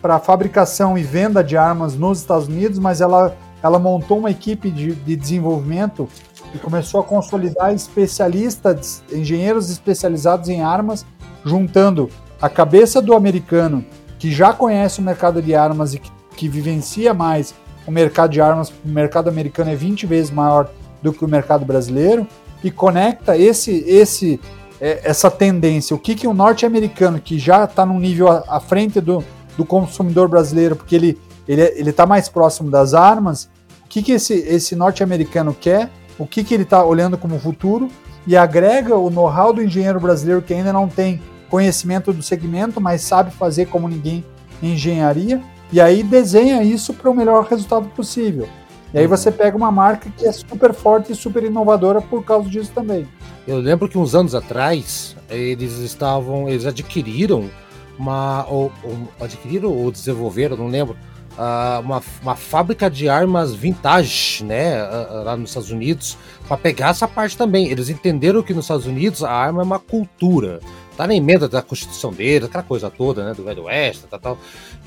para 0.01 0.21
fabricação 0.21 0.97
e 0.97 1.03
venda 1.03 1.43
de 1.43 1.57
armas 1.57 1.97
nos 1.97 2.21
Estados 2.21 2.47
Unidos, 2.47 2.79
mas 2.79 3.01
ela, 3.01 3.37
ela 3.61 3.81
montou 3.81 4.19
uma 4.19 4.31
equipe 4.31 4.71
de, 4.71 4.95
de 4.95 5.17
desenvolvimento 5.17 6.09
e 6.55 6.59
começou 6.59 7.01
a 7.01 7.05
consolidar 7.05 7.75
especialistas, 7.75 9.03
engenheiros 9.13 9.71
especializados 9.71 10.49
em 10.49 10.63
armas, 10.63 11.05
juntando 11.45 12.09
a 12.41 12.49
cabeça 12.49 13.03
do 13.03 13.13
americano, 13.13 13.85
que 14.21 14.31
já 14.31 14.53
conhece 14.53 15.01
o 15.01 15.03
mercado 15.03 15.43
de 15.43 15.53
armas 15.53 15.95
e 15.95 15.99
que, 15.99 16.13
que 16.37 16.49
vivencia 16.49 17.13
mais 17.13 17.53
o 17.85 17.91
mercado 17.91 18.31
de 18.31 18.41
armas, 18.41 18.73
o 18.85 18.89
mercado 18.89 19.29
americano 19.29 19.71
é 19.71 19.75
20 19.75 20.07
vezes 20.07 20.31
maior 20.31 20.71
do 21.05 21.13
que 21.13 21.25
o 21.25 21.29
mercado 21.29 21.65
brasileiro, 21.65 22.27
e 22.65 22.71
conecta 22.71 23.37
esse, 23.37 23.85
esse 23.87 24.41
é, 24.81 25.03
essa 25.05 25.31
tendência, 25.31 25.95
o 25.95 25.99
que, 25.99 26.15
que 26.15 26.27
o 26.27 26.33
norte-americano, 26.33 27.21
que 27.21 27.39
já 27.39 27.65
está 27.65 27.85
num 27.85 28.01
nível 28.01 28.29
à, 28.29 28.59
frente 28.59 29.01
do, 29.01 29.23
do 29.57 29.65
consumidor 29.65 30.29
brasileiro, 30.29 30.75
porque 30.75 30.97
ele 30.97 31.19
ele 31.47 31.61
ele 31.61 31.91
está 31.91 32.07
mais 32.07 32.29
próximo 32.29 32.71
das 32.71 32.95
armas, 32.95 33.51
o 33.85 33.89
que, 33.89 34.03
que 34.03 34.13
esse, 34.13 34.33
esse 34.33 34.75
norte-americano 34.75 35.55
quer? 35.55 35.91
O 36.19 36.27
que, 36.27 36.43
que 36.43 36.55
ele 36.55 36.63
está 36.63 36.83
olhando 36.83 37.19
como 37.19 37.39
futuro? 37.39 37.89
E 38.27 38.35
agrega 38.35 38.97
o 38.97 39.11
know-how 39.11 39.53
do 39.53 39.63
engenheiro 39.63 40.01
brasileiro 40.01 40.41
que 40.41 40.55
ainda 40.55 40.73
não 40.73 40.89
tem 40.89 41.21
conhecimento 41.51 42.13
do 42.13 42.23
segmento, 42.23 42.81
mas 42.81 43.03
sabe 43.03 43.31
fazer 43.31 43.67
como 43.67 43.89
ninguém 43.89 44.25
engenharia, 44.63 45.43
e 45.71 45.81
aí 45.81 46.03
desenha 46.03 46.63
isso 46.63 46.95
para 46.95 47.11
o 47.11 47.15
melhor 47.15 47.45
resultado 47.45 47.87
possível. 47.91 48.49
E 48.95 48.99
aí 49.01 49.09
você 49.09 49.33
pega 49.33 49.57
uma 49.57 49.73
marca 49.73 50.09
que 50.17 50.25
é 50.25 50.31
super 50.31 50.73
forte 50.73 51.11
e 51.11 51.17
super 51.17 51.43
inovadora 51.43 52.01
por 52.01 52.25
causa 52.25 52.49
disso 52.49 52.71
também. 52.73 53.09
Eu 53.45 53.59
lembro 53.59 53.89
que 53.89 53.99
uns 53.99 54.15
anos 54.15 54.37
atrás 54.37 55.17
eles 55.29 55.79
estavam, 55.79 56.49
eles 56.49 56.65
adquiriram 56.65 57.51
uma, 57.99 58.47
ou, 58.49 58.71
ou 58.85 59.09
adquiriram 59.21 59.73
ou 59.73 59.91
desenvolveram, 59.91 60.57
não 60.57 60.69
lembro, 60.69 60.97
uh, 61.33 61.81
uma, 61.81 62.01
uma 62.23 62.37
fábrica 62.37 62.89
de 62.89 63.09
armas 63.09 63.53
vintage, 63.53 64.45
né, 64.45 64.81
uh, 64.85 65.25
lá 65.25 65.37
nos 65.37 65.51
Estados 65.51 65.73
Unidos, 65.73 66.17
para 66.47 66.57
pegar 66.57 66.91
essa 66.91 67.09
parte 67.09 67.37
também. 67.37 67.69
Eles 67.69 67.89
entenderam 67.89 68.43
que 68.43 68.55
nos 68.55 68.65
Estados 68.65 68.87
Unidos 68.87 69.23
a 69.23 69.31
arma 69.31 69.63
é 69.63 69.65
uma 69.65 69.79
cultura. 69.79 70.61
Tá 70.97 71.09
na 71.09 71.15
emenda 71.15 71.49
da 71.49 71.61
Constituição 71.61 72.13
deles, 72.13 72.49
aquela 72.49 72.63
coisa 72.63 72.89
toda, 72.89 73.25
né, 73.25 73.35
do 73.35 73.43
Velho 73.43 73.65
Oeste, 73.65 74.05
tal, 74.09 74.21
tal. 74.21 74.39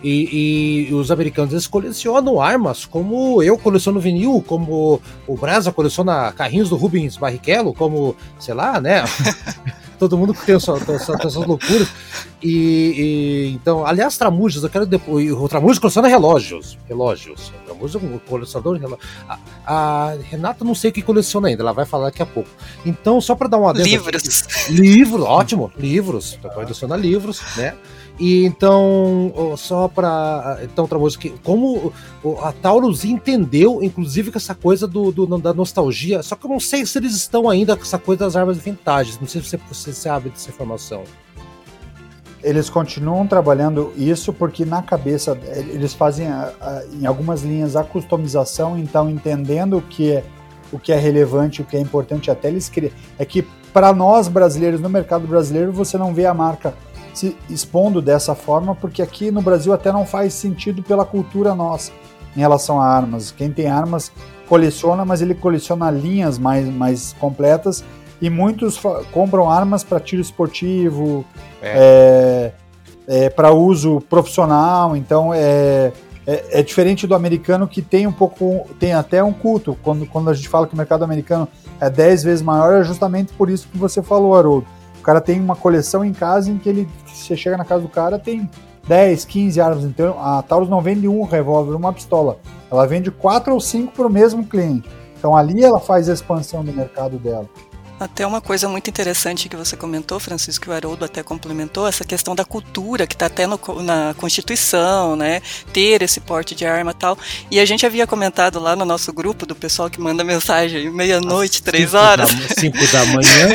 E, 0.02 0.88
e, 0.90 0.94
os 0.94 1.12
americanos 1.12 1.52
eles 1.52 1.68
colecionam 1.68 2.40
armas, 2.40 2.86
como 2.86 3.44
eu 3.44 3.58
coleciono 3.58 4.00
vinil, 4.00 4.42
como 4.48 5.02
o 5.28 5.36
Brasa 5.36 5.70
coleciona 5.72 6.32
carrinhos 6.32 6.70
do 6.70 6.78
Rubens 6.78 7.18
Barrichello, 7.18 7.74
como, 7.74 8.16
sei 8.40 8.54
lá, 8.54 8.80
né? 8.80 9.04
todo 9.98 10.18
mundo 10.18 10.34
tem, 10.34 10.60
sua, 10.60 10.80
tem, 10.80 10.98
sua, 11.00 11.18
tem 11.18 11.30
suas 11.30 11.48
loucuras. 11.48 11.90
E, 12.42 12.50
e, 12.50 13.52
então, 13.54 13.86
aliás, 13.86 14.18
Tramujas, 14.18 14.64
eu 14.64 14.70
quero 14.70 14.86
depois. 14.86 15.32
O 15.32 15.48
Tramujas 15.48 15.80
coleciona 15.80 16.08
relógios. 16.08 16.78
Relógios. 16.88 17.50
O 17.50 17.66
Tramujas 17.66 18.02
é 18.02 18.06
um 18.06 18.20
colecionador 18.20 18.76
de 18.76 18.82
relógios. 18.82 19.10
A, 19.28 19.40
a, 19.66 20.18
Renata 20.30 20.64
não 20.64 20.76
sei 20.76 20.92
o 20.92 20.94
que 20.94 21.02
coleciona 21.02 21.47
ainda, 21.48 21.64
ela 21.64 21.74
vai 21.74 21.86
falar 21.86 22.06
daqui 22.06 22.22
a 22.22 22.26
pouco. 22.26 22.50
Então, 22.86 23.20
só 23.20 23.36
para 23.36 23.48
dar 23.48 23.58
uma 23.58 23.72
Livros. 23.72 24.68
Livros, 24.70 25.24
ótimo, 25.24 25.72
livros. 25.78 26.40
Coleciona 26.54 26.96
livros, 26.96 27.42
né? 27.56 27.76
E 28.20 28.46
então, 28.46 29.32
só 29.58 29.88
para 29.88 30.60
então 30.64 30.88
Tramoso, 30.88 31.20
que 31.20 31.30
como 31.44 31.94
a 32.42 32.52
Taurus 32.52 33.06
entendeu, 33.06 33.84
inclusive, 33.84 34.32
com 34.32 34.38
essa 34.38 34.56
coisa 34.56 34.88
do, 34.88 35.12
do, 35.12 35.38
da 35.38 35.54
nostalgia, 35.54 36.24
só 36.24 36.36
que 36.36 36.46
eu 36.46 36.50
não 36.50 36.60
sei 36.60 36.86
se 36.86 36.98
eles 36.98 37.16
estão 37.16 37.48
ainda 37.48 37.76
com 37.76 37.84
essa 37.84 38.00
coisa 38.00 38.26
das 38.26 38.36
armas 38.36 38.58
vintage, 38.58 39.18
não 39.22 39.28
sei 39.28 39.42
se 39.42 39.50
você, 39.50 39.60
você 39.70 39.94
sabe 39.94 40.30
dessa 40.30 40.50
informação. 40.50 41.04
Eles 42.44 42.70
continuam 42.70 43.28
trabalhando 43.28 43.94
isso 43.96 44.32
porque 44.34 44.66
na 44.66 44.82
cabeça 44.82 45.38
eles 45.54 45.94
fazem 45.94 46.28
a, 46.28 46.54
a, 46.60 46.84
em 47.00 47.06
algumas 47.06 47.44
linhas 47.44 47.76
a 47.76 47.84
customização, 47.84 48.78
então 48.80 49.10
entendendo 49.10 49.84
que 49.90 50.24
o 50.72 50.80
que 50.80 50.92
é 50.92 50.98
relevante, 50.98 51.62
o 51.62 51.66
que 51.66 51.78
é 51.78 51.80
importante 51.80 52.30
até 52.30 52.48
eles 52.48 52.70
criam. 52.70 52.92
É 53.18 53.26
que 53.26 53.48
para 53.74 53.94
nós 53.94 54.28
brasileiros, 54.28 54.82
no 54.82 54.90
mercado 54.90 55.28
brasileiro, 55.28 55.72
você 55.72 55.98
não 55.98 56.14
vê 56.14 56.26
a 56.26 56.34
marca 56.34 56.74
se 57.14 57.36
expondo 57.50 58.02
dessa 58.02 58.36
forma, 58.36 58.76
porque 58.76 59.02
aqui 59.02 59.32
no 59.32 59.42
Brasil 59.42 59.74
até 59.74 59.92
não 59.92 60.06
faz 60.06 60.34
sentido 60.34 60.84
pela 60.84 61.04
cultura 61.04 61.56
nossa 61.56 61.92
em 62.36 62.40
relação 62.40 62.80
a 62.80 62.86
armas. 62.88 63.32
Quem 63.32 63.52
tem 63.52 63.68
armas 63.68 64.12
coleciona, 64.48 65.04
mas 65.04 65.22
ele 65.22 65.34
coleciona 65.34 65.90
linhas 65.90 66.38
mais, 66.38 66.68
mais 66.68 67.14
completas 67.14 67.84
e 68.22 68.30
muitos 68.30 68.80
compram 69.12 69.50
armas 69.50 69.84
para 69.84 70.00
tiro 70.00 70.22
esportivo, 70.22 71.26
é. 71.62 72.54
é, 73.08 73.26
é, 73.26 73.30
para 73.30 73.52
uso 73.52 74.02
profissional. 74.10 74.96
Então 74.96 75.32
é, 75.34 75.92
é, 76.28 76.60
é, 76.60 76.62
diferente 76.62 77.08
do 77.08 77.16
americano 77.16 77.66
que 77.66 77.82
tem 77.82 78.06
um 78.06 78.12
pouco, 78.12 78.68
tem 78.78 78.94
até 78.94 79.24
um 79.24 79.32
culto. 79.32 79.78
Quando, 79.82 80.06
quando 80.06 80.30
a 80.30 80.34
gente 80.34 80.50
fala 80.50 80.68
que 80.68 80.74
o 80.74 80.78
mercado 80.78 81.04
americano 81.04 81.48
é 81.80 81.90
10 81.90 82.24
vezes 82.24 82.42
maior, 82.42 82.82
é 82.82 82.84
justamente 82.84 83.32
por 83.34 83.50
isso 83.50 83.70
que 83.70 83.78
você 83.78 84.04
falou, 84.04 84.36
Haroldo. 84.36 84.68
O 85.00 85.02
cara 85.02 85.22
tem 85.22 85.40
uma 85.40 85.56
coleção 85.56 86.04
em 86.04 86.12
casa 86.12 86.52
em 86.52 86.58
que 86.58 86.68
ele 86.68 86.90
você 87.06 87.36
chega 87.36 87.56
na 87.56 87.64
casa 87.64 87.82
do 87.82 87.88
cara, 87.88 88.20
tem 88.20 88.50
10, 88.90 89.24
15 89.24 89.62
armas. 89.62 89.84
Então 89.86 90.20
a 90.20 90.42
Taurus 90.42 90.68
não 90.68 90.82
vende 90.82 91.08
um 91.08 91.24
revólver, 91.24 91.74
uma 91.76 91.94
pistola. 91.94 92.38
Ela 92.70 92.86
vende 92.86 93.10
quatro 93.10 93.54
ou 93.54 93.62
cinco 93.62 93.94
para 93.94 94.08
o 94.08 94.12
mesmo 94.12 94.46
cliente. 94.46 94.90
Então 95.18 95.36
ali 95.36 95.64
ela 95.64 95.80
faz 95.80 96.10
a 96.10 96.14
expansão 96.14 96.64
do 96.64 96.74
mercado 96.74 97.18
dela. 97.18 97.46
Até 98.00 98.28
uma 98.28 98.40
coisa 98.40 98.70
muito 98.70 98.90
interessante 98.90 99.50
que 99.50 99.56
você 99.56 99.76
comentou, 99.76 100.20
Francisco, 100.20 100.66
que 100.66 100.70
o 100.70 100.74
Haroldo 100.74 101.04
até 101.04 101.24
complementou, 101.24 101.88
essa 101.88 102.06
questão 102.06 102.36
da 102.36 102.46
cultura, 102.46 103.08
que 103.08 103.16
está 103.16 103.26
até 103.26 103.48
no, 103.48 103.60
na 103.82 104.14
Constituição, 104.18 105.16
né? 105.16 105.42
Ter 105.74 106.04
esse 106.04 106.20
porte 106.20 106.54
de 106.54 106.66
arma 106.66 106.92
e 106.92 106.94
tal. 106.94 107.18
E 107.50 107.60
a 107.60 107.66
gente 107.66 107.86
havia 107.86 108.06
comentado 108.06 108.60
lá 108.60 108.76
no 108.76 108.86
nosso 108.86 109.12
grupo 109.12 109.48
do 109.48 109.56
pessoal 109.56 109.90
que 109.90 110.00
manda 110.00 110.24
mensagem 110.26 110.92
meia-noite, 110.92 111.64
três 111.64 111.96
horas. 111.96 112.32
Da, 112.32 112.56
cinco 112.56 112.86
da 112.92 113.06
manhã, 113.06 113.50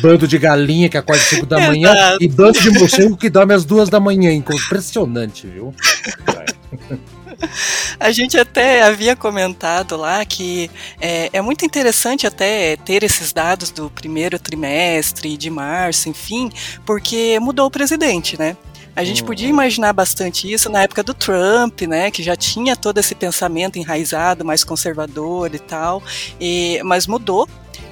bando 0.00 0.26
de 0.26 0.38
galinha 0.38 0.88
que 0.88 0.96
acorda 0.96 1.22
cinco 1.22 1.44
da 1.44 1.60
manhã 1.60 1.92
e 2.18 2.28
bando 2.28 2.58
de 2.60 2.70
morcego 2.70 3.16
que 3.16 3.28
dorme 3.28 3.52
às 3.52 3.64
duas 3.64 3.90
da 3.90 4.00
manhã. 4.00 4.32
Impressionante, 4.32 5.46
viu? 5.46 5.74
A 7.98 8.10
gente 8.10 8.38
até 8.38 8.82
havia 8.82 9.14
comentado 9.16 9.96
lá 9.96 10.24
que 10.24 10.70
é, 11.00 11.30
é, 11.32 11.40
muito 11.40 11.64
interessante 11.64 12.26
até 12.26 12.76
ter 12.76 13.02
esses 13.02 13.32
dados 13.32 13.70
do 13.70 13.90
primeiro 13.90 14.38
trimestre, 14.38 15.36
de 15.36 15.50
março, 15.50 16.08
enfim, 16.08 16.50
porque 16.84 17.38
mudou 17.40 17.66
o 17.66 17.70
presidente, 17.70 18.38
né? 18.38 18.56
A 18.94 19.04
gente 19.04 19.24
podia 19.24 19.46
uhum. 19.46 19.54
imaginar 19.54 19.92
bastante 19.94 20.52
isso 20.52 20.68
na 20.68 20.82
época 20.82 21.02
do 21.02 21.14
Trump, 21.14 21.80
né, 21.82 22.10
que 22.10 22.22
já 22.22 22.36
tinha 22.36 22.76
todo 22.76 22.98
esse 22.98 23.14
pensamento 23.14 23.78
enraizado, 23.78 24.44
mais 24.44 24.62
conservador 24.62 25.54
e 25.54 25.58
tal, 25.58 26.02
e, 26.38 26.78
mas 26.84 27.06
mudou. 27.06 27.48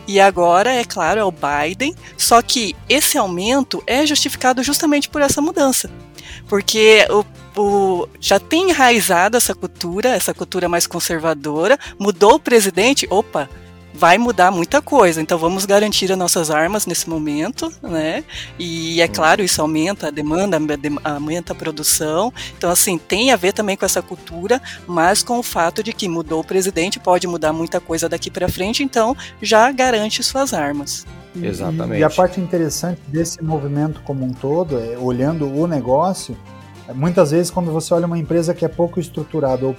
E 0.07 0.21
agora, 0.21 0.73
é 0.73 0.85
claro, 0.85 1.21
é 1.21 1.25
o 1.25 1.33
Biden, 1.33 1.95
só 2.19 2.43
que 2.43 2.75
esse 2.89 3.17
aumento 3.17 3.83
é 3.87 4.05
justificado 4.05 4.63
justamente 4.63 5.09
por 5.09 5.23
essa 5.23 5.41
mudança. 5.41 5.91
Porque 6.49 7.07
o 7.11 7.25
o, 7.57 8.07
já 8.21 8.39
tem 8.39 8.71
enraizado 8.71 9.37
essa 9.37 9.55
cultura, 9.55 10.11
essa 10.11 10.35
cultura 10.35 10.69
mais 10.69 10.87
conservadora, 10.87 11.79
mudou 11.99 12.35
o 12.35 12.41
presidente, 12.41 13.07
opa, 13.11 13.49
vai 13.93 14.19
mudar 14.19 14.51
muita 14.51 14.81
coisa. 14.81 15.21
Então 15.21 15.39
vamos 15.39 15.67
garantir 15.67 16.11
as 16.11 16.19
nossas 16.19 16.51
armas 16.51 16.87
nesse 16.87 17.09
momento, 17.09 17.73
né? 17.83 18.25
E 18.59 19.01
é 19.01 19.09
claro, 19.09 19.43
isso 19.43 19.61
aumenta 19.61 20.09
a 20.09 20.11
demanda, 20.11 20.59
aumenta 21.05 21.53
a 21.53 21.57
produção. 21.57 22.33
Então, 22.57 22.71
assim, 22.71 22.99
tem 22.99 23.31
a 23.33 23.37
ver 23.37 23.53
também 23.53 23.77
com 23.77 23.85
essa 23.85 24.03
cultura, 24.03 24.61
mas 24.87 25.23
com 25.23 25.39
o 25.39 25.43
fato 25.43 25.83
de 25.83 25.93
que 25.93 26.09
mudou 26.09 26.41
o 26.41 26.45
presidente, 26.45 26.99
pode 26.99 27.27
mudar 27.27 27.53
muita 27.53 27.81
coisa 27.81 28.09
daqui 28.09 28.31
para 28.31 28.49
frente, 28.49 28.83
então 28.83 29.17
já 29.43 29.71
garante 29.73 30.23
suas 30.23 30.55
armas. 30.55 31.07
Exatamente. 31.41 31.99
E, 31.99 32.01
e 32.01 32.05
a 32.05 32.11
parte 32.11 32.41
interessante 32.41 33.01
desse 33.07 33.43
movimento 33.43 34.01
como 34.03 34.25
um 34.25 34.33
todo, 34.33 34.79
é, 34.79 34.99
olhando 34.99 35.47
o 35.49 35.67
negócio, 35.67 36.37
Muitas 36.95 37.31
vezes, 37.31 37.51
quando 37.51 37.71
você 37.71 37.93
olha 37.95 38.07
uma 38.07 38.19
empresa 38.19 38.55
que 38.55 38.65
é 38.65 38.69
pouco 38.69 38.99
estruturada 38.99 39.67
ou, 39.67 39.77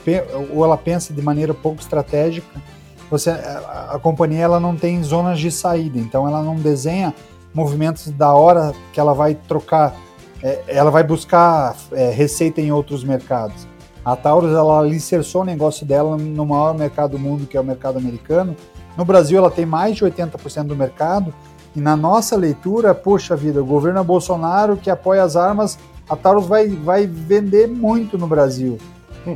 ou 0.53 0.65
ela 0.65 0.77
pensa 0.77 1.13
de 1.13 1.21
maneira 1.21 1.53
pouco 1.53 1.81
estratégica, 1.81 2.61
você, 3.09 3.29
a, 3.29 3.91
a, 3.95 3.99
companhia 3.99 4.43
ela 4.43 4.59
não 4.59 4.75
tem 4.75 5.03
zonas 5.03 5.39
de 5.39 5.51
saída, 5.51 5.99
então 5.99 6.27
ela 6.27 6.41
não 6.41 6.55
desenha 6.55 7.13
movimentos 7.53 8.09
da 8.09 8.33
hora 8.33 8.73
que 8.93 8.99
ela 8.99 9.13
vai 9.13 9.35
trocar, 9.35 9.93
é, 10.41 10.63
ela 10.67 10.89
vai 10.89 11.03
buscar 11.03 11.75
é, 11.91 12.09
receita 12.09 12.61
em 12.61 12.71
outros 12.71 13.03
mercados. 13.03 13.67
A 14.03 14.15
Taurus 14.15 14.51
ela 14.51 14.79
alicerçou 14.79 15.41
o 15.41 15.45
negócio 15.45 15.85
dela 15.85 16.17
no 16.17 16.45
maior 16.45 16.73
mercado 16.73 17.11
do 17.11 17.19
mundo, 17.19 17.45
que 17.45 17.55
é 17.55 17.61
o 17.61 17.63
mercado 17.63 17.99
americano. 17.99 18.55
No 18.97 19.05
Brasil, 19.05 19.37
ela 19.37 19.51
tem 19.51 19.65
mais 19.65 19.95
de 19.95 20.03
80% 20.03 20.63
do 20.63 20.75
mercado. 20.75 21.33
E 21.75 21.79
na 21.79 21.95
nossa 21.95 22.35
leitura, 22.35 22.95
poxa 22.95 23.35
vida, 23.35 23.61
o 23.61 23.65
governo 23.65 24.03
Bolsonaro 24.03 24.75
que 24.75 24.89
apoia 24.89 25.23
as 25.23 25.35
armas 25.35 25.77
a 26.09 26.15
Taurus 26.15 26.45
vai, 26.45 26.67
vai 26.67 27.07
vender 27.07 27.67
muito 27.67 28.17
no 28.17 28.27
Brasil. 28.27 28.77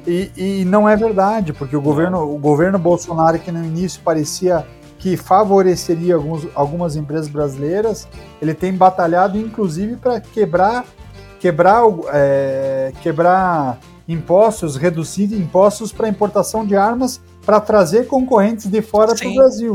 E, 0.07 0.31
e 0.35 0.65
não 0.65 0.89
é 0.89 0.95
verdade, 0.95 1.53
porque 1.53 1.75
o 1.75 1.81
governo, 1.81 2.21
o 2.23 2.37
governo 2.37 2.79
Bolsonaro, 2.79 3.37
que 3.37 3.51
no 3.51 3.63
início 3.63 4.01
parecia 4.03 4.65
que 4.97 5.15
favoreceria 5.15 6.15
alguns, 6.15 6.47
algumas 6.55 6.95
empresas 6.95 7.27
brasileiras, 7.27 8.07
ele 8.41 8.55
tem 8.55 8.73
batalhado 8.73 9.37
inclusive 9.37 9.97
para 9.97 10.19
quebrar, 10.19 10.83
quebrar, 11.39 11.83
é, 12.11 12.91
quebrar 13.01 13.77
impostos, 14.07 14.75
reduzir 14.75 15.31
impostos 15.33 15.91
para 15.91 16.09
importação 16.09 16.65
de 16.65 16.75
armas 16.75 17.21
para 17.45 17.59
trazer 17.59 18.07
concorrentes 18.07 18.65
de 18.65 18.81
fora 18.81 19.13
para 19.13 19.27
o 19.27 19.35
Brasil. 19.35 19.73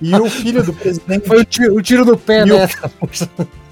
E 0.00 0.14
o 0.14 0.30
filho 0.30 0.62
do 0.62 0.72
presidente. 0.74 1.26
Foi 1.26 1.40
o 1.40 1.44
tiro, 1.44 1.76
o 1.76 1.82
tiro 1.82 2.04
no 2.04 2.16
pé, 2.16 2.46
né? 2.46 2.68
O... 3.00 3.08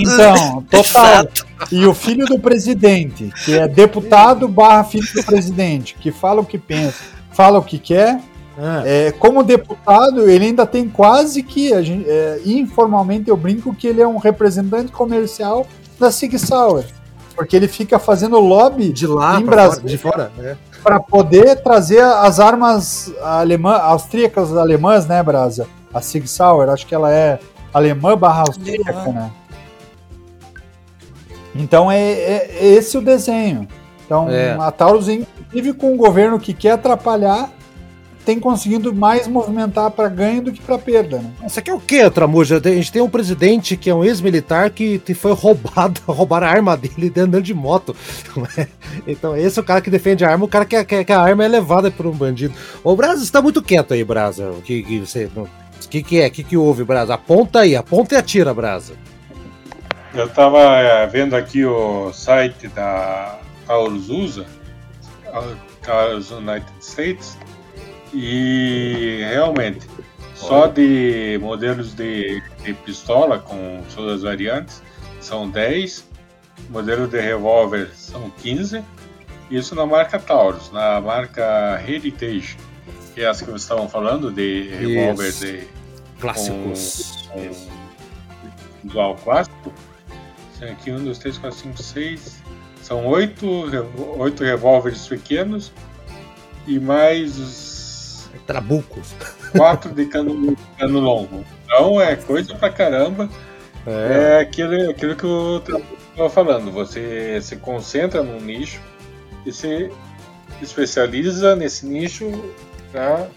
Então, 0.00 0.62
total. 0.70 1.26
E 1.70 1.86
o 1.86 1.94
filho 1.94 2.26
do 2.26 2.38
presidente, 2.38 3.32
que 3.44 3.58
é 3.58 3.68
deputado 3.68 4.48
barra 4.48 4.84
filho 4.84 5.08
do 5.14 5.24
presidente, 5.24 5.94
que 5.94 6.10
fala 6.10 6.40
o 6.40 6.44
que 6.44 6.58
pensa, 6.58 7.02
fala 7.30 7.58
o 7.58 7.62
que 7.62 7.78
quer. 7.78 8.20
É. 8.84 9.06
é 9.06 9.12
como 9.12 9.42
deputado, 9.42 10.28
ele 10.28 10.46
ainda 10.46 10.66
tem 10.66 10.88
quase 10.88 11.42
que, 11.42 11.72
a 11.72 11.80
gente, 11.80 12.04
é, 12.06 12.40
informalmente 12.44 13.30
eu 13.30 13.36
brinco 13.36 13.74
que 13.74 13.86
ele 13.86 14.02
é 14.02 14.06
um 14.06 14.18
representante 14.18 14.92
comercial 14.92 15.66
da 15.98 16.10
Sig 16.10 16.38
Sauer. 16.38 16.84
Porque 17.34 17.56
ele 17.56 17.68
fica 17.68 17.98
fazendo 17.98 18.38
lobby 18.38 18.92
de 18.92 19.06
lá 19.06 19.40
em 19.40 19.46
Brasil, 19.46 19.84
de 19.84 19.96
fora, 19.96 20.30
é. 20.38 20.56
para 20.82 21.00
poder 21.00 21.62
trazer 21.62 22.02
as 22.02 22.38
armas 22.38 23.10
alemã, 23.22 23.76
austríacas 23.76 24.54
alemãs, 24.54 25.06
né, 25.06 25.22
Brasa? 25.22 25.66
A 25.94 26.02
Sig 26.02 26.26
Sauer, 26.26 26.68
acho 26.68 26.86
que 26.86 26.94
ela 26.94 27.10
é 27.10 27.38
alemã 27.72 28.16
barra 28.16 28.42
austríaca, 28.42 29.12
né? 29.12 29.30
Então 31.60 31.90
é, 31.90 32.00
é, 32.00 32.50
é, 32.60 32.66
esse 32.74 32.96
o 32.96 33.02
desenho. 33.02 33.68
Então 34.04 34.28
é. 34.28 34.56
a 34.58 34.70
Taurus, 34.70 35.08
inclusive 35.08 35.74
com 35.74 35.92
um 35.92 35.96
governo 35.96 36.40
que 36.40 36.52
quer 36.52 36.72
atrapalhar, 36.72 37.52
tem 38.24 38.38
conseguido 38.38 38.94
mais 38.94 39.26
movimentar 39.26 39.90
para 39.90 40.08
ganho 40.08 40.42
do 40.42 40.52
que 40.52 40.60
para 40.60 40.78
perda. 40.78 41.18
Né? 41.18 41.30
Isso 41.46 41.58
aqui 41.58 41.70
é 41.70 41.74
o 41.74 41.80
quê, 41.80 42.08
Tramuja? 42.10 42.60
A 42.62 42.68
gente 42.68 42.92
tem 42.92 43.02
um 43.02 43.08
presidente 43.08 43.76
que 43.76 43.88
é 43.88 43.94
um 43.94 44.04
ex-militar 44.04 44.70
que 44.70 45.00
foi 45.14 45.32
roubado, 45.34 46.00
roubaram 46.06 46.46
a 46.46 46.50
arma 46.50 46.76
dele 46.76 47.12
andando 47.16 47.42
de 47.42 47.54
moto. 47.54 47.94
Então, 49.06 49.36
esse 49.36 49.58
é 49.58 49.62
o 49.62 49.64
cara 49.64 49.80
que 49.80 49.90
defende 49.90 50.24
a 50.24 50.30
arma, 50.30 50.44
o 50.44 50.48
cara 50.48 50.64
que, 50.64 50.84
que, 50.84 51.04
que 51.04 51.12
a 51.12 51.20
arma 51.20 51.44
é 51.44 51.48
levada 51.48 51.90
por 51.90 52.06
um 52.06 52.12
bandido. 52.12 52.54
Ô, 52.82 52.94
Brasa, 52.96 53.24
você 53.24 53.32
tá 53.32 53.40
muito 53.40 53.62
quieto 53.62 53.94
aí, 53.94 54.04
Brasa. 54.04 54.50
O 54.50 54.60
que, 54.60 54.82
que 54.82 54.98
você. 55.00 55.26
O 55.26 55.48
que, 55.88 56.02
que 56.02 56.20
é? 56.20 56.26
O 56.26 56.30
que, 56.30 56.42
que 56.42 56.56
houve, 56.56 56.84
Brasa? 56.84 57.14
Aponta 57.14 57.60
aí, 57.60 57.74
aponta 57.74 58.14
e 58.14 58.18
atira, 58.18 58.52
Brasa. 58.52 58.94
Eu 60.12 60.28
tava 60.28 60.58
é, 60.58 61.06
vendo 61.06 61.34
aqui 61.34 61.64
o 61.64 62.12
site 62.12 62.66
da 62.68 63.38
Taurus 63.66 64.08
USA, 64.08 64.46
Taurus 65.82 66.30
United 66.32 66.72
States, 66.80 67.38
e 68.12 69.24
realmente, 69.28 69.86
só 70.34 70.66
de 70.66 71.38
modelos 71.40 71.94
de, 71.94 72.42
de 72.64 72.74
pistola 72.74 73.38
com 73.38 73.82
suas 73.88 74.22
variantes 74.22 74.82
são 75.20 75.48
10, 75.48 76.08
modelo 76.70 77.06
de 77.06 77.20
revólver 77.20 77.90
são 77.94 78.30
15, 78.30 78.82
isso 79.48 79.74
na 79.76 79.86
marca 79.86 80.18
Taurus, 80.18 80.72
na 80.72 81.00
marca 81.00 81.80
Heritage, 81.86 82.56
que 83.14 83.22
é 83.22 83.28
as 83.28 83.40
que 83.40 83.46
vocês 83.46 83.62
estavam 83.62 83.88
falando, 83.88 84.32
de 84.32 84.70
revólver 84.70 85.32
de 85.32 85.68
clássicos. 86.18 87.28
Com, 87.30 87.48
com 87.48 87.80
visual 88.82 89.16
clássico. 89.16 89.72
Tem 90.60 90.70
aqui 90.70 90.92
um, 90.92 91.02
dois, 91.02 91.18
três, 91.18 91.38
quatro, 91.38 91.58
cinco, 91.58 91.82
seis. 91.82 92.42
São 92.82 93.06
oito, 93.06 93.46
oito 94.18 94.44
revólveres 94.44 95.06
pequenos 95.08 95.72
e 96.66 96.78
mais 96.78 98.28
trabucos. 98.46 99.14
Quatro 99.56 99.92
de 99.92 100.06
cano, 100.06 100.56
cano 100.78 101.00
longo. 101.00 101.44
Então 101.64 102.00
é 102.00 102.14
coisa 102.14 102.54
pra 102.54 102.70
caramba. 102.70 103.28
É, 103.86 104.36
é 104.36 104.40
aquilo, 104.40 104.90
aquilo 104.90 105.16
que 105.16 105.24
eu 105.24 105.58
estava 105.58 106.28
falando. 106.28 106.70
Você 106.70 107.40
se 107.40 107.56
concentra 107.56 108.22
num 108.22 108.40
nicho 108.40 108.80
e 109.46 109.52
se 109.52 109.90
especializa 110.60 111.56
nesse 111.56 111.86
nicho 111.86 112.30
para 112.92 113.28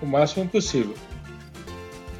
o 0.00 0.06
máximo 0.06 0.48
possível. 0.48 0.94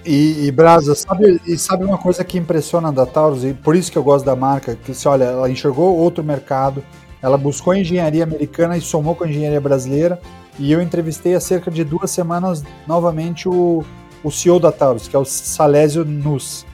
E, 0.07 0.47
e 0.47 0.53
Brasa, 0.53 0.95
sabe, 0.95 1.41
e 1.45 1.59
sabe 1.59 1.85
uma 1.85 1.99
coisa 1.99 2.23
que 2.23 2.39
impressiona 2.39 2.93
da 2.93 3.05
Taurus, 3.05 3.43
e 3.43 3.53
por 3.53 3.75
isso 3.75 3.91
que 3.91 3.99
eu 3.99 4.05
gosto 4.05 4.25
da 4.25 4.37
marca, 4.37 4.77
que 4.77 4.95
se 4.95 5.09
olha, 5.09 5.25
ela 5.25 5.51
enxergou 5.51 5.97
outro 5.97 6.23
mercado, 6.23 6.83
ela 7.21 7.37
buscou 7.37 7.75
engenharia 7.75 8.23
americana 8.23 8.77
e 8.77 8.81
somou 8.81 9.17
com 9.17 9.25
a 9.25 9.29
engenharia 9.29 9.61
brasileira, 9.61 10.21
e 10.61 10.71
eu 10.71 10.81
entrevistei 10.81 11.35
há 11.35 11.41
cerca 11.41 11.73
de 11.73 11.83
duas 11.83 12.11
semanas 12.13 12.63
novamente 12.87 13.49
o, 13.49 13.85
o 14.23 14.31
CEO 14.31 14.61
da 14.61 14.71
Taurus, 14.71 15.09
que 15.09 15.17
é 15.17 15.19
o 15.19 15.25
Salésio 15.25 16.05
Nus. 16.05 16.65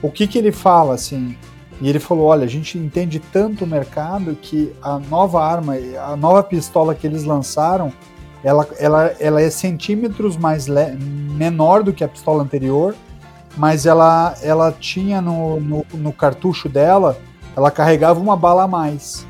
O 0.00 0.08
que, 0.08 0.28
que 0.28 0.38
ele 0.38 0.52
fala, 0.52 0.94
assim? 0.94 1.36
E 1.80 1.88
ele 1.88 1.98
falou: 1.98 2.26
olha, 2.26 2.44
a 2.44 2.48
gente 2.48 2.78
entende 2.78 3.20
tanto 3.20 3.64
o 3.64 3.66
mercado 3.66 4.36
que 4.40 4.72
a 4.80 4.98
nova 4.98 5.42
arma, 5.42 5.74
a 6.06 6.16
nova 6.16 6.42
pistola 6.42 6.94
que 6.94 7.06
eles 7.06 7.24
lançaram, 7.24 7.92
ela, 8.42 8.68
ela, 8.78 9.14
ela 9.18 9.40
é 9.40 9.50
centímetros 9.50 10.36
mais 10.36 10.66
menor 10.98 11.82
do 11.82 11.92
que 11.92 12.04
a 12.04 12.08
pistola 12.08 12.42
anterior, 12.42 12.94
mas 13.56 13.86
ela, 13.86 14.34
ela 14.42 14.72
tinha 14.72 15.20
no, 15.20 15.60
no, 15.60 15.86
no 15.94 16.12
cartucho 16.12 16.68
dela, 16.68 17.18
ela 17.56 17.70
carregava 17.70 18.20
uma 18.20 18.36
bala 18.36 18.64
a 18.64 18.68
mais. 18.68 19.26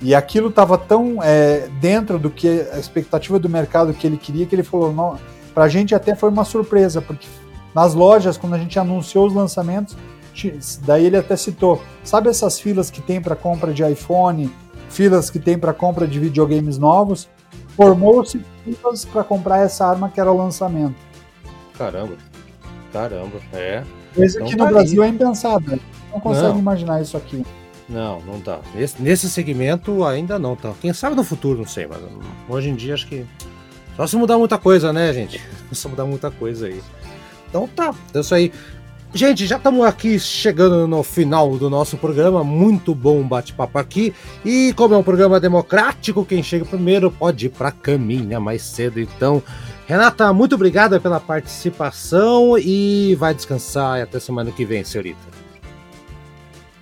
E 0.00 0.14
aquilo 0.14 0.48
estava 0.48 0.76
tão 0.76 1.22
é, 1.22 1.68
dentro 1.80 2.18
do 2.18 2.28
que 2.28 2.48
a 2.72 2.78
expectativa 2.78 3.38
do 3.38 3.48
mercado 3.48 3.94
que 3.94 4.06
ele 4.06 4.16
queria 4.16 4.46
que 4.46 4.54
ele 4.54 4.64
falou: 4.64 4.92
não, 4.92 5.16
para 5.54 5.64
a 5.64 5.68
gente 5.68 5.94
até 5.94 6.16
foi 6.16 6.28
uma 6.28 6.44
surpresa, 6.44 7.00
porque 7.00 7.28
nas 7.74 7.94
lojas, 7.94 8.36
quando 8.36 8.54
a 8.54 8.58
gente 8.58 8.78
anunciou 8.78 9.26
os 9.26 9.34
lançamentos, 9.34 9.96
daí 10.84 11.06
ele 11.06 11.16
até 11.16 11.36
citou: 11.36 11.80
sabe 12.02 12.28
essas 12.28 12.58
filas 12.58 12.90
que 12.90 13.00
tem 13.00 13.20
para 13.20 13.36
compra 13.36 13.72
de 13.72 13.84
iPhone, 13.84 14.52
filas 14.88 15.30
que 15.30 15.38
tem 15.38 15.56
para 15.56 15.72
compra 15.72 16.06
de 16.06 16.18
videogames 16.18 16.78
novos? 16.78 17.28
Formou-se 17.82 18.40
filas 18.64 19.04
para 19.04 19.24
comprar 19.24 19.58
essa 19.58 19.86
arma 19.86 20.08
que 20.08 20.20
era 20.20 20.30
o 20.30 20.36
lançamento. 20.36 20.94
Caramba, 21.76 22.14
caramba, 22.92 23.38
é. 23.52 23.82
Coisa 24.14 24.38
então 24.38 24.48
que 24.48 24.56
no 24.56 24.64
tá 24.64 24.70
Brasil 24.70 25.02
aí. 25.02 25.08
é 25.08 25.12
impensada. 25.12 25.78
Não 26.12 26.20
consegue 26.20 26.48
não. 26.48 26.58
imaginar 26.58 27.00
isso 27.00 27.16
aqui. 27.16 27.44
Não, 27.88 28.20
não 28.20 28.38
dá. 28.40 28.60
Nesse, 28.74 29.02
nesse 29.02 29.28
segmento 29.28 30.04
ainda 30.04 30.38
não 30.38 30.54
tá. 30.54 30.72
Quem 30.80 30.92
sabe 30.92 31.16
no 31.16 31.24
futuro, 31.24 31.58
não 31.58 31.66
sei, 31.66 31.86
mas 31.86 31.98
hoje 32.48 32.70
em 32.70 32.74
dia 32.74 32.94
acho 32.94 33.06
que. 33.06 33.26
Só 33.96 34.06
se 34.06 34.16
mudar 34.16 34.38
muita 34.38 34.56
coisa, 34.56 34.92
né, 34.92 35.12
gente? 35.12 35.40
Só 35.72 35.88
mudar 35.88 36.06
muita 36.06 36.30
coisa 36.30 36.66
aí. 36.66 36.82
Então 37.48 37.68
tá, 37.68 37.94
é 38.14 38.20
isso 38.20 38.34
aí. 38.34 38.52
Gente, 39.14 39.46
já 39.46 39.58
estamos 39.58 39.84
aqui 39.84 40.18
chegando 40.18 40.88
no 40.88 41.02
final 41.02 41.58
do 41.58 41.68
nosso 41.68 41.98
programa. 41.98 42.42
Muito 42.42 42.94
bom 42.94 43.22
bate-papo 43.22 43.78
aqui. 43.78 44.14
E 44.42 44.72
como 44.72 44.94
é 44.94 44.96
um 44.96 45.02
programa 45.02 45.38
democrático, 45.38 46.24
quem 46.24 46.42
chega 46.42 46.64
primeiro 46.64 47.10
pode 47.10 47.46
ir 47.46 47.48
para 47.50 47.68
a 47.68 47.72
caminha 47.72 48.40
mais 48.40 48.62
cedo. 48.62 48.98
Então, 48.98 49.42
Renata, 49.86 50.32
muito 50.32 50.54
obrigada 50.54 50.98
pela 50.98 51.20
participação 51.20 52.56
e 52.58 53.14
vai 53.16 53.34
descansar 53.34 54.00
até 54.00 54.18
semana 54.18 54.50
que 54.50 54.64
vem, 54.64 54.82
senhorita. 54.82 55.20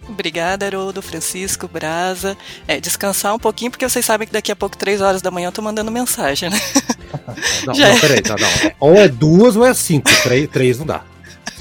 Obrigada, 0.08 0.66
Haroldo, 0.66 1.02
Francisco, 1.02 1.66
Brasa. 1.66 2.36
É, 2.68 2.78
descansar 2.78 3.34
um 3.34 3.38
pouquinho, 3.40 3.72
porque 3.72 3.88
vocês 3.88 4.04
sabem 4.06 4.26
que 4.28 4.32
daqui 4.32 4.52
a 4.52 4.56
pouco, 4.56 4.76
três 4.76 5.00
horas 5.00 5.20
da 5.20 5.32
manhã, 5.32 5.48
eu 5.48 5.52
tô 5.52 5.62
mandando 5.62 5.90
mensagem, 5.90 6.48
né? 6.48 6.60
Não, 7.66 7.74
Já 7.74 7.88
não, 7.88 7.96
é. 7.96 8.00
peraí, 8.00 8.22
tá, 8.22 8.36
não. 8.38 8.72
Ou 8.78 8.94
é 8.94 9.08
duas 9.08 9.56
ou 9.56 9.64
é 9.66 9.74
cinco. 9.74 10.08
Três, 10.22 10.48
três 10.48 10.78
não 10.78 10.86
dá. 10.86 11.02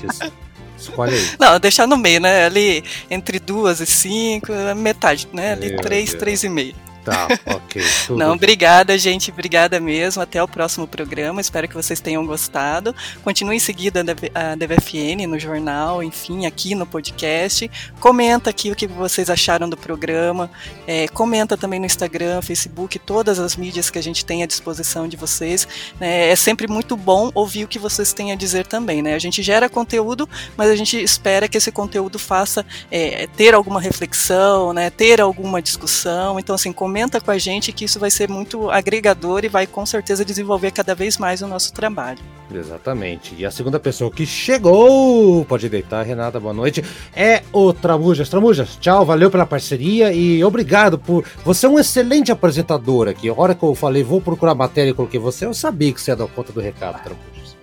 Escolhe 0.80 1.14
aí. 1.16 1.30
Não, 1.40 1.60
deixar 1.60 1.88
no 1.88 1.98
meio, 1.98 2.22
né? 2.22 2.46
Ali 2.46 2.84
entre 3.10 3.40
duas 3.40 3.80
e 3.80 3.86
cinco, 3.86 4.52
metade, 4.76 5.28
né? 5.34 5.54
Ali 5.54 5.70
Meu 5.70 5.82
três, 5.82 6.10
Deus. 6.12 6.20
três 6.20 6.44
e 6.44 6.50
meio. 6.50 6.76
Tá, 7.04 7.28
ok. 7.46 7.82
Não, 8.10 8.34
obrigada, 8.34 8.98
gente. 8.98 9.32
Obrigada 9.32 9.80
mesmo. 9.80 10.22
Até 10.22 10.42
o 10.42 10.48
próximo 10.48 10.88
programa. 10.88 11.42
Espero 11.42 11.68
que 11.68 11.76
vocês 11.76 12.00
tenham 12.00 12.26
gostado. 12.26 12.96
Continue 13.24 13.60
seguindo 13.60 13.98
a 13.98 14.56
DVFN 14.56 15.28
no 15.28 15.40
jornal, 15.40 16.04
enfim, 16.04 16.46
aqui 16.46 16.76
no 16.76 16.86
podcast. 16.86 17.70
Comenta 18.00 18.50
aqui 18.50 18.72
o 18.72 18.76
que 18.76 18.88
vocês 18.88 19.30
acharam 19.30 19.70
do 19.70 19.78
programa. 19.78 20.50
É, 20.86 21.08
comenta 21.08 21.58
também 21.58 21.80
no 21.80 21.86
Instagram, 21.86 22.42
Facebook, 22.42 23.00
todas 23.00 23.40
as 23.40 23.56
mídias 23.56 23.90
que 23.90 23.98
a 23.98 24.04
gente 24.04 24.26
tem 24.26 24.44
à 24.44 24.46
disposição 24.46 25.08
de 25.08 25.18
vocês. 25.18 25.68
É, 26.00 26.30
é 26.30 26.36
sempre 26.36 26.68
muito 26.68 26.96
bom 26.96 27.32
ouvir 27.34 27.64
o 27.64 27.68
que 27.68 27.80
vocês 27.80 28.14
têm 28.14 28.32
a 28.32 28.36
dizer 28.36 28.68
também, 28.68 29.02
né? 29.02 29.16
A 29.16 29.20
gente 29.20 29.42
gera 29.42 29.70
conteúdo, 29.70 30.28
mas 30.58 30.70
a 30.70 30.76
gente 30.76 31.02
espera 31.02 31.48
que 31.48 31.58
esse 31.58 31.72
conteúdo 31.72 32.20
faça 32.20 32.66
é, 32.92 33.28
ter 33.28 33.54
alguma 33.54 33.80
reflexão, 33.80 34.74
né? 34.74 34.90
Ter 34.90 35.22
alguma 35.22 35.62
discussão. 35.62 36.40
Então, 36.40 36.56
assim, 36.56 36.74
comenta 36.74 36.89
com 37.24 37.32
a 37.32 37.38
gente 37.38 37.72
que 37.72 37.86
isso 37.86 38.00
vai 38.00 38.12
ser 38.12 38.30
muito 38.30 38.70
agregador 38.70 39.44
e 39.44 39.48
vai 39.48 39.66
com 39.66 39.86
certeza 39.86 40.26
desenvolver 40.26 40.72
cada 40.72 40.94
vez 40.96 41.18
mais 41.18 41.42
o 41.42 41.48
nosso 41.48 41.74
trabalho. 41.74 42.20
Exatamente. 42.54 43.36
E 43.38 43.46
a 43.46 43.52
segunda 43.52 43.80
pessoa 43.80 44.10
que 44.12 44.26
chegou, 44.26 45.46
pode 45.46 45.70
deitar, 45.70 46.04
Renata, 46.04 46.40
boa 46.40 46.54
noite, 46.54 46.84
é 47.16 47.44
o 47.54 47.72
Tramujas. 47.72 48.30
Tramujas, 48.30 48.78
tchau, 48.78 49.06
valeu 49.06 49.30
pela 49.30 49.46
parceria 49.46 50.12
e 50.12 50.44
obrigado 50.44 50.98
por. 50.98 51.24
Você 51.46 51.66
é 51.66 51.70
um 51.70 51.80
excelente 51.80 52.32
apresentador 52.32 53.08
aqui. 53.08 53.30
A 53.30 53.34
hora 53.34 53.54
que 53.54 53.64
eu 53.64 53.76
falei, 53.76 54.04
vou 54.04 54.20
procurar 54.20 54.56
matéria 54.56 54.90
e 54.90 54.94
coloquei 54.94 55.20
você, 55.20 55.46
eu 55.46 55.54
sabia 55.54 55.94
que 55.94 56.02
você 56.02 56.12
ia 56.12 56.16
dar 56.16 56.28
conta 56.28 56.52
do 56.52 56.60
recado, 56.60 57.02
Tramujas. 57.04 57.58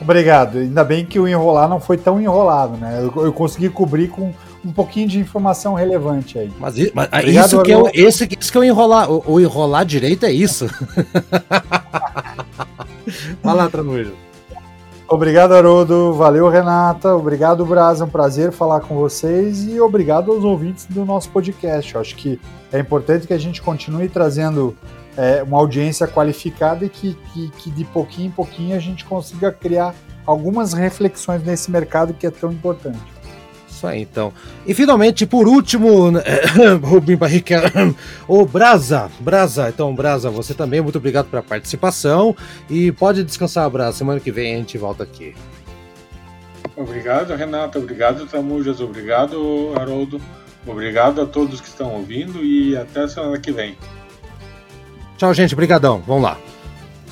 Obrigado. 0.00 0.58
Ainda 0.58 0.82
bem 0.82 1.04
que 1.04 1.18
o 1.18 1.28
enrolar 1.28 1.68
não 1.68 1.80
foi 1.80 1.96
tão 1.96 2.20
enrolado, 2.20 2.76
né? 2.76 2.98
Eu, 3.00 3.24
eu 3.24 3.32
consegui 3.32 3.68
cobrir 3.68 4.08
com 4.08 4.34
um 4.64 4.72
pouquinho 4.72 5.08
de 5.08 5.18
informação 5.18 5.74
relevante 5.74 6.38
aí. 6.38 6.52
Mas, 6.58 6.76
mas 6.92 7.08
Obrigado, 7.12 7.46
isso 7.46 7.62
que 7.62 7.72
é 7.72 7.76
o, 7.76 7.90
esse, 7.92 8.28
isso 8.40 8.52
que 8.52 8.58
é 8.58 8.60
o 8.60 8.64
enrolar, 8.64 9.10
o, 9.10 9.22
o 9.26 9.40
enrolar 9.40 9.84
direito 9.84 10.24
é 10.24 10.32
isso. 10.32 10.66
Vai 13.42 13.54
lá, 13.54 13.68
Tranujo. 13.68 14.12
Obrigado, 15.08 15.52
Haroldo. 15.52 16.14
Valeu, 16.14 16.48
Renata. 16.48 17.14
Obrigado, 17.14 17.66
Braz. 17.66 18.00
É 18.00 18.04
um 18.04 18.08
prazer 18.08 18.50
falar 18.50 18.80
com 18.80 18.94
vocês 18.94 19.68
e 19.68 19.78
obrigado 19.78 20.32
aos 20.32 20.42
ouvintes 20.42 20.86
do 20.86 21.04
nosso 21.04 21.28
podcast. 21.28 21.94
Eu 21.94 22.00
acho 22.00 22.16
que 22.16 22.40
é 22.72 22.78
importante 22.78 23.26
que 23.26 23.34
a 23.34 23.38
gente 23.38 23.60
continue 23.60 24.08
trazendo 24.08 24.74
é, 25.14 25.42
uma 25.42 25.58
audiência 25.58 26.06
qualificada 26.06 26.86
e 26.86 26.88
que, 26.88 27.14
que, 27.32 27.50
que 27.50 27.70
de 27.70 27.84
pouquinho 27.84 28.28
em 28.28 28.30
pouquinho 28.30 28.74
a 28.74 28.78
gente 28.78 29.04
consiga 29.04 29.52
criar 29.52 29.94
algumas 30.24 30.72
reflexões 30.72 31.44
nesse 31.44 31.70
mercado 31.70 32.14
que 32.14 32.26
é 32.26 32.30
tão 32.30 32.50
importante. 32.50 33.11
Isso 33.82 33.86
aí, 33.88 34.02
então. 34.02 34.32
E 34.64 34.72
finalmente, 34.74 35.26
por 35.26 35.48
último, 35.48 36.12
Rubim 36.84 37.16
Barrica, 37.16 37.62
o 38.28 38.46
Brasa. 38.46 39.10
Brasa, 39.18 39.68
então, 39.70 39.92
Brasa, 39.92 40.30
você 40.30 40.54
também, 40.54 40.80
muito 40.80 40.98
obrigado 40.98 41.26
pela 41.26 41.42
participação. 41.42 42.36
E 42.70 42.92
pode 42.92 43.24
descansar, 43.24 43.68
Brasa. 43.68 43.98
Semana 43.98 44.20
que 44.20 44.30
vem 44.30 44.54
a 44.54 44.58
gente 44.58 44.78
volta 44.78 45.02
aqui. 45.02 45.34
Obrigado, 46.76 47.34
Renata. 47.34 47.80
Obrigado, 47.80 48.24
Tamujas. 48.26 48.80
Obrigado, 48.80 49.72
Haroldo. 49.76 50.20
Obrigado 50.64 51.20
a 51.20 51.26
todos 51.26 51.60
que 51.60 51.66
estão 51.66 51.92
ouvindo 51.92 52.44
e 52.44 52.76
até 52.76 53.08
semana 53.08 53.40
que 53.40 53.50
vem. 53.50 53.76
Tchau, 55.16 55.34
gente. 55.34 55.56
Brigadão. 55.56 56.00
Vamos 56.06 56.22
lá. 56.22 56.38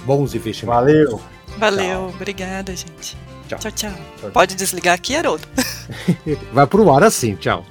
Bons 0.05 0.37
investimentos. 0.37 0.85
Valeu. 0.85 1.21
Valeu, 1.59 1.99
Tchau. 1.99 2.09
obrigada, 2.14 2.77
gente. 2.77 3.16
Tchau. 3.51 3.59
tchau, 3.59 3.72
tchau. 3.72 3.92
Tchau. 4.20 4.30
Pode 4.30 4.55
desligar 4.55 4.94
aqui, 4.94 5.16
Haroldo. 5.16 5.46
Vai 6.53 6.66
pro 6.66 6.92
ar 6.92 7.03
assim. 7.03 7.34
Tchau. 7.36 7.64